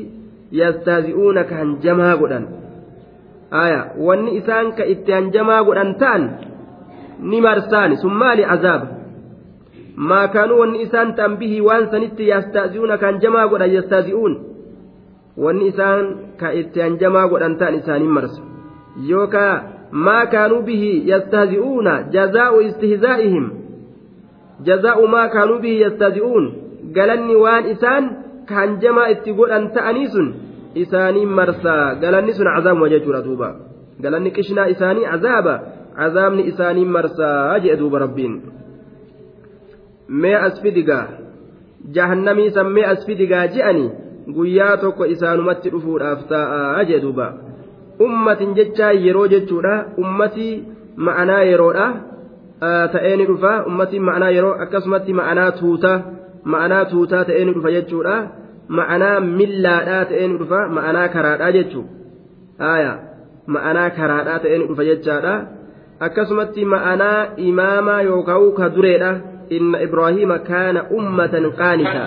yastaazi'uuna 0.61 1.45
ka 1.45 1.55
hanjamaa 1.63 2.17
godhan 2.17 2.49
aya 3.65 3.81
wanni 4.09 4.37
isaan 4.41 4.73
ka 4.73 4.85
itti 4.95 5.13
hanjamaa 5.13 5.65
godhan 5.65 5.95
ta'an 6.05 6.31
ni 7.33 7.41
marsaani 7.41 7.97
sun 7.97 8.15
maali 8.23 8.45
azaaba 8.45 8.87
maa 9.97 10.29
kaanuu 10.29 10.59
wanni 10.61 10.83
isaan 10.83 11.15
ta'an 11.15 11.37
bihi 11.37 11.61
waan 11.61 11.91
sanitti 11.91 12.29
yastaazi'uuna 12.29 12.99
ka 12.99 13.07
hanjamaa 13.07 13.49
godhan 13.49 13.75
yastaazi'uun 13.75 14.52
wanni 15.37 15.67
isaan 15.73 16.37
ka 16.41 16.53
itti 16.61 16.81
hanjamaa 16.81 17.29
godhan 17.29 17.57
ta'an 17.61 17.75
isaaniin 17.81 18.13
marsa 18.19 18.43
yookaa 19.11 19.55
maa 20.07 20.27
kaanuu 20.27 20.63
bihi 20.69 21.09
yastahzi'uuna 21.11 21.95
jazaa'u 22.17 22.61
istihzaa'ihim 22.69 23.47
jazaa'u 24.69 25.09
maa 25.15 25.29
kaanuu 25.35 25.59
bihi 25.65 25.81
yastahzi'uun 25.81 26.45
galanni 26.97 27.37
waan 27.45 27.67
isaan 27.75 28.05
ka 28.49 28.55
hanjamaa 28.55 29.09
itti 29.15 29.33
godhan 29.41 29.71
ta'anii 29.77 30.09
sun 30.15 30.29
isaaniin 30.75 31.29
marsaa 31.39 31.95
galanni 32.03 32.33
sun 32.37 32.49
cazaabuma 32.55 32.89
jechuudha 32.95 33.25
duuba 33.25 33.49
galanni 34.03 34.31
qishnaa 34.37 34.69
isaanii 34.75 35.09
cazaaba 35.13 35.55
cazaabni 35.97 36.43
isaaniin 36.53 36.91
marsaa 36.97 37.59
jedhe 37.65 37.77
duuba 37.81 37.99
rabbiin 38.05 38.35
mee 40.23 40.37
as 40.47 40.63
fidigaa 40.63 41.07
jahannamii 41.97 42.51
san 42.57 42.73
mee 42.77 42.87
as 42.93 43.07
fidigaa 43.07 43.47
je'anii 43.57 43.91
guyyaa 44.37 44.77
tokko 44.77 45.05
isaanumatti 45.15 45.73
dhufuudhaaf 45.75 46.29
taa'aa 46.35 46.85
jedhuuba 46.93 47.33
ummatin 48.01 48.55
jechaa 48.55 48.93
yeroo 48.93 49.27
jechuudha. 49.29 49.75
Ummatii 49.99 50.65
ma'anaa 50.97 51.43
yeroodha. 51.51 51.87
Ta'ee 52.93 53.17
ni 53.17 53.27
dhufa. 53.31 53.53
Ummatiin 53.71 54.05
ma'anaa 54.09 54.31
yeroo 54.37 54.55
akkasumatti 54.67 55.13
ma'anaa 55.21 55.51
tuuta. 55.61 56.01
Ma'anaa 56.45 56.85
tuutaa 56.93 57.25
ta'ee 57.25 57.45
ni 57.45 57.55
dhufa 57.57 57.75
jechuudha. 57.77 58.17
Ma'anaa 58.69 59.17
millaadhaa 59.21 60.05
ta'ee 60.13 60.29
ni 60.29 60.39
dhufa. 60.45 60.69
Ma'anaa 60.79 61.09
karaadhaa 61.17 61.53
jechuudha 61.59 62.93
ma'anaa 63.57 63.91
karaadhaa 63.99 64.39
ta'ee 64.47 64.59
ni 64.59 64.71
dhufa 64.71 64.89
jechaadha. 64.91 65.35
Akkasumatti 66.07 66.65
ma'anaa 66.75 67.19
imaamaa 67.51 68.01
yookaan 68.11 68.51
ka 68.59 68.73
dureedha. 68.77 69.13
Inna 69.59 69.83
ibraahiima 69.87 70.39
kaana 70.51 70.89
ummatan 70.99 71.53
qaanita. 71.61 72.05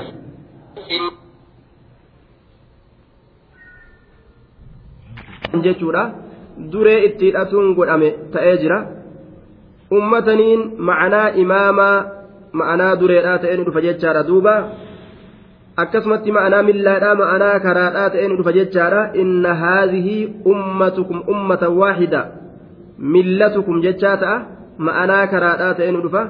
Jechuudha. 5.61 6.03
Duree 6.71 6.99
itti 7.07 7.25
hidhatuun 7.25 7.75
godhame 7.75 8.09
ta'ee 8.33 8.57
jira. 8.61 8.77
Ummataniin 9.91 10.61
ma'anaa 10.89 11.29
imaamaa 11.43 11.97
ma'anaa 12.59 12.95
dureedhaa 13.01 13.37
ta'ee 13.43 13.57
ni 13.57 13.65
dhufa 13.67 13.81
jechaadha. 13.87 14.23
Duuba 14.27 14.53
akkasumatti 15.83 16.31
ma'anaa 16.37 16.63
millaadhaa 16.69 17.15
ma'anaa 17.21 17.59
karaadhaa 17.65 18.09
ta'ee 18.09 18.27
ni 18.27 18.37
dhufa 18.39 18.53
jechaadha. 18.59 19.01
Inna 19.21 19.55
haadhihii 19.63 20.23
ummatukum 20.53 21.23
ummatan 21.33 21.77
waahida 21.81 22.21
millatukum 22.97 23.81
jechaa 23.85 24.17
ta'a. 24.23 24.37
Ma'anaa 24.77 25.27
karaadhaa 25.33 25.73
ta'ee 25.73 25.91
ni 25.91 26.01
dhufa. 26.07 26.23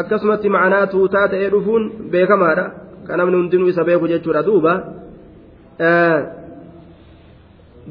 Akkasumatti 0.00 0.48
ma'anaa 0.48 0.86
tuutaa 0.86 1.28
ta'ee 1.28 1.50
dhufuun 1.54 1.90
beekamaadha. 2.10 2.64
Kan 3.06 3.18
namni 3.18 3.36
hundinuu 3.36 3.68
isa 3.68 3.84
beeku 3.84 4.08
jechuudha. 4.08 4.42
Duuba 4.42 4.72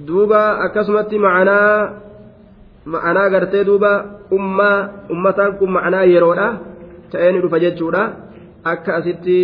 duuba 0.07 0.41
akkasumatti 0.65 1.19
ma'anaa 1.19 1.89
ma'anaa 2.85 3.29
gartee 3.29 3.63
duuba 3.65 3.91
ummaa 4.31 4.77
ummataan 5.09 5.57
kun 5.59 5.71
ma'anaa 5.77 6.05
yeroodha 6.13 6.47
ta'ee 7.11 7.31
ni 7.31 7.41
dhufa 7.41 7.59
jechuudha. 7.59 8.03
Akka 8.65 8.95
asitti 8.95 9.37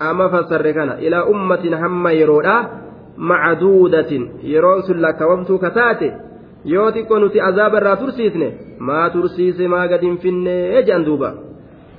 amma 0.00 0.28
fassarre 0.32 0.72
kana 0.74 0.98
ilaa 1.00 1.24
ummatin 1.32 1.74
hamma 1.82 2.12
yeroodha 2.12 2.56
macduudatin 3.16 4.30
yeroon 4.42 4.82
sun 4.82 5.02
lakkaawamtuu 5.02 5.58
kataate 5.58 6.12
yoo 6.64 6.90
xiqqoo 6.94 7.18
nuti 7.18 7.40
azaaba 7.40 7.78
irraa 7.78 7.96
tursiisne 7.96 8.48
maa 8.78 9.10
tursiise 9.10 9.68
maa 9.68 9.86
gad 9.88 10.02
hin 10.02 10.16
finne 10.24 10.54
jedhan 10.74 11.04
duuba 11.08 11.28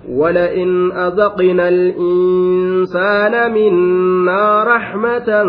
ولئن 0.10 0.92
أذقنا 0.92 1.70
الإنسان 1.70 3.54
منا 3.54 4.64
رحمة 4.64 5.44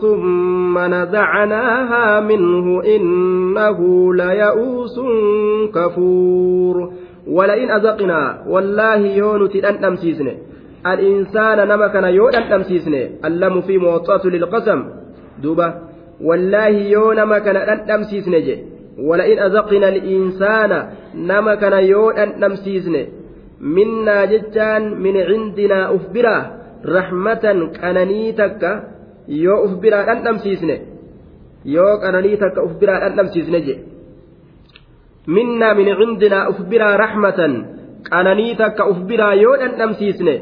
ثم 0.00 0.78
نزعناها 0.78 2.20
منه 2.20 2.82
إنه 2.84 4.14
ليئوس 4.14 5.00
كفور 5.74 6.92
ولئن 7.26 7.70
أذقنا 7.70 8.44
والله 8.48 8.96
يونت 8.96 9.56
أن 9.56 9.84
أمسيسن 9.84 10.28
الإنسان 10.86 11.68
نمكن 11.68 12.04
يون 12.04 12.34
أن 12.34 12.64
اللم 13.24 13.60
في 13.60 13.78
موطأة 13.78 14.20
للقسم. 14.24 14.84
دوبة 15.42 15.74
والله 16.24 16.68
يون 16.68 17.26
مكن 17.26 17.56
أن 17.56 17.90
أمسيسن 17.90 18.32
ولئن 18.98 19.38
أذقنا 19.38 19.88
الإنسان 19.88 20.88
نمكن 21.14 21.72
يون 21.72 22.18
أن 22.18 22.44
uf 29.66 29.74
biraa 29.82 30.04
dhandhamsiisne 30.08 30.76
yoo 31.76 31.94
qananii 32.04 32.36
takka 32.42 32.62
uf 32.66 32.74
biraa 32.80 33.00
dhandhamsiisne 33.04 33.60
je 33.66 33.74
minnaa 35.36 35.74
min 35.74 35.90
cindinaa 36.00 36.48
uf 36.50 36.60
biraa 36.70 36.96
rahmatan 37.04 37.54
qananii 38.10 38.54
takka 38.60 38.88
uf 38.92 39.00
biraa 39.08 39.34
yoo 39.34 39.56
dhandhamsiisne 39.62 40.34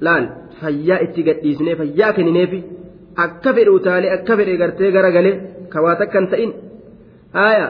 laal 0.00 0.26
fayyaa 0.60 1.02
itti 1.06 1.26
gadhiisne 1.28 1.76
fayyaa 1.80 2.12
kennineefi 2.16 2.64
akka 3.26 3.54
fedhe 3.54 3.76
utaalee 3.78 4.14
akka 4.16 4.36
fedhe 4.36 4.56
gartee 4.62 4.92
garagalee 4.96 5.36
kawaa 5.72 5.96
takka 6.00 6.18
hin 6.20 6.30
ta'in 6.32 6.52
haaya 7.38 7.66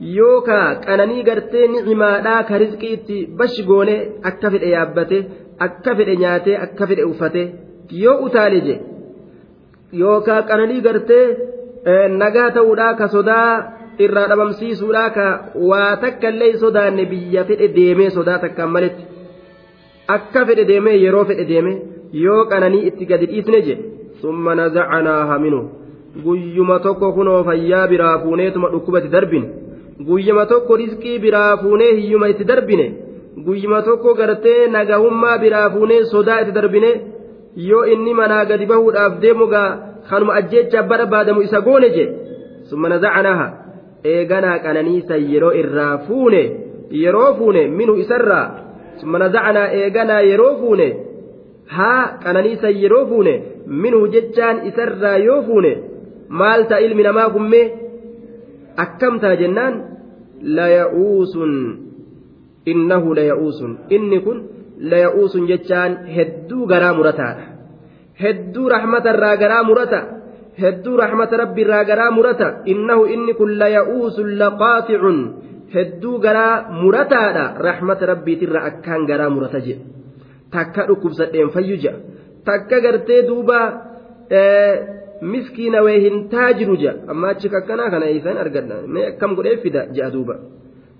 yookaa 0.00 0.74
qananii 0.86 1.22
gartee 1.28 1.66
nicimaadhaa 1.72 2.42
ka 2.50 2.58
rizqii 2.62 2.92
itti 2.98 3.18
bashi 3.38 3.62
goonee 3.70 3.98
akka 4.30 4.50
fedhe 4.54 4.68
yaabbate 4.76 5.18
akka 5.66 5.94
fedhe 5.98 6.14
nyaatee 6.22 6.56
akka 6.66 6.86
fedhe 6.92 7.04
uffate 7.10 7.42
yoo 8.04 8.16
utaale 8.28 8.60
je 8.66 8.76
yookaa 10.00 10.40
qananii 10.50 10.80
gartee 10.86 11.26
nagaa 12.22 12.48
ta'uudhaa 12.56 12.94
ka 13.00 13.06
sodaa 13.14 13.50
irraa 14.06 14.26
dhabamsiisuudhaa 14.32 15.10
ka 15.18 15.26
waa 15.70 15.92
takka 16.04 16.28
illee 16.34 16.52
sodaanne 16.64 17.04
biyya 17.12 17.44
fedhe 17.52 17.68
deemee 17.78 18.10
sodaa 18.18 18.38
takkaan 18.44 18.70
maletti 18.76 19.04
akka 20.16 20.46
fedhe 20.50 20.64
deemee 20.70 20.96
yeroo 21.04 21.24
fedhe 21.30 21.44
deeme 21.54 21.72
yoo 22.24 22.42
qananii 22.52 22.86
itti 22.92 23.04
gadi 23.10 23.26
dhiisne 23.32 23.60
je 23.66 23.74
summa 24.22 24.54
nazacanaaha 24.60 25.38
minu 25.44 25.60
guyyuma 26.24 26.78
tokko 26.86 27.12
kunoo 27.18 27.40
fayyaa 27.48 27.88
biraa 27.92 28.18
fuuneetuma 28.22 28.68
dhukkubatti 28.72 29.08
darbin 29.16 29.44
guyyuma 30.08 30.46
tokko 30.52 30.76
riskii 30.80 31.18
biraa 31.24 31.56
fuunee 31.62 31.92
hiyyuma 32.00 32.28
itti 32.32 32.44
darbine 32.50 32.86
guyyuma 33.46 33.82
tokko 33.88 34.14
gartee 34.20 34.66
nagahummaa 34.76 35.38
biraa 35.42 35.70
fuunee 35.74 36.04
sodaa 36.12 36.40
itti 36.42 36.52
darbine 36.58 36.90
yoo 37.68 37.84
inni 37.94 38.14
manaa 38.20 38.44
gadi 38.50 38.66
bahuudhaaf 38.72 39.20
deemu 39.22 39.46
gaa 39.54 39.68
kanuma 40.10 40.34
ajjeecha 40.40 40.82
barbaadamu 40.82 41.42
isa 41.46 41.60
goone 41.66 41.88
je 41.96 42.04
summa 42.70 42.88
nazacanaha 42.92 43.46
eeganaa 44.14 44.58
qananiisa 44.64 45.16
yeroo 45.32 45.52
irraa 45.62 45.94
fuune 46.06 46.42
yeroo 47.02 47.34
fuune 47.38 47.62
minu 47.78 47.94
isarraa. 48.04 48.46
Summa 49.00 49.18
nazacanaa 49.22 49.68
eeganaa 49.80 50.20
yeroo 50.30 50.54
fuune 50.60 50.86
haa 51.76 52.02
qananiisa 52.24 52.68
yeroo 52.82 53.04
fuune 53.10 53.34
minhu 53.82 54.06
jechaan 54.14 54.56
isarraa 54.70 55.16
yoo 55.26 55.42
fuune 55.48 55.72
maal 56.40 56.64
ta'a 56.70 56.80
ilmi 56.86 57.02
namaa 57.08 57.28
gummee 57.34 57.66
akkamtaa 58.84 59.36
jennaan 59.42 59.74
laya'uusun 60.42 61.52
innahu 62.66 63.14
laya'uusun. 63.14 63.70
Inni 63.90 64.18
kun 64.24 64.38
laya'uusun 64.80 65.46
jechaan 65.50 66.06
hedduu 66.16 66.66
garaa 66.66 66.94
murataadha. 66.94 67.44
Hedduu 68.22 68.68
rahmatarraa 68.68 69.36
garaa 69.36 69.62
murata. 69.64 70.00
Hedduu 70.60 70.96
rahmata 70.96 71.36
rabbiirraa 71.36 71.84
garaa 71.84 72.10
murata. 72.10 72.48
Innahu 72.66 73.04
inni 73.14 73.34
kun 73.34 73.58
laya'uusun 73.58 74.38
laqaaxicun 74.38 75.18
hedduu 75.74 76.18
garaa 76.18 76.68
murataadha. 76.82 77.44
Rahmata 77.68 78.06
rabbiitirra 78.12 78.60
akkaan 78.70 79.06
garaa 79.10 79.30
murata 79.30 79.60
jedhe 79.60 79.84
takka 80.50 80.82
dhukkubsadheen 80.88 81.50
fayyu 81.54 81.76
jedha 81.78 82.00
takka 82.44 82.80
gartee 82.84 83.22
duuba 83.28 83.58
miskiina 85.22 85.82
wee 85.82 86.00
hin 86.00 86.28
taajiru 86.28 86.76
jedha 86.82 87.12
amma 87.12 87.28
achi 87.34 87.48
kakkanaa 87.54 87.90
kana 87.90 88.10
isaan 88.10 88.38
argadha 88.44 88.76
mee 88.94 89.06
akkam 89.10 89.36
godhee 89.36 89.56
fida 89.64 89.86
jedha 89.96 90.10
duuba 90.16 90.34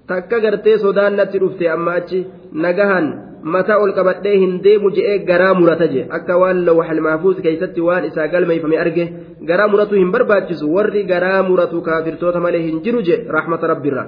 takka 0.08 0.40
gartee 0.44 0.78
sodaan 0.78 1.16
natti 1.20 1.42
dhufte 1.42 1.68
amma 1.76 1.92
achi 2.00 2.26
nagahan 2.64 3.06
mataa 3.54 3.78
ol 3.84 3.92
qabadhee 3.98 4.36
hin 4.42 4.58
deemu 4.64 4.90
je'ee 4.96 5.18
garaa 5.30 5.54
murata 5.60 5.86
je 5.92 6.02
akka 6.18 6.38
waan 6.42 6.64
lawxal 6.66 7.00
maafuus 7.06 7.40
keessatti 7.46 7.80
waan 7.88 8.04
isaa 8.10 8.28
galmeeffame 8.34 8.76
arge 8.84 9.04
garaa 9.52 9.68
muratu 9.68 9.94
hin 10.00 10.10
barbaachisu 10.16 10.74
warri 10.74 11.04
garaa 11.12 11.42
muratu 11.48 11.82
kaafirtoota 11.88 12.40
malee 12.40 12.62
hin 12.66 12.82
jiru 12.84 13.02
je 13.08 13.24
rahmata 13.38 13.72
rabbirra 13.74 14.04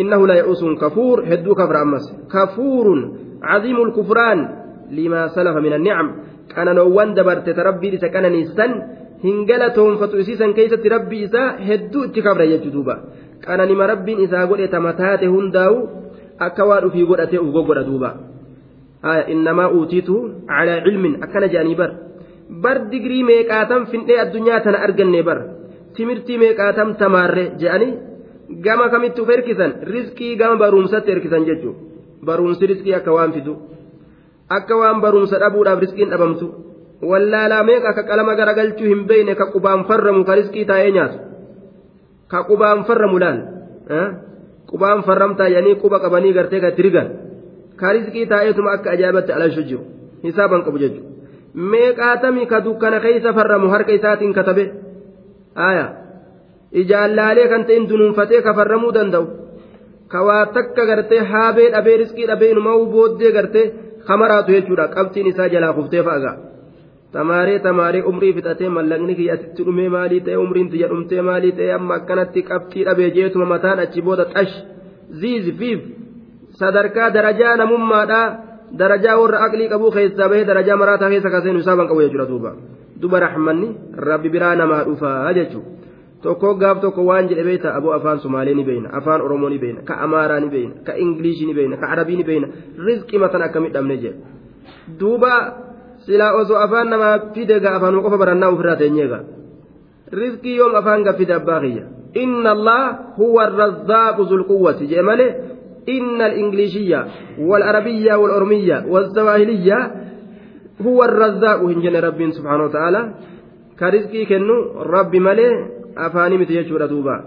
إنه 0.00 0.26
لا 0.26 0.34
يئوس 0.34 0.64
كفور 0.64 1.24
هدو 1.24 1.54
كفر 1.54 1.82
أمس 1.82 2.04
كفور 2.34 2.86
عظيم 3.42 3.76
الكفران 3.82 4.38
لما 4.90 5.28
سلف 5.28 5.56
من 5.56 5.72
النعم 5.72 6.06
كان 6.56 6.74
نوان 6.74 7.14
hin 9.24 9.44
galatoonfatu 9.48 10.18
isiisan 10.22 10.54
keessatti 10.54 10.88
rabbi 10.94 11.22
isaa 11.26 11.48
hedduu 11.68 12.04
itti 12.08 12.20
kabra 12.26 12.46
jechuu 12.52 12.72
duuba. 12.76 12.94
Qananima 13.44 13.86
rabbiin 13.92 14.20
isaa 14.26 14.46
godhe 14.50 14.68
tama 14.74 14.92
taate 15.00 15.26
hundaa'u 15.34 15.76
akka 16.46 16.62
waa 16.68 16.80
dhufii 16.84 17.06
godhatee 17.10 17.38
uf 17.44 17.50
goggodha 17.56 17.84
duuba. 17.88 18.10
Innamaa 19.34 19.68
uutiitu 19.76 20.14
calaa 20.48 20.80
cilmin 20.84 21.14
akkana 21.24 21.48
jedhanii 21.52 21.78
bar. 21.80 21.90
Bar 22.62 22.76
digrii 22.92 23.22
meeqaatam 23.30 23.86
findhee 23.92 24.18
addunyaa 24.24 24.60
tana 24.60 24.78
arganne 24.86 25.22
bar? 25.28 25.38
Timirtii 25.96 26.38
meeqaatam 26.44 26.94
tamaarre 27.00 27.44
jedhanii 27.60 27.92
gama 28.64 28.88
kamitti 28.94 29.20
uf 29.20 29.30
erkisan? 29.36 29.70
Riskii 29.92 30.36
gama 30.36 30.56
barumsatti 30.62 31.10
erkisan 31.16 31.44
jechuudha 31.48 31.80
barumsi 32.26 32.66
riskii 32.66 32.94
akka 32.98 33.12
waan 33.16 33.32
fidu 33.32 33.52
akka 34.58 34.74
waan 34.80 35.00
barumsa 35.04 35.38
dhabuudhaaf 35.42 35.80
riskiin 35.84 36.10
dhabamtu. 36.12 36.46
Wallaalaa 37.02 37.62
meeqa 37.68 37.88
akka 37.92 38.02
qalama 38.10 38.34
garagalchuu 38.40 38.88
hin 38.92 39.02
beeyne 39.08 39.34
ka 39.34 39.46
qubaan 39.54 39.84
farramu 39.88 40.24
ka 40.24 40.34
riskii 40.40 40.64
taa'ee 40.70 40.90
nyaatu 40.96 41.18
ka 42.30 42.38
qubaan 42.48 42.84
farramu 42.88 43.18
laal 43.24 43.38
qubaan 44.70 45.02
farramtaa 45.08 45.48
jedhanii 45.54 45.76
quba 45.82 46.00
qabanii 46.04 46.32
gartee 46.38 46.60
ka 46.60 46.68
itti 46.72 46.82
rigan 46.88 47.08
ka 47.80 47.92
riskii 47.92 48.26
taa'eetuma 48.32 48.70
akka 48.78 48.90
ajaa'ibatti 48.96 49.32
alashu 49.32 49.62
jiru 49.68 49.82
hisaaban 50.24 50.64
qabu 50.64 50.78
jechuudha. 50.78 51.10
meeqaatami 51.72 52.46
ka 52.46 52.60
dukkana 52.64 53.00
keeysa 53.00 53.32
farramu 53.32 53.68
harka 53.74 53.92
isaatiin 53.92 54.32
katabe 54.38 54.64
aya 55.68 55.86
ijaallaalee 56.72 57.48
kan 57.48 57.64
ta'in 57.68 57.88
dunuunfatee 57.88 58.42
ka 58.42 58.54
farramuu 58.58 58.92
danda'u 58.96 59.26
ka 60.12 60.18
waa 60.26 60.46
takka 60.56 60.86
gartee 60.86 61.22
haabee 61.30 61.70
dhabee 61.74 61.96
riskii 62.02 62.26
dhabee 62.30 62.50
inumaa 62.50 62.78
booddee 62.96 63.32
gartee 63.36 63.66
kamaraatu 64.08 64.52
jechuudha 64.56 64.88
qabxiin 64.96 65.26
isaa 65.32 65.48
jalaa 65.54 65.72
kuftee 65.78 66.02
fa'aga 66.08 66.32
tamaaree 67.16 67.58
tamaaree 67.66 68.02
umrii 68.10 68.32
fixatee 68.38 68.70
mallaqni 68.76 69.14
kiyya 69.18 69.34
asitti 69.36 69.62
dhumee 69.66 69.88
maalii 69.96 70.20
ta'e 70.26 70.36
umriin 70.44 70.68
tiyya 70.72 70.88
dhumtee 70.92 71.22
maalii 71.28 71.52
ta'e 71.58 71.70
amma 71.78 71.94
akkanatti 71.98 72.40
qabxii 72.50 72.84
dhabee 72.88 73.10
jeetuma 73.16 73.46
mataan 73.54 73.78
achi 73.84 74.00
booda 74.08 74.24
xash 74.34 74.54
ziizi 75.20 75.52
fiif 75.60 75.80
sadarkaa 76.60 77.08
darajaa 77.16 77.54
namummaadhaa 77.62 78.26
darajaa 78.80 79.16
warra 79.20 79.38
aqlii 79.46 79.68
qabuu 79.72 79.90
keessaa 79.96 80.28
bahee 80.32 80.44
darajaa 80.50 80.76
maraataa 80.82 81.10
keessa 81.14 81.30
kaseenu 81.36 81.58
isaa 81.64 81.76
ban 81.80 81.88
qabu 81.90 82.00
jechuudha 82.06 82.28
duuba 82.32 82.50
duba 83.02 83.16
raxmanni 83.26 83.68
rabbi 84.08 84.28
biraa 84.34 84.54
namaa 84.60 84.84
dhufaa 84.88 85.32
jechuudha. 85.38 85.70
tokko 86.22 86.54
gaaf 86.60 86.80
tokko 86.84 87.02
waan 87.08 87.28
jedhe 87.30 87.44
beeyta 87.48 87.74
aboo 87.78 87.92
afaan 87.98 88.18
sumaalee 88.24 88.54
ni 88.58 88.64
beeyna 88.68 88.88
afaan 88.98 89.20
oromoo 89.26 89.50
ni 89.52 89.58
beeyna 89.64 89.80
ka 89.88 89.94
amaaraa 90.06 90.40
ni 90.44 90.48
beeyna 90.54 90.74
ka 90.86 90.92
ingilishii 91.04 91.46
ni 91.50 91.54
beeyna 91.58 91.76
ka 91.82 91.86
arabii 91.94 92.16
ni 92.20 92.24
beeyna 92.30 92.48
rizqii 92.86 93.20
matan 93.24 93.42
akkamit 93.46 93.72
dhabne 93.76 93.96
jedhe 94.04 94.18
duuba 95.00 95.32
silaa 96.06 96.32
osoo 96.40 96.58
afaan 96.66 96.88
namaa 96.94 97.14
fide 97.34 97.60
gaa 97.64 97.74
afaanuma 97.78 98.06
qofa 98.06 98.22
barannaa 98.22 98.52
ofirraa 98.54 98.76
teenyeega 98.82 99.18
rizqii 100.20 100.56
yoom 100.60 100.74
afaan 100.80 101.04
ga 101.06 101.18
fide 101.18 101.34
abbaa 101.40 101.60
kiyya 101.64 101.84
inna 102.22 102.50
allah 102.56 102.82
huwa 103.18 103.46
arrazzaaqu 103.48 104.28
zulquwwati 104.30 104.90
jedhe 104.92 105.08
malee 105.10 105.32
إن 105.88 106.22
الإنجليزية 106.22 107.06
والعربية 107.38 108.14
والأرمية 108.14 108.84
والزواهلية 108.88 109.92
هو 110.82 111.04
الرزاق 111.04 111.60
هنجن 111.62 111.96
رب 111.96 112.30
سبحانه 112.30 112.64
وتعالى 112.64 113.14
كرزقي 113.78 114.24
كنو 114.24 114.82
رب 114.82 115.16
ملي 115.16 115.48
miti 116.38 116.52
jechuudha 116.52 116.88
duuba 116.88 117.24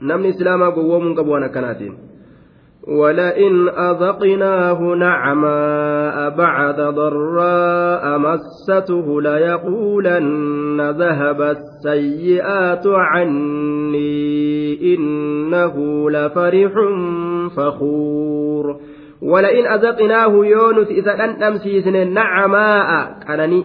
namni 0.00 0.28
islaamaa 0.28 0.70
gowwoomuun 0.70 1.14
qabu 1.14 1.30
waan 1.30 1.44
akkanaatiin 1.44 1.94
ولئن 2.86 3.68
أذقناه 3.68 4.80
نعماء 4.94 6.30
بعد 6.30 6.80
ضراء 6.80 8.18
مسته 8.18 9.22
ليقولن 9.22 10.90
ذهب 10.90 11.42
السيئات 11.42 12.86
عني 12.86 14.14
إنه 14.94 16.10
لفرح 16.10 16.72
فخور. 17.56 18.76
ولئن 19.22 19.66
أذقناه 19.66 20.46
يونس 20.46 20.88
إذا 20.88 21.24
أن 21.24 21.42
أمسيسن 21.42 22.12
نعماء 22.12 23.18
كانني 23.26 23.64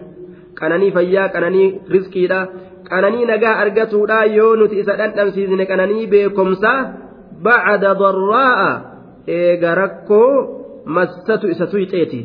كانني 0.62 0.92
فيا 0.92 1.28
كانني 1.28 1.82
رزقي 1.92 2.48
qananii 2.92 3.26
nagaa 3.26 3.56
argatuudha 3.64 4.26
yoo 4.26 4.56
nuti 4.60 4.80
isa 4.84 4.98
dhandhamsiisne 5.00 5.66
qananii 5.66 6.08
beekomsa 6.12 6.72
bacda 7.46 7.94
darraa'a 8.02 8.91
eega 9.28 9.76
rakkoo 9.82 10.32
massatu 10.96 11.48
isa 11.54 11.66
tuyxeeti 11.74 12.22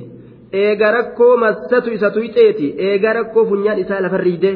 eega 0.62 0.90
rakkoo 0.96 1.36
massatu 1.44 1.90
isa 1.96 2.10
tuyxeeti 2.16 2.66
eega 2.88 3.12
rakkoo 3.18 3.44
funyaan 3.50 3.78
isaa 3.84 4.00
lafa 4.04 4.16
riide 4.26 4.52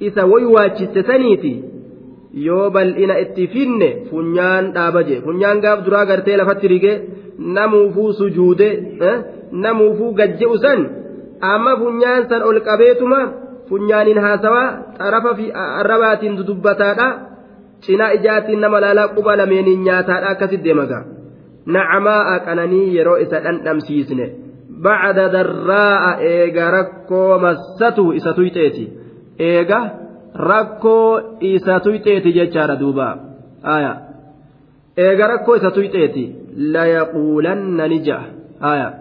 isa 0.00 0.22
woywaachiste 0.30 1.02
saniiti? 1.02 1.52
Yoo 2.46 2.70
bal'ina 2.70 3.14
itti 3.24 3.46
finne 3.54 3.88
funyaan 4.10 4.64
dhaabaje 4.74 5.16
funyaan 5.26 5.60
gaaf 5.64 5.78
duraa 5.86 6.04
gartee 6.10 6.36
lafatti 6.40 6.68
rige 6.72 6.92
namuufuu 7.56 8.12
sujuude 8.18 8.68
namuufuu 9.62 10.12
gajje'u 10.18 10.56
san 10.64 10.80
amma 11.52 11.72
funyaan 11.82 12.28
san 12.30 12.42
ol 12.48 12.58
qabeetuma 12.68 13.20
funyaaniin 13.68 14.20
haasawaa 14.24 14.68
xarafa 14.98 15.32
fi 15.38 15.46
arrabaatiin 15.80 16.36
dudubbataadha 16.38 17.08
cinaa 17.86 18.10
ijaatiin 18.18 18.60
nama 18.64 18.80
laalaa 18.84 19.08
quba 19.16 19.36
lameeniin 19.40 19.82
nyaataadha 19.88 20.28
akkasitti 20.34 20.64
deemaga 20.68 20.98
nacamaa'a 21.75 22.39
qananii 22.45 22.95
yeroo 22.95 23.17
isa 23.25 23.43
dhandhamsiisne 23.45 24.25
bacda 24.85 25.27
darraa'a 25.35 26.11
eega 26.31 26.71
rakkoo 26.77 27.39
massatu 27.45 28.11
isa 28.19 28.33
tuyxeeti 28.39 28.85
eega 29.51 29.79
rakkoo 30.51 31.37
isa 31.53 31.79
tuyxeeti 31.85 32.35
jechaadha 32.39 32.79
duuba 32.81 33.07
aya 33.75 33.93
eega 35.05 35.31
rakkoo 35.33 35.55
isa 35.61 35.71
tuyxeeti 35.77 36.25
layaquulanna 36.75 37.87
ni 37.87 38.03
ja'a 38.09 38.25
aya 38.73 38.93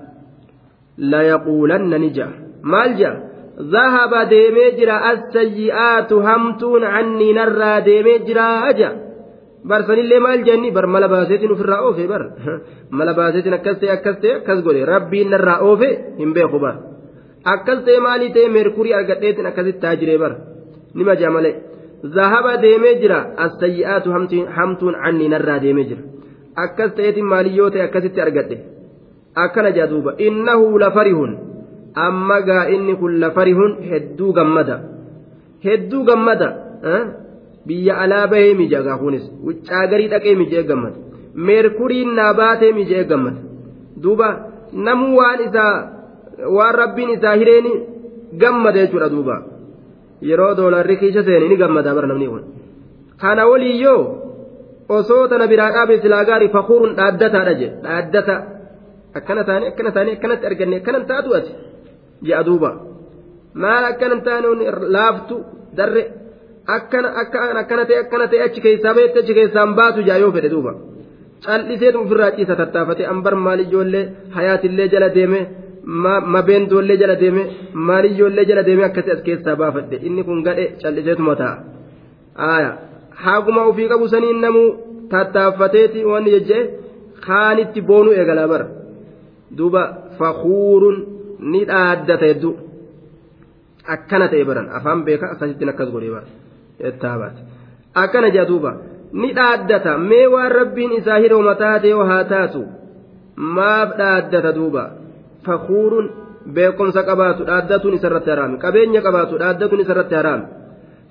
layaquulanna 1.14 1.99
ni 1.99 2.11
ja'a 2.16 2.32
maal 2.62 2.97
ja'a 3.03 3.32
ذهب 3.61 4.12
deemee 4.30 4.70
jira 4.78 4.97
assayyi'aatu 5.12 6.20
hamtuun 6.26 6.82
canni 6.82 7.32
narraa 7.32 7.80
deemee 7.84 8.18
jira 8.26 8.47
aja 8.68 8.90
barsanillee 9.64 10.20
maal 10.20 10.43
jenni 10.45 10.72
bar 10.72 10.88
mala 10.88 11.08
baaseetiin 11.08 11.51
ofirraa 11.51 11.82
oofe 11.82 12.08
bar. 12.08 12.24
Mala 12.89 13.14
baaseetiin 13.14 13.53
akkas 13.53 13.80
ta'e 13.80 13.91
akkas 13.91 14.18
ta'e 14.22 14.36
akkas 14.39 14.62
godhe. 14.64 14.86
Rabbiin 14.86 15.30
narraa 15.30 15.60
oofe 15.62 15.89
hin 16.20 16.34
beeku 16.34 16.60
bar. 16.60 16.76
Akkas 17.45 17.84
ta'e 17.86 17.99
maalii 17.99 18.30
ta'e 18.36 18.49
meerkurii 18.49 18.93
argadheetiin 18.93 19.47
akkasitti 19.47 19.82
taa 19.82 19.95
jiree 19.95 20.18
bar. 20.18 20.36
Nima 20.93 21.16
jaa 21.16 21.32
malee. 21.32 21.55
Zahaba 22.16 22.62
deemee 22.62 22.95
jira. 23.01 23.20
Assayyi'aatu 23.38 24.12
hamtuun 24.58 24.95
canni 25.03 25.30
narraa 25.30 25.60
deemee 25.62 25.86
jira. 25.89 26.01
Akkas 26.55 26.93
ta'eetiin 26.93 27.26
maaliyyoo 27.26 27.70
ta'e 27.70 27.84
akkasitti 27.88 28.22
argadhe. 28.22 28.58
Akkana 29.36 29.72
jaa 29.72 29.89
duuba. 29.89 30.16
Innahu 30.18 30.80
lafarihun 30.80 31.38
amma 31.95 32.41
gaa 32.41 32.70
inni 32.70 32.95
kun 32.95 33.20
lafarihun 33.20 33.78
hedduu 33.89 34.34
gammada. 34.34 34.80
Hedduu 35.66 36.03
gammada 36.03 36.49
biyya 37.68 37.93
alaa 38.03 38.28
bahee 38.32 38.53
mijagaa 38.61 38.97
kunis 39.03 39.26
wuccaagarii 39.47 40.09
dhaqee 40.13 40.36
mijee 40.41 40.63
gammada 40.70 40.97
meerkuriin 41.47 42.11
naa 42.20 42.34
baatee 42.39 42.72
mijee 42.80 43.03
gammada 43.11 43.39
duuba 44.03 44.30
namuu 44.88 45.13
waan 45.20 45.39
isaa 45.47 45.76
waan 46.57 46.76
rabbiin 46.82 47.09
isaa 47.18 47.36
hireeni 47.41 47.74
gammada 48.41 48.80
jechuudha 48.84 49.09
duuba 49.15 49.36
yeroo 50.30 50.53
doolarri 50.59 50.95
kiisha 51.01 51.24
seene 51.28 51.47
ni 51.51 51.57
gammada 51.63 51.95
bara 51.97 52.07
namni 52.11 52.28
kun 52.34 52.43
kana 53.22 53.43
waliiyyoo 53.51 54.01
osoo 54.97 55.24
tana 55.32 55.45
biraa 55.51 55.72
dhaabe 55.76 55.95
silaa 56.03 56.24
gaarii 56.30 56.51
fakuurun 56.57 56.93
dhaaddataadha 56.99 57.53
jedhe 57.61 57.76
dhaaddata 57.86 58.36
akkana 59.20 59.43
taane 59.49 59.65
akkana 59.72 59.91
taane 59.95 60.11
akkanatti 60.18 60.45
arganne 60.49 60.76
akkanan 60.82 61.05
taatu 61.11 61.30
ati 61.39 61.51
ji'a 62.26 62.41
duuba 62.49 62.70
maal 63.63 63.84
akkanan 63.91 64.22
taane 64.28 64.47
laaftu 64.95 65.36
darre 65.80 66.03
akkana 66.76 67.09
akkana 67.22 67.86
ta'e 67.89 67.99
akkana 68.03 68.26
ta'e 68.32 68.41
achi 68.47 68.61
keessaa 68.65 68.93
beekte 68.97 69.20
achi 69.24 69.34
keessaan 69.38 69.76
baatu 69.80 69.99
jaa 70.07 70.18
yoo 70.24 70.32
fedhe 70.36 70.49
duuba. 70.53 70.72
Cal'iseetu 71.45 71.97
ofirraa 72.03 72.32
ciisa 72.38 72.55
tattaafate 72.61 73.03
ambar 73.13 73.34
maal 73.45 73.59
ijoollee 73.65 74.05
hayaatillee 74.36 74.88
jala 74.93 75.09
deeme 75.18 75.39
mabeentoollee 76.36 76.97
jala 77.01 77.15
deeme 77.22 77.43
maal 77.89 78.05
ijoollee 78.11 78.45
jala 78.49 78.63
deeme 78.68 78.84
akkasii 78.89 79.13
as 79.15 79.22
keessaa 79.28 79.55
baafadhe. 79.61 79.97
Inni 80.07 80.24
kun 80.28 80.43
gadhe 80.47 80.65
cal'iseetuma 80.82 81.36
ta'a. 81.41 81.55
Haaguma 83.24 83.61
ofii 83.70 83.88
qabu 83.91 84.07
saniin 84.13 84.41
namuu 84.45 84.68
tattaaffateeti 85.11 86.05
wanni 86.11 86.32
jechee 86.36 86.63
kaanitti 87.28 87.82
boonuu 87.89 88.13
eegalaa 88.20 88.47
bara. 88.53 88.65
Duuba 89.57 89.82
fakuurun 90.18 90.97
ni 91.51 91.61
dhaaddata 91.70 92.26
hedduu 92.30 92.53
akkana 93.95 94.28
ta'e 94.32 94.43
baran. 94.49 94.68
Afaan 94.78 95.05
beeka 95.07 95.26
akkasittiin 95.34 95.70
akkas 95.74 95.89
godhee 95.95 96.13
bara 96.15 96.28
jettaa 96.84 97.15
baate 97.21 97.41
akkana 98.03 98.30
jaa 98.36 98.45
duuba. 98.51 98.71
Ni 99.21 99.30
dhaaddata. 99.38 99.91
Mee 100.09 100.28
waan 100.34 100.51
rabbiin 100.59 100.91
isaa 100.99 101.19
hiroma 101.23 101.53
taate 101.61 101.88
yoo 101.93 102.05
haa 102.11 102.23
taatu 102.34 102.61
maaf 103.57 103.89
dhaaddata 103.99 104.51
duuba. 104.57 104.84
Fakuurun 105.45 106.07
beekumsa 106.55 107.01
qabaatu 107.09 107.41
dhaaddatuun 107.49 107.93
isarratti 107.97 108.30
haraami 108.34 108.57
qabeenya 108.63 109.01
qabaatu 109.07 109.34
dhaaddatuun 109.41 109.82
isarratti 109.86 110.15
haraami 110.19 110.45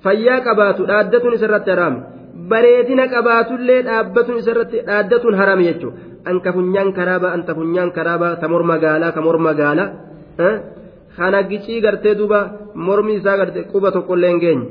fayyaa 0.03 0.39
qabaatu 0.47 0.81
dhaaddatuun 0.91 1.33
isarratti 1.37 1.69
haraami 1.73 1.99
bareedina 2.51 3.05
qabaatullee 3.15 3.79
dhaabbatuun 3.89 4.37
isarratti 4.43 4.77
dhaaddatuun 4.87 5.35
haraami 5.39 5.63
jechuudha 5.69 5.99
anka 6.31 6.49
funyaan 6.55 6.89
karaabaa 6.97 7.31
anta 7.37 7.51
funyaan 7.59 7.89
karaabaa 7.97 8.33
ta 8.41 8.47
morma 8.53 8.75
gaalaa 8.85 9.11
ka 9.15 9.21
morma 9.27 9.51
gaalaa 9.61 9.89
kana 11.17 11.39
gicii 11.49 11.79
gartee 11.85 12.15
duuba 12.19 12.39
mormi 12.87 13.13
isaa 13.19 13.37
gartee 13.41 13.63
quba 13.71 13.89
tokkollee 13.95 14.29
hin 14.33 14.39
geenye 14.43 14.65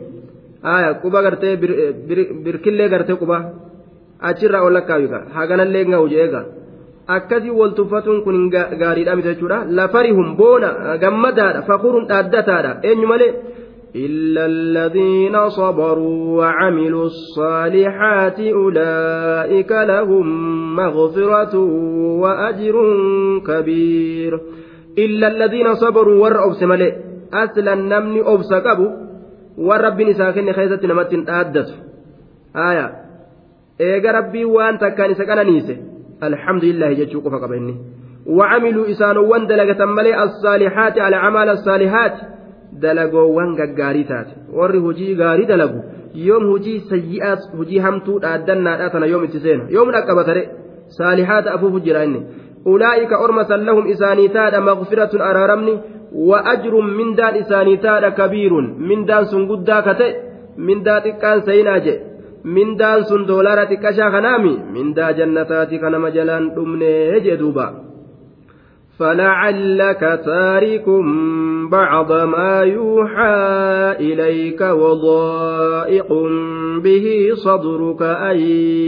aya 0.64 0.90
quba 1.04 1.22
gartee 1.26 1.56
birkillee 2.46 2.90
gartee 2.94 3.20
quba 3.22 3.38
achirraa 4.30 4.66
ol 4.68 4.74
lakkaawiga 4.78 5.20
haganallee 5.36 5.86
nga'u 5.92 6.08
jeega 6.14 6.42
akkasii 7.16 7.58
wal 7.60 7.74
tuffatuun 7.80 8.24
kun 8.26 8.38
gaariidha 8.82 9.16
miti 9.16 9.30
jechuudha 9.34 9.66
lafarihum 9.78 10.36
boona 10.42 10.98
gammadaadha 11.04 11.66
fakuruun 11.70 12.08
dhaaddataadha 12.12 12.72
eenyu 12.90 13.08
malee 13.14 13.34
إلا 13.96 14.46
الذين 14.46 15.50
صبروا 15.50 16.38
وعملوا 16.38 17.06
الصالحات 17.06 18.40
أولئك 18.40 19.72
لهم 19.72 20.26
مغفرة 20.76 21.56
وأجر 22.24 22.76
كبير 23.48 24.40
إلا 24.98 25.28
الذين 25.28 25.74
صبروا 25.76 26.22
ور 26.24 26.46
أبس 26.48 26.64
ملئ 26.64 26.94
أصلا 27.34 27.76
نمني 27.76 28.22
أبس 28.22 28.54
قبو 29.59 29.69
ورب 29.69 30.01
نساكن 30.03 30.53
خيزة 30.53 30.81
نمت 30.85 31.29
آدت 31.29 31.75
آية 32.57 32.93
إيجا 33.81 34.11
ربي 34.13 34.45
وأنت 34.45 34.85
كان 34.85 35.15
سكن 35.15 35.47
نيسه 35.47 35.77
الحمد 36.23 36.65
لله 36.65 36.93
جتشوك 36.93 37.29
فقبني 37.29 37.77
وعملوا 38.27 38.91
إسانوان 38.91 39.47
دلقة 39.47 39.85
ملي 39.85 40.23
الصالحات 40.23 40.99
على 40.99 41.17
عمل 41.17 41.49
الصالحات 41.49 42.17
dalagoowwan 42.83 43.55
gaggaarii 43.57 44.05
taate 44.05 44.33
warri 44.59 44.79
hojii 44.79 45.15
gaarii 45.21 45.47
dalagu 45.51 45.79
yoom 46.29 46.45
hojii 46.53 46.81
sayyi'aas 46.91 47.47
hojii 47.59 47.79
hamtuu 47.87 48.19
dhaaddannaadha 48.25 48.91
tana 48.95 49.07
yoom 49.13 49.25
itti 49.29 49.41
seena 49.45 49.65
yoom 49.77 49.93
dhaqqabatare 49.97 50.43
saalihaata 50.99 51.55
afuufu 51.55 51.81
jira 51.87 52.05
inni 52.09 52.21
ulaa'ika 52.73 53.17
orma 53.25 53.45
sallahum 53.53 53.87
isaanii 53.95 54.29
taadha 54.37 54.61
maqfiratun 54.69 55.23
araaramni 55.31 55.75
wa 56.31 56.39
ajrun 56.55 56.89
mindaan 56.99 57.37
isaanii 57.43 57.79
taadha 57.87 58.11
kabiirun 58.21 58.67
mindaan 58.91 59.25
sun 59.33 59.47
guddaa 59.51 59.83
kate 59.89 60.09
mindaa 60.69 61.01
xiqqaan 61.07 61.39
sayinaa 61.49 61.81
jedhe 61.87 62.05
mindaan 62.57 63.01
sun 63.09 63.23
doolaara 63.29 63.65
xiqqashaa 63.73 64.11
kanaami 64.17 64.55
mindaa 64.77 65.11
jannataati 65.19 65.77
kanama 65.85 66.09
jalaan 66.17 66.45
dhumnee 66.57 67.21
jee 67.27 67.37
duuba 67.43 67.67
فلعلك 68.99 70.21
تارك 70.25 70.85
بعض 71.71 72.13
ما 72.13 72.61
يوحى 72.61 73.97
إليك 74.01 74.61
وضائق 74.61 76.13
به 76.85 77.31
صدرك 77.35 78.03
أن 78.03 78.39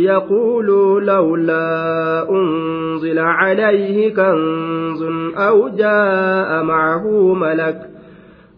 يقولوا 0.03 1.01
لولا 1.01 2.31
أنزل 2.31 3.19
عليه 3.19 4.15
كنز 4.15 5.03
أو 5.37 5.69
جاء 5.69 6.63
معه 6.63 7.35
ملك 7.35 7.79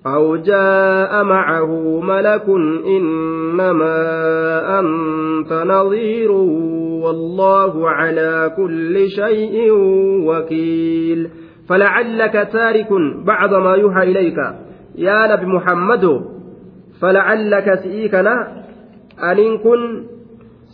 أو 0.07 0.37
جاء 0.37 1.25
معه 1.25 2.01
ملك 2.01 2.49
إنما 2.87 3.99
أنت 4.81 5.53
نظير 5.53 6.31
والله 7.03 7.89
على 7.91 8.53
كل 8.57 9.09
شيء 9.09 9.73
وكيل 10.27 11.40
فلعلك 11.71 12.49
تارك 12.53 12.89
بعض 13.25 13.55
ما 13.55 13.75
يوحى 13.75 14.03
إليك 14.03 14.39
يا 14.95 15.37
نبي 15.37 15.47
محمد 15.47 16.05
فلعلك 17.01 17.75
سئيكنا 17.75 18.65
أن 19.33 19.59
كن 19.59 20.07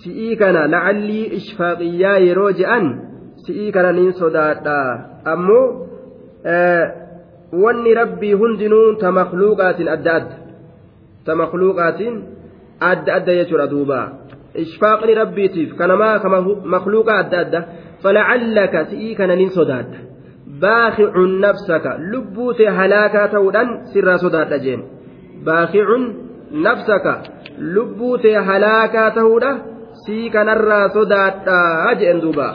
سئيكنا 0.04 0.66
لعلي 0.66 1.36
إشفاقيا 1.36 2.16
يروجئا 2.16 3.00
سئيكنا 3.36 3.92
نين 3.92 4.12
صدادا 4.12 5.06
أمو 5.26 5.86
آه 6.46 7.06
wanni 7.52 7.94
rabbii 7.94 8.32
hundinuu 8.32 8.94
ta 9.00 9.12
makluuqaatiin 9.12 9.88
adda 9.88 10.14
adda 10.14 10.36
ta 11.24 11.34
makluuqaatiin 11.34 12.14
adda 12.80 13.14
adda 13.14 13.32
jechuudha 13.38 13.66
duuba 13.70 14.00
ishfaaqni 14.64 15.14
rabbiitiif 15.14 15.76
kanamaa 15.78 16.18
ka 16.18 16.28
makluuqa 16.74 17.18
adda 17.22 17.38
adda 17.38 17.60
baakicun 20.60 21.38
nafsaka 21.46 21.96
lubbuu 22.12 22.52
tee 22.58 22.70
halaakaa 22.78 23.28
ta'uudhaan 23.34 23.70
sirraa 23.92 24.18
sodaadha 24.24 24.58
jeen 24.66 24.84
baakicun 25.48 26.04
nafsaka 26.66 27.14
lubbuu 27.76 28.18
tee 28.18 28.36
halaakaa 28.50 29.10
ta'uudha 29.20 29.52
sii 30.06 30.30
kanarraa 30.30 30.88
sodaadha 30.98 31.94
jeen 32.02 32.20
duuba 32.26 32.48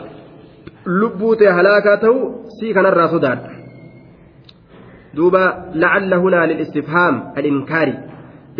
lubbuu 1.00 1.34
tee 1.42 1.56
halaakaa 1.58 1.96
ta'u 2.06 2.20
sii 2.60 2.74
kanarraa 2.78 3.08
sodaadha 3.16 3.62
دوبا 5.14 5.72
لعل 5.74 6.14
هنا 6.14 6.46
للاستفهام 6.46 7.32
الإنكاري 7.38 7.98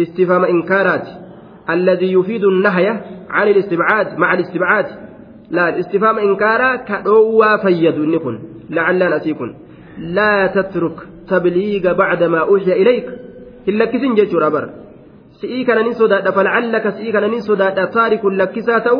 استفهام 0.00 0.44
إنكارات 0.44 1.08
الذي 1.70 2.12
يفيد 2.12 2.44
النهي 2.44 2.88
عن 3.30 3.48
الاستبعاد 3.48 4.18
مع 4.18 4.34
الاستبعاد 4.34 4.86
لا 5.50 5.68
الاستفهام 5.68 6.18
إنكارا 6.18 6.76
كأوا 6.76 7.56
فيد 7.56 7.98
نكن 7.98 8.38
لعل 8.72 9.00
نسيكن 9.14 9.50
لا 9.98 10.46
تترك 10.46 10.98
تبليغ 11.28 11.84
بعد 11.92 12.20
ما 12.32 12.40
أوحي 12.50 12.72
إليك 12.82 13.06
إلا 13.68 13.84
كسن 13.84 14.14
جيتشور 14.14 14.46
أبر 14.46 14.64
سئي 15.40 15.64
كان 15.64 15.78
ننسودا 15.86 16.30
فلعلك 16.36 16.84
سئي 16.96 17.12
كان 17.12 17.24
ننسودا 17.30 17.84
تارك 17.84 18.24
لكساته 18.24 18.98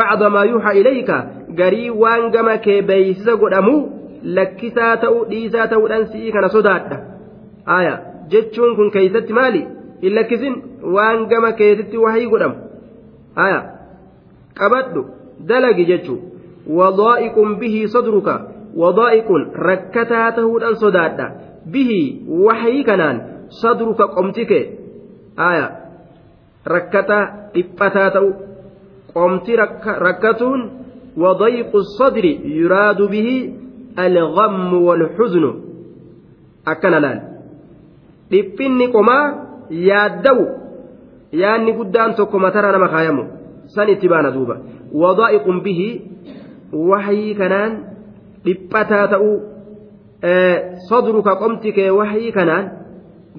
بعض 0.00 0.22
ما 0.34 0.42
يوحى 0.42 0.80
إليك 0.80 1.10
قري 1.58 1.90
وانقم 1.90 2.48
كي 2.64 2.80
بيسس 2.80 3.28
قدمو 3.42 3.76
lakkisaa 4.24 4.96
ta'uu 4.96 5.24
dhiisaa 5.30 5.66
ta'uudhaan 5.68 6.06
si'ii 6.12 6.32
kana 6.32 6.48
sodaadha 6.56 6.96
aya 7.78 7.94
jechuun 8.34 8.76
kun 8.76 8.90
keeysatti 8.94 9.36
maali 9.38 9.60
hin 10.04 10.14
lakkisin 10.18 10.54
waan 10.96 11.26
gama 11.32 11.50
keetitti 11.58 12.00
wahii 12.04 12.30
godhamu 12.34 12.56
aya 13.46 13.58
qabadhu 14.60 15.02
dalagi 15.50 15.84
jechuu 15.90 16.18
wadaa'iqun 16.78 17.56
bihii 17.62 17.88
sadruka 17.96 18.38
wadaa'iqun 18.82 19.42
rakkataa 19.68 20.28
ta'uudhaan 20.38 20.76
sodaadha 20.84 21.26
bihii 21.72 22.26
wahii 22.46 22.84
kanaan 22.84 23.20
sadruka 23.60 24.08
qomti 24.16 24.46
kee 24.50 24.64
aya 25.48 25.66
rakkataa 26.74 27.24
dhiphataa 27.54 28.08
ta'u 28.16 28.30
qomti 29.14 29.56
rakkatuun 30.06 30.60
wadaa'iqu 31.24 31.84
sadri 31.98 32.32
yuraadu 32.60 33.08
bihii 33.16 33.64
الغم 33.98 34.74
والحزن 34.74 35.44
laal 36.66 37.20
dhiphinni 38.30 38.88
qomaa 38.88 39.24
yaaddawu 39.70 40.44
yaanni 41.32 41.72
guddaan 41.78 42.14
tokko 42.18 42.38
matara 42.38 42.72
nama 42.72 42.88
kaayamu 42.88 43.24
san 43.74 43.88
itti 43.88 44.08
baana 44.08 44.30
duuba 44.34 44.56
wadaa'iqun 45.02 45.60
bihi 45.66 45.88
waxyii 46.90 47.34
kanaan 47.40 47.72
dhiphataa 48.44 49.06
ta'uu 49.12 49.36
sadruka 50.88 51.32
qomti 51.42 51.72
kee 51.76 51.90
waxyii 52.00 52.32
kanaan 52.38 52.64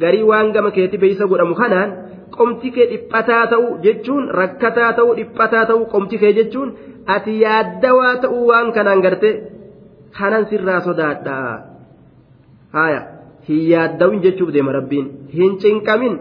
garii 0.02 0.26
waan 0.32 0.52
gama 0.56 0.72
keetti 0.78 0.98
beeysa 1.04 1.26
godhamu 1.32 1.56
kanaan 1.62 1.90
qomti 2.38 2.72
kee 2.76 2.88
dhiphataa 2.92 3.44
ta'uu 3.54 3.72
jechuun 3.86 4.24
rakkataa 4.40 4.92
ta'uu 4.98 5.16
dhiphataa 5.20 5.66
ta'uu 5.70 5.86
qomti 5.94 6.18
kee 6.22 6.34
jechuun 6.40 6.70
ati 7.16 7.34
yaaddawaa 7.46 8.16
ta'uu 8.24 8.44
waan 8.52 8.72
kanaan 8.78 9.02
garte 9.06 9.30
kanan 10.18 10.46
sirraa 10.50 10.82
sodaadha. 10.88 11.36
Haya 12.76 13.02
hin 13.48 13.62
yaaddawin 13.72 14.22
jechuuf 14.26 14.50
deema 14.56 14.72
rabbiin. 14.80 15.08
Hin 15.38 15.58
cinqamin. 15.64 16.14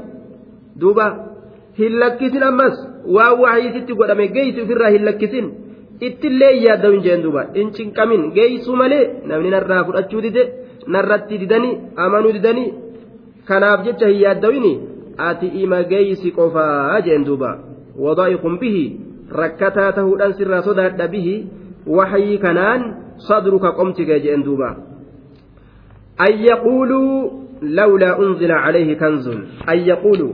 Duuba 0.81 1.07
hin 1.79 1.93
lakkisin 2.03 2.43
ammas 2.51 2.75
waan 3.17 3.35
waxiisitti 3.43 3.93
godhame 4.01 4.27
geeysi 4.37 4.63
ofirraa 4.65 4.91
hin 4.97 5.05
lakkisin 5.09 5.47
ittillee 6.07 6.53
yaadda 6.65 6.91
hin 6.95 7.03
jeen 7.07 7.23
duuba. 7.25 7.43
Hin 7.55 7.71
cinqamin 7.77 8.23
geessuu 8.37 8.77
malee 8.83 9.05
namni 9.31 9.51
narraa 9.55 9.85
fudhachuu 9.89 10.23
dide 10.27 10.43
narratti 10.97 11.39
didanii 11.43 11.75
amanuu 12.07 12.33
didanii 12.37 12.73
kanaaf 13.51 13.85
jecha 13.87 14.07
hin 14.13 14.21
yaaddawini 14.25 14.73
ati 15.29 15.47
ima 15.65 15.83
geessi 15.93 16.31
qofaa 16.39 17.01
jeen 17.07 17.25
duuba. 17.29 17.51
Wadaa'iqun 18.05 18.59
bihi 18.63 18.85
rakkataa 19.41 19.93
tahuudhaan 19.99 20.35
sirraa 20.41 20.63
sodaadha 20.69 21.09
bihi 21.15 21.35
waxyii 21.99 22.39
kanaan 22.47 22.83
sadruka 23.29 23.73
qomtigee 23.79 24.21
jeen 24.27 24.45
duuba. 24.45 24.71
An 26.27 26.33
yaquuluu 26.49 27.11
lawlaa 27.79 28.17
unzila 28.23 28.63
calayhi 28.65 28.97
kanzun. 29.03 29.45
An 29.67 29.79
yaquuluu 29.91 30.33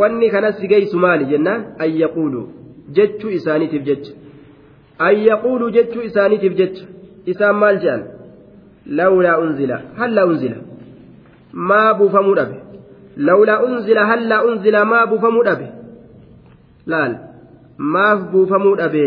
wanni 0.00 0.30
kanas 0.30 0.60
geessu 0.72 0.98
maali 0.98 1.24
jennaan? 1.32 1.64
An 1.78 1.90
yaquuluu 2.02 2.44
jechuu 2.96 3.30
isaaniitiif 3.38 3.82
jecha. 3.88 4.12
An 4.98 5.14
yaquulu 5.18 5.70
jechuu 5.70 6.02
isaaniitiif 6.02 6.54
jecha. 6.56 6.84
Isaan 7.26 7.56
maal 7.56 7.78
jedhan 7.84 8.02
lawlaa 8.86 9.38
unzila 9.38 9.80
hallaa 9.96 10.24
unzila. 10.24 10.56
Maa 11.52 11.94
buufamuu 11.94 12.34
dhabe. 12.34 12.56
Lawlaa 13.16 13.60
unzila 13.66 14.06
hallaa 14.06 14.42
unzila 14.42 14.84
maa 14.84 15.06
buufamuu 15.06 15.44
dhabe. 15.44 15.68
Laal. 16.86 17.14
Maaf 17.78 18.20
buufamuu 18.32 18.76
dhabe. 18.76 19.04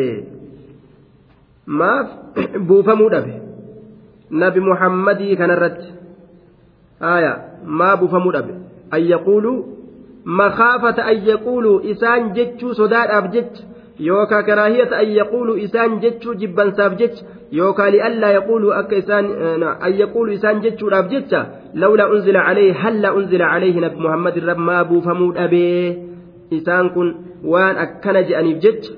Maaf 1.66 2.08
buufamuu 2.68 3.10
dhabe. 3.10 3.42
Nabi 4.32 4.60
muhammadii 4.60 5.36
kanarratti. 5.36 5.94
Aya 7.00 7.34
maa 7.66 7.96
buufamuu 7.98 8.32
dhabe. 8.32 8.54
An 8.92 9.02
yaquuluu 9.14 9.66
makaafata 10.26 11.06
an 11.06 11.28
yaquuluu 11.28 11.82
isaan 11.92 12.34
jechuu 12.34 12.74
sodaadhaaf 12.74 13.32
jecha 13.32 13.64
yookaa 14.00 14.44
karaahiyata 14.44 14.98
an 15.04 15.10
yaquuluu 15.20 15.58
isaan 15.66 16.00
jechuu 16.04 16.36
jibbansaaf 16.42 16.98
jecha 17.00 17.26
yookaa 17.60 17.90
li'allaa 17.96 18.32
yaquuluu 18.38 18.74
akka 18.82 18.96
isaan 19.04 19.26
an 19.88 19.94
yaquuluu 20.02 20.34
isaan 20.40 20.62
jechuudhaaf 20.66 21.10
jecha 21.14 21.40
lawlaa 21.84 22.10
unzila 22.16 22.44
calayhi 22.50 22.76
hallaa 22.84 23.14
unzila 23.22 23.50
calayhi 23.54 23.80
nabi 23.86 23.98
muhammad 24.06 24.38
irra 24.42 24.56
maa 24.70 24.84
buufamuu 24.92 25.32
dhabee 25.40 25.98
isaan 26.60 26.90
kun 26.96 27.10
waan 27.54 27.78
akkana 27.86 28.24
je'aniif 28.30 28.62
jecha 28.68 28.94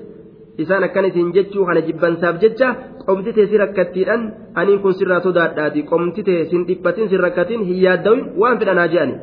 isaan 0.64 0.84
akkana 0.88 1.08
isin 1.12 1.32
jechuu 1.38 1.64
kana 1.70 1.80
jibbansaaf 1.88 2.36
jecha 2.44 2.68
qomtitee 3.06 3.46
si 3.50 3.56
rakkattiidhaan 3.64 4.22
aniin 4.60 4.80
kun 4.84 4.94
sirraa 5.00 5.20
sodaadhaati 5.26 5.88
qomtitee 5.90 6.40
sin 6.50 6.66
dhiphatin 6.68 7.08
sin 7.10 7.20
rakkatin 7.26 7.64
hin 7.68 7.82
yaaddawin 7.86 8.24
waan 8.40 8.58
fedhanaa 8.60 8.88
je'ani 8.94 9.14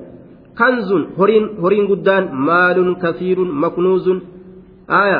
kanzun 0.60 1.04
horiin 1.20 1.46
horiin 1.64 1.88
guddaan 1.92 2.30
maalun 2.50 2.96
kasiirun 3.04 3.52
maknuuzun 3.64 4.20
aya 5.02 5.20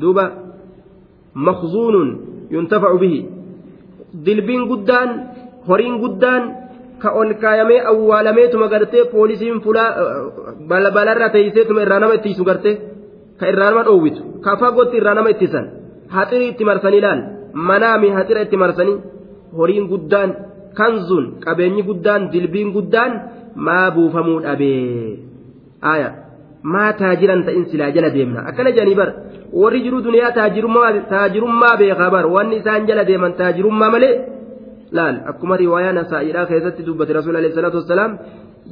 duuba 0.00 0.24
makzuunun 1.34 2.08
yuntafacu 2.50 2.98
bihi. 2.98 3.20
Dilbiin 4.24 4.64
guddaan 4.70 5.08
horiin 5.68 5.96
guddaan 6.02 6.42
ka 7.02 7.12
ol 7.20 7.30
kaayamee 7.42 7.80
awwaalameetuma 7.90 8.68
gartee 8.68 9.04
poolisiin 9.12 9.60
fulaa 9.64 9.90
balbalarra 10.68 11.28
teeyseetuma 11.34 11.82
irraa 11.84 12.00
nama 12.00 12.14
ittiisu 12.18 12.44
gartee 12.44 12.74
ka 13.38 13.44
irraa 13.52 13.70
nama 13.70 13.82
dhoowwitu. 13.86 14.20
Ka 14.44 14.56
fagootti 14.60 14.96
irraa 15.00 15.14
nama 15.14 15.30
ittisan. 15.34 15.66
Haxirii 16.14 16.48
itti 16.52 16.64
marsanii 16.64 17.00
laal 17.06 17.20
manaami 17.68 18.08
haxira 18.16 18.42
itti 18.46 18.56
marsanii. 18.56 18.98
Horiin 19.56 19.86
guddaan 19.92 20.30
kanzuun 20.78 21.26
qabeenyi 21.44 21.82
guddaan 21.88 22.30
dilbiin 22.32 22.72
guddaan 22.76 23.12
maa 23.54 23.90
buufamuu 23.94 24.40
dhabee. 24.42 25.18
Aya 25.92 26.08
maa 26.62 26.92
taajiran 27.00 27.40
ta'in 27.46 27.64
silaa 27.70 27.90
jala 27.96 28.10
deemna 28.16 28.40
akkana 28.50 28.70
jedhanii 28.76 28.98
bar 29.00 29.10
warri 29.60 29.80
jiru 29.84 29.98
duniyaa 30.06 30.32
taajirummaa 31.12 31.76
beekaa 31.80 32.10
bar 32.16 32.24
wanni 32.36 32.56
isaan 32.60 32.86
jala 32.88 33.04
deeman 33.10 33.32
taajirummaa 33.40 33.90
malee 33.94 34.14
laal 34.98 35.16
akkuma 35.30 35.56
riwaayaa 35.62 35.92
nasaa'iidhaa 36.00 36.46
keessatti 36.50 36.82
dubbate 36.88 37.12
rasuul 37.18 37.36
alayhi 37.40 37.54
salaatu 37.58 37.78
wassalaam 37.80 38.12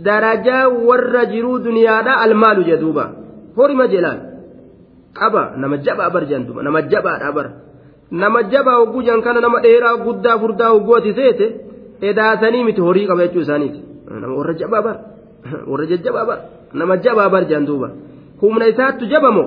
darajaa 0.09 0.65
warra 0.89 1.23
jiruu 1.32 1.56
duniyaadha 1.66 2.12
almaalu 2.24 2.62
jedhuuba 2.70 3.05
horima 3.59 3.86
jelaan 3.94 4.19
qaba 5.19 5.43
nama 5.62 5.77
jabaa 5.86 6.10
bar 6.15 6.23
jedhantuba 6.31 6.60
nama 6.66 6.81
jabaadha 6.93 7.31
bar 7.39 7.47
nama 8.23 8.40
jabaa 8.52 8.77
hogguu 8.81 9.02
jan 9.09 9.20
kana 9.27 9.40
nama 9.47 9.59
dheeraa 9.66 9.97
guddaa 10.06 10.36
furdaa 10.43 10.70
hogguu 10.74 10.94
ati 11.01 11.12
seete 11.20 11.47
edaasanii 12.10 12.65
miti 12.69 12.81
horii 12.89 13.06
qaba 13.10 13.23
jechuu 13.27 13.43
isaaniiti 13.47 13.81
warra 14.39 14.55
jabaa 14.62 14.82
bar 14.86 14.97
warra 15.70 15.86
jajjabaa 15.93 16.27
bar 16.31 16.39
nama 16.73 16.97
jabaa 16.97 17.28
bar 17.28 17.45
jedhantuuba 17.49 17.89
humna 18.43 18.69
isaattu 18.73 19.07
jabamo 19.12 19.45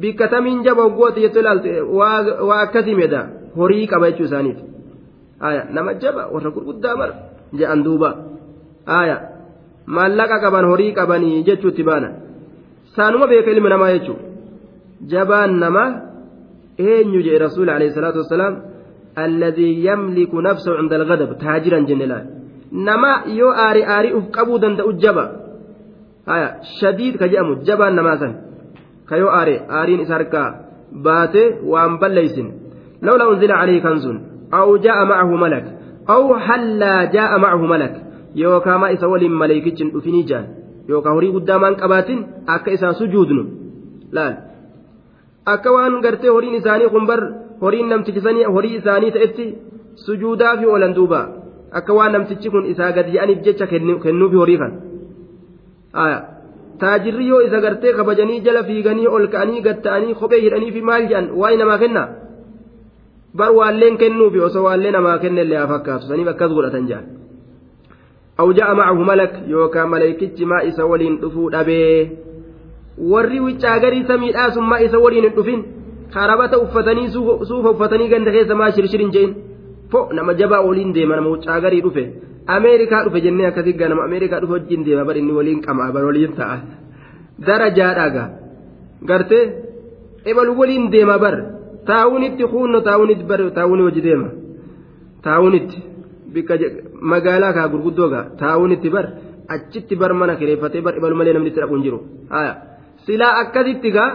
bikka 0.00 0.28
tamiin 0.28 0.62
jaba 0.62 0.82
ati 1.08 1.20
jettu 1.20 1.40
ilaalte 1.40 1.80
waa 1.98 2.60
akkasii 2.64 2.94
meeda 2.94 3.20
horii 3.56 3.86
qaba 3.86 4.10
jechuu 4.10 4.24
isaaniiti 4.30 4.62
aya 5.40 5.62
nama 5.70 5.94
jaba 5.94 6.22
warra 6.32 6.50
gurguddaa 6.50 6.96
bar 6.96 7.10
jedhan 7.58 7.82
duuba 7.86 8.10
aya 9.00 9.16
maallaqa 9.86 10.40
qaban 10.44 10.64
horii 10.70 10.92
qabanii 10.98 11.42
jechuutti 11.48 11.82
baana 11.90 12.08
saanuma 12.96 13.26
beeka 13.26 13.50
ilmi 13.50 13.68
namaa 13.74 13.92
jechuu 13.96 14.18
jabaan 15.12 15.58
namaa 15.64 15.90
eenyu 16.78 17.22
jedhe 17.26 17.38
rasuul 17.46 17.68
alayhi 17.76 17.94
salaatu 17.98 18.18
wassalaam 18.22 18.56
alladii 19.24 19.84
yamliku 19.88 20.42
nafsahu 20.48 20.76
cinda 20.80 20.96
algadab 21.00 21.30
taajiran 21.44 21.86
jenne 21.90 22.06
laal 22.12 22.26
nama 22.88 23.12
yoo 23.40 23.52
aari 23.66 23.82
aarii 23.94 24.16
uf 24.18 24.26
qabuu 24.36 24.58
danda'u 24.64 24.92
jaba 25.04 25.24
shadiid 26.80 27.14
ka 27.20 27.26
jedhamu 27.28 27.52
jabaan 27.66 27.94
namaa 27.98 28.16
san. 28.22 28.32
Ka 29.08 29.16
yoo 29.16 29.30
aare 29.38 29.54
aariin 29.78 30.00
isa 30.04 30.14
harkaa 30.14 30.48
baate 31.04 31.42
waan 31.72 31.98
balleeysin 32.00 32.48
lawla 33.06 33.28
unzila 33.32 33.54
calayhi 33.60 33.80
kanzun 33.86 34.16
aw 34.58 34.68
jaa'a 34.84 35.04
macahu 35.10 35.36
malak 35.44 35.66
aw 36.14 36.22
hallaa 36.46 37.00
jaa'a 37.14 37.38
macahu 37.44 37.66
malak. 37.72 37.94
Yookaa 38.42 38.78
ma 38.82 38.92
isa 38.94 39.08
waliin 39.12 39.32
maleeykichin 39.40 39.88
dhufinii 39.94 40.24
jaan. 40.30 40.46
Yookaa 40.88 41.14
horii 41.16 41.32
guddaa 41.36 41.58
maan 41.62 41.76
qabaatin 41.80 42.20
akka 42.54 42.70
isaan 42.76 42.94
sujuudnu. 43.00 43.42
Laal. 44.12 44.34
Akka 45.52 45.72
waan 45.76 46.00
gartee 46.04 46.30
horiin 46.30 46.54
isaanii 46.60 46.88
kun 46.94 47.06
bar 47.10 47.20
horiin 47.62 47.88
namtichisanii 47.92 48.44
horii 48.54 48.74
isaanii 48.80 49.10
ta'etti 49.16 49.46
sujuudaa 50.06 50.56
fi 50.60 50.66
oolan 50.66 50.94
duuba. 50.98 51.20
Akka 51.78 51.92
waan 51.98 52.12
namtichi 52.12 52.50
kun 52.50 52.64
isaa 52.72 52.92
gad 52.96 53.08
je'aniif 53.14 53.40
jecha 53.46 53.66
kennuufi 53.66 54.36
horii 54.42 54.58
kan 54.62 54.72
taajirri 56.80 57.28
yoo 57.28 57.40
isa 57.42 57.60
gartee 57.60 57.92
kabajanii 57.92 58.40
jala 58.40 58.64
fiiganii 58.64 59.06
ol 59.06 59.28
ka'anii 59.34 59.62
gad 59.66 59.82
ta'anii 59.82 60.14
kophee 60.14 60.40
hidhanii 60.40 60.72
fi 60.72 60.82
maal 60.90 61.08
jedhan 61.10 61.30
waa'ee 61.40 61.56
namaa 61.62 61.78
kenna 61.78 62.02
bar 63.38 63.50
waalleen 63.58 63.96
kennuufi 64.02 64.40
osoo 64.48 64.64
waallee 64.68 64.92
namaa 64.96 65.18
kennellee 65.24 65.58
haa 65.58 65.70
fakkaatu 65.72 66.10
saniif 66.10 66.28
akkas 66.34 66.52
godhatan 66.58 66.86
jedhan 66.90 67.06
aw 68.38 68.48
ja'a 68.58 68.74
macahu 68.80 69.04
malak 69.10 69.34
yookaan 69.54 69.90
maleykichi 69.94 70.46
maa 70.52 70.62
isa 70.70 70.86
waliin 70.92 71.18
dhufuu 71.22 71.50
dhabee 71.56 72.10
warri 73.12 73.40
wiccaa 73.40 73.78
garii 73.84 74.04
samiidhaa 74.12 74.50
sun 74.54 74.66
maa 74.72 74.80
isa 74.86 74.98
waliin 75.04 75.24
hin 75.28 75.36
dhufin 75.36 75.64
karabata 76.14 76.58
uffatanii 76.64 77.08
suufa 77.14 77.70
uffatanii 77.70 78.08
ganda 78.14 78.30
keessa 78.36 78.54
maa 78.60 78.70
shirshirin 78.76 79.10
je'in 79.16 79.34
fo 79.90 80.08
nama 80.12 80.34
jabaa 80.34 80.62
waliin 80.68 80.92
deema 80.96 81.16
nama 81.16 81.28
wiccaa 81.34 81.60
garii 81.60 81.82
dhufe. 81.86 82.04
Ameerikaa 82.46 83.04
dhufe 83.04 83.20
jennee 83.20 83.46
akkasii 83.50 83.72
gaa 83.80 83.88
nama 83.88 84.04
ameerikaa 84.08 84.40
dhufe 84.40 84.52
wajjin 84.52 84.84
deema 84.84 85.04
bar 85.04 85.16
inni 85.16 85.32
waliin 85.38 85.60
qamaa 85.66 85.92
bar 85.92 86.04
waliin 86.04 86.32
ta'a. 86.38 86.58
Darajaadhaaga 87.46 88.24
gartee 89.08 89.44
ebalu 90.30 90.58
waliin 90.60 90.90
deema 90.94 91.18
bar. 91.18 91.34
Taa'unitti 91.90 92.44
kuunno 92.52 92.80
taa'unitti 92.88 93.24
bar 93.30 93.40
taa'uni 93.58 93.82
wajji 93.88 94.02
deema. 94.08 94.28
Taa'unitti 95.26 95.78
bikka 96.34 96.54
magaalaa 97.12 97.52
kaa 97.52 97.68
gurguddoo 97.72 98.08
gaa. 98.14 98.24
Taa'unitti 98.42 98.90
bar 98.90 99.06
achitti 99.48 99.96
bar 99.96 100.12
mana 100.14 100.36
kireeffatee 100.40 100.82
bar 100.86 100.94
ibalu 100.96 101.16
malee 101.16 101.32
namni 101.32 101.48
itti 101.50 101.60
dhabu 101.60 101.74
hin 101.76 101.84
jiru 101.86 101.98
silaa 103.06 103.34
akkasitti 103.42 103.90
gaa 103.96 104.10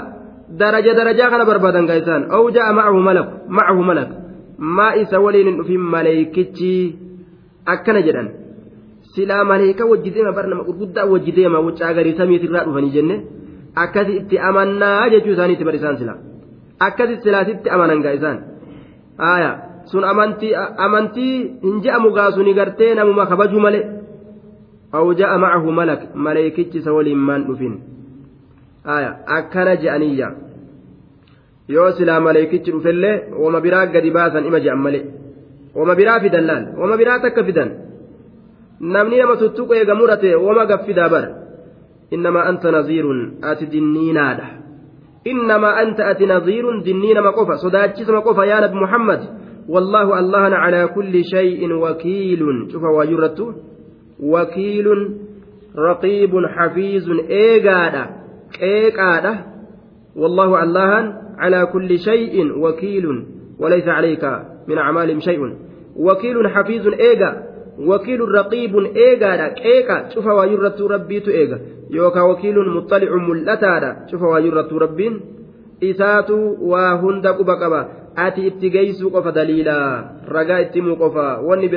daraja 0.59 0.93
darajaa 0.93 1.29
kana 1.29 1.45
barbaadan 1.45 1.85
gaa 1.89 1.97
isaan. 2.01 2.23
Aw 2.35 2.43
ja'a 2.55 2.73
macahu 2.77 2.99
malak 3.07 3.27
macahu 3.49 3.81
malak 3.89 4.09
maa 4.77 4.93
isa 5.03 5.19
waliin 5.25 5.47
hin 5.49 5.57
dhufin 5.59 5.83
maleeykichi 5.93 6.73
akkana 7.73 8.01
jedhan 8.07 8.27
silaa 9.15 9.43
maleeyka 9.51 9.85
wajji 9.91 10.09
deema 10.15 10.31
bar 10.37 10.45
nama 10.51 10.63
gurguddaa 10.67 11.05
wajji 11.13 11.31
deema 11.37 11.59
wuccaa 11.67 11.93
garii 11.97 12.15
samiitirraa 12.19 12.63
dhufanii 12.67 12.91
jenne 12.97 13.15
akkasi 13.83 14.13
itti 14.21 14.35
amannaa 14.49 15.09
jechuu 15.13 15.33
isaaniitti 15.35 15.65
bar 15.69 15.75
isaan 15.79 15.97
silaa 16.01 16.17
akkasi 16.87 17.15
silaasitti 17.23 17.69
amanan 17.75 18.01
gaa 18.05 18.13
isaan 18.19 18.37
haya 19.25 19.51
sun 19.91 20.03
amantii 20.11 20.53
amantii 20.85 21.33
hin 21.65 21.81
je'amu 21.87 22.09
gaa 22.17 22.29
suni 22.37 22.53
gartee 22.59 22.91
namuma 22.99 23.25
kabajuu 23.31 23.61
malee 23.65 23.83
aw 24.99 25.05
ja'a 25.19 25.37
macahu 25.43 25.71
malak 25.79 26.01
maleeykichi 26.27 26.77
isa 26.83 26.91
waliin 26.97 27.21
maan 27.29 27.43
dhufin 27.47 27.75
aya 28.95 29.11
akkana 29.37 29.73
je'aniyya 29.83 30.27
yoo 31.67 31.91
silaa 31.91 32.19
maleeykichi 32.19 32.71
dhufellee 32.71 33.21
wama 33.43 33.61
biraa 33.61 33.85
gadi 33.85 34.11
baasan 34.11 34.45
ima 34.45 34.59
je'an 34.59 34.81
malee 34.85 35.05
wama 35.75 35.95
biraa 35.95 36.19
fidan 36.19 36.45
laal 36.45 36.65
wama 36.81 36.97
biraa 36.97 37.19
takka 37.19 37.43
fidan 37.43 37.69
namni 38.79 39.17
nama 39.17 39.35
tuttuqu 39.35 39.73
eega 39.73 39.95
murate 39.95 40.35
wama 40.35 40.65
gaffidaa 40.65 41.09
bara 41.09 41.29
innamaa 42.11 42.43
anta 42.51 42.71
naziirun 42.71 43.21
ati 43.41 43.65
dinniinaadha 43.73 44.47
innamaa 45.31 45.75
anta 45.83 46.07
ati 46.07 46.25
naziirun 46.25 46.83
dinniinama 46.83 47.31
qofa 47.37 47.57
sodaachisama 47.63 48.21
qofa 48.21 48.45
yaa 48.45 48.61
nabi 48.61 48.75
muhammad 48.85 49.21
والله 49.69 50.19
الله 50.19 50.55
على 50.55 50.87
كل 50.95 51.23
شيء 51.23 51.73
وكيل 51.73 52.67
شوف 52.71 52.83
واجرته 52.83 53.53
وكيل 54.19 54.87
رقيب 55.77 56.31
حفيظ 56.55 57.09
إيجادا 57.29 58.05
إيجادا 58.61 59.33
والله 60.15 60.63
الله 60.63 61.22
على 61.37 61.65
كل 61.65 61.99
شيء 61.99 62.59
وكيل 62.59 63.05
وليس 63.59 63.87
عليك 63.87 64.23
من 64.67 64.77
أعمالهم 64.77 65.19
شيء. 65.19 65.53
وكيل 65.95 66.47
حفيظ 66.47 66.87
إيجا 66.87 67.43
وكيل 67.79 68.21
رقيب 68.21 68.73
إيجادا 68.77 69.55
إيجا 69.65 70.09
شوف 70.09 70.25
واجرته 70.25 70.87
ربيت 70.87 71.27
إيجا. 71.27 71.59
يوكا 71.91 72.21
وكيل 72.21 72.69
مطلع 72.69 73.15
ملتادا 73.15 73.97
شوف 74.11 74.21
واجرته 74.21 74.77
ربين 74.77 75.21
isaatu 75.83 76.57
waa 76.71 76.95
hunda 76.95 77.33
quba 77.33 77.55
qaba 77.59 77.79
ati 78.15 78.47
itti 78.47 78.69
geeysuu 78.69 79.11
qofa 79.11 79.31
daliila 79.31 79.75
ragaa 80.35 80.59
itti 80.63 80.79
himuu 80.79 80.95
qofa 80.95 81.43
wanni 81.43 81.67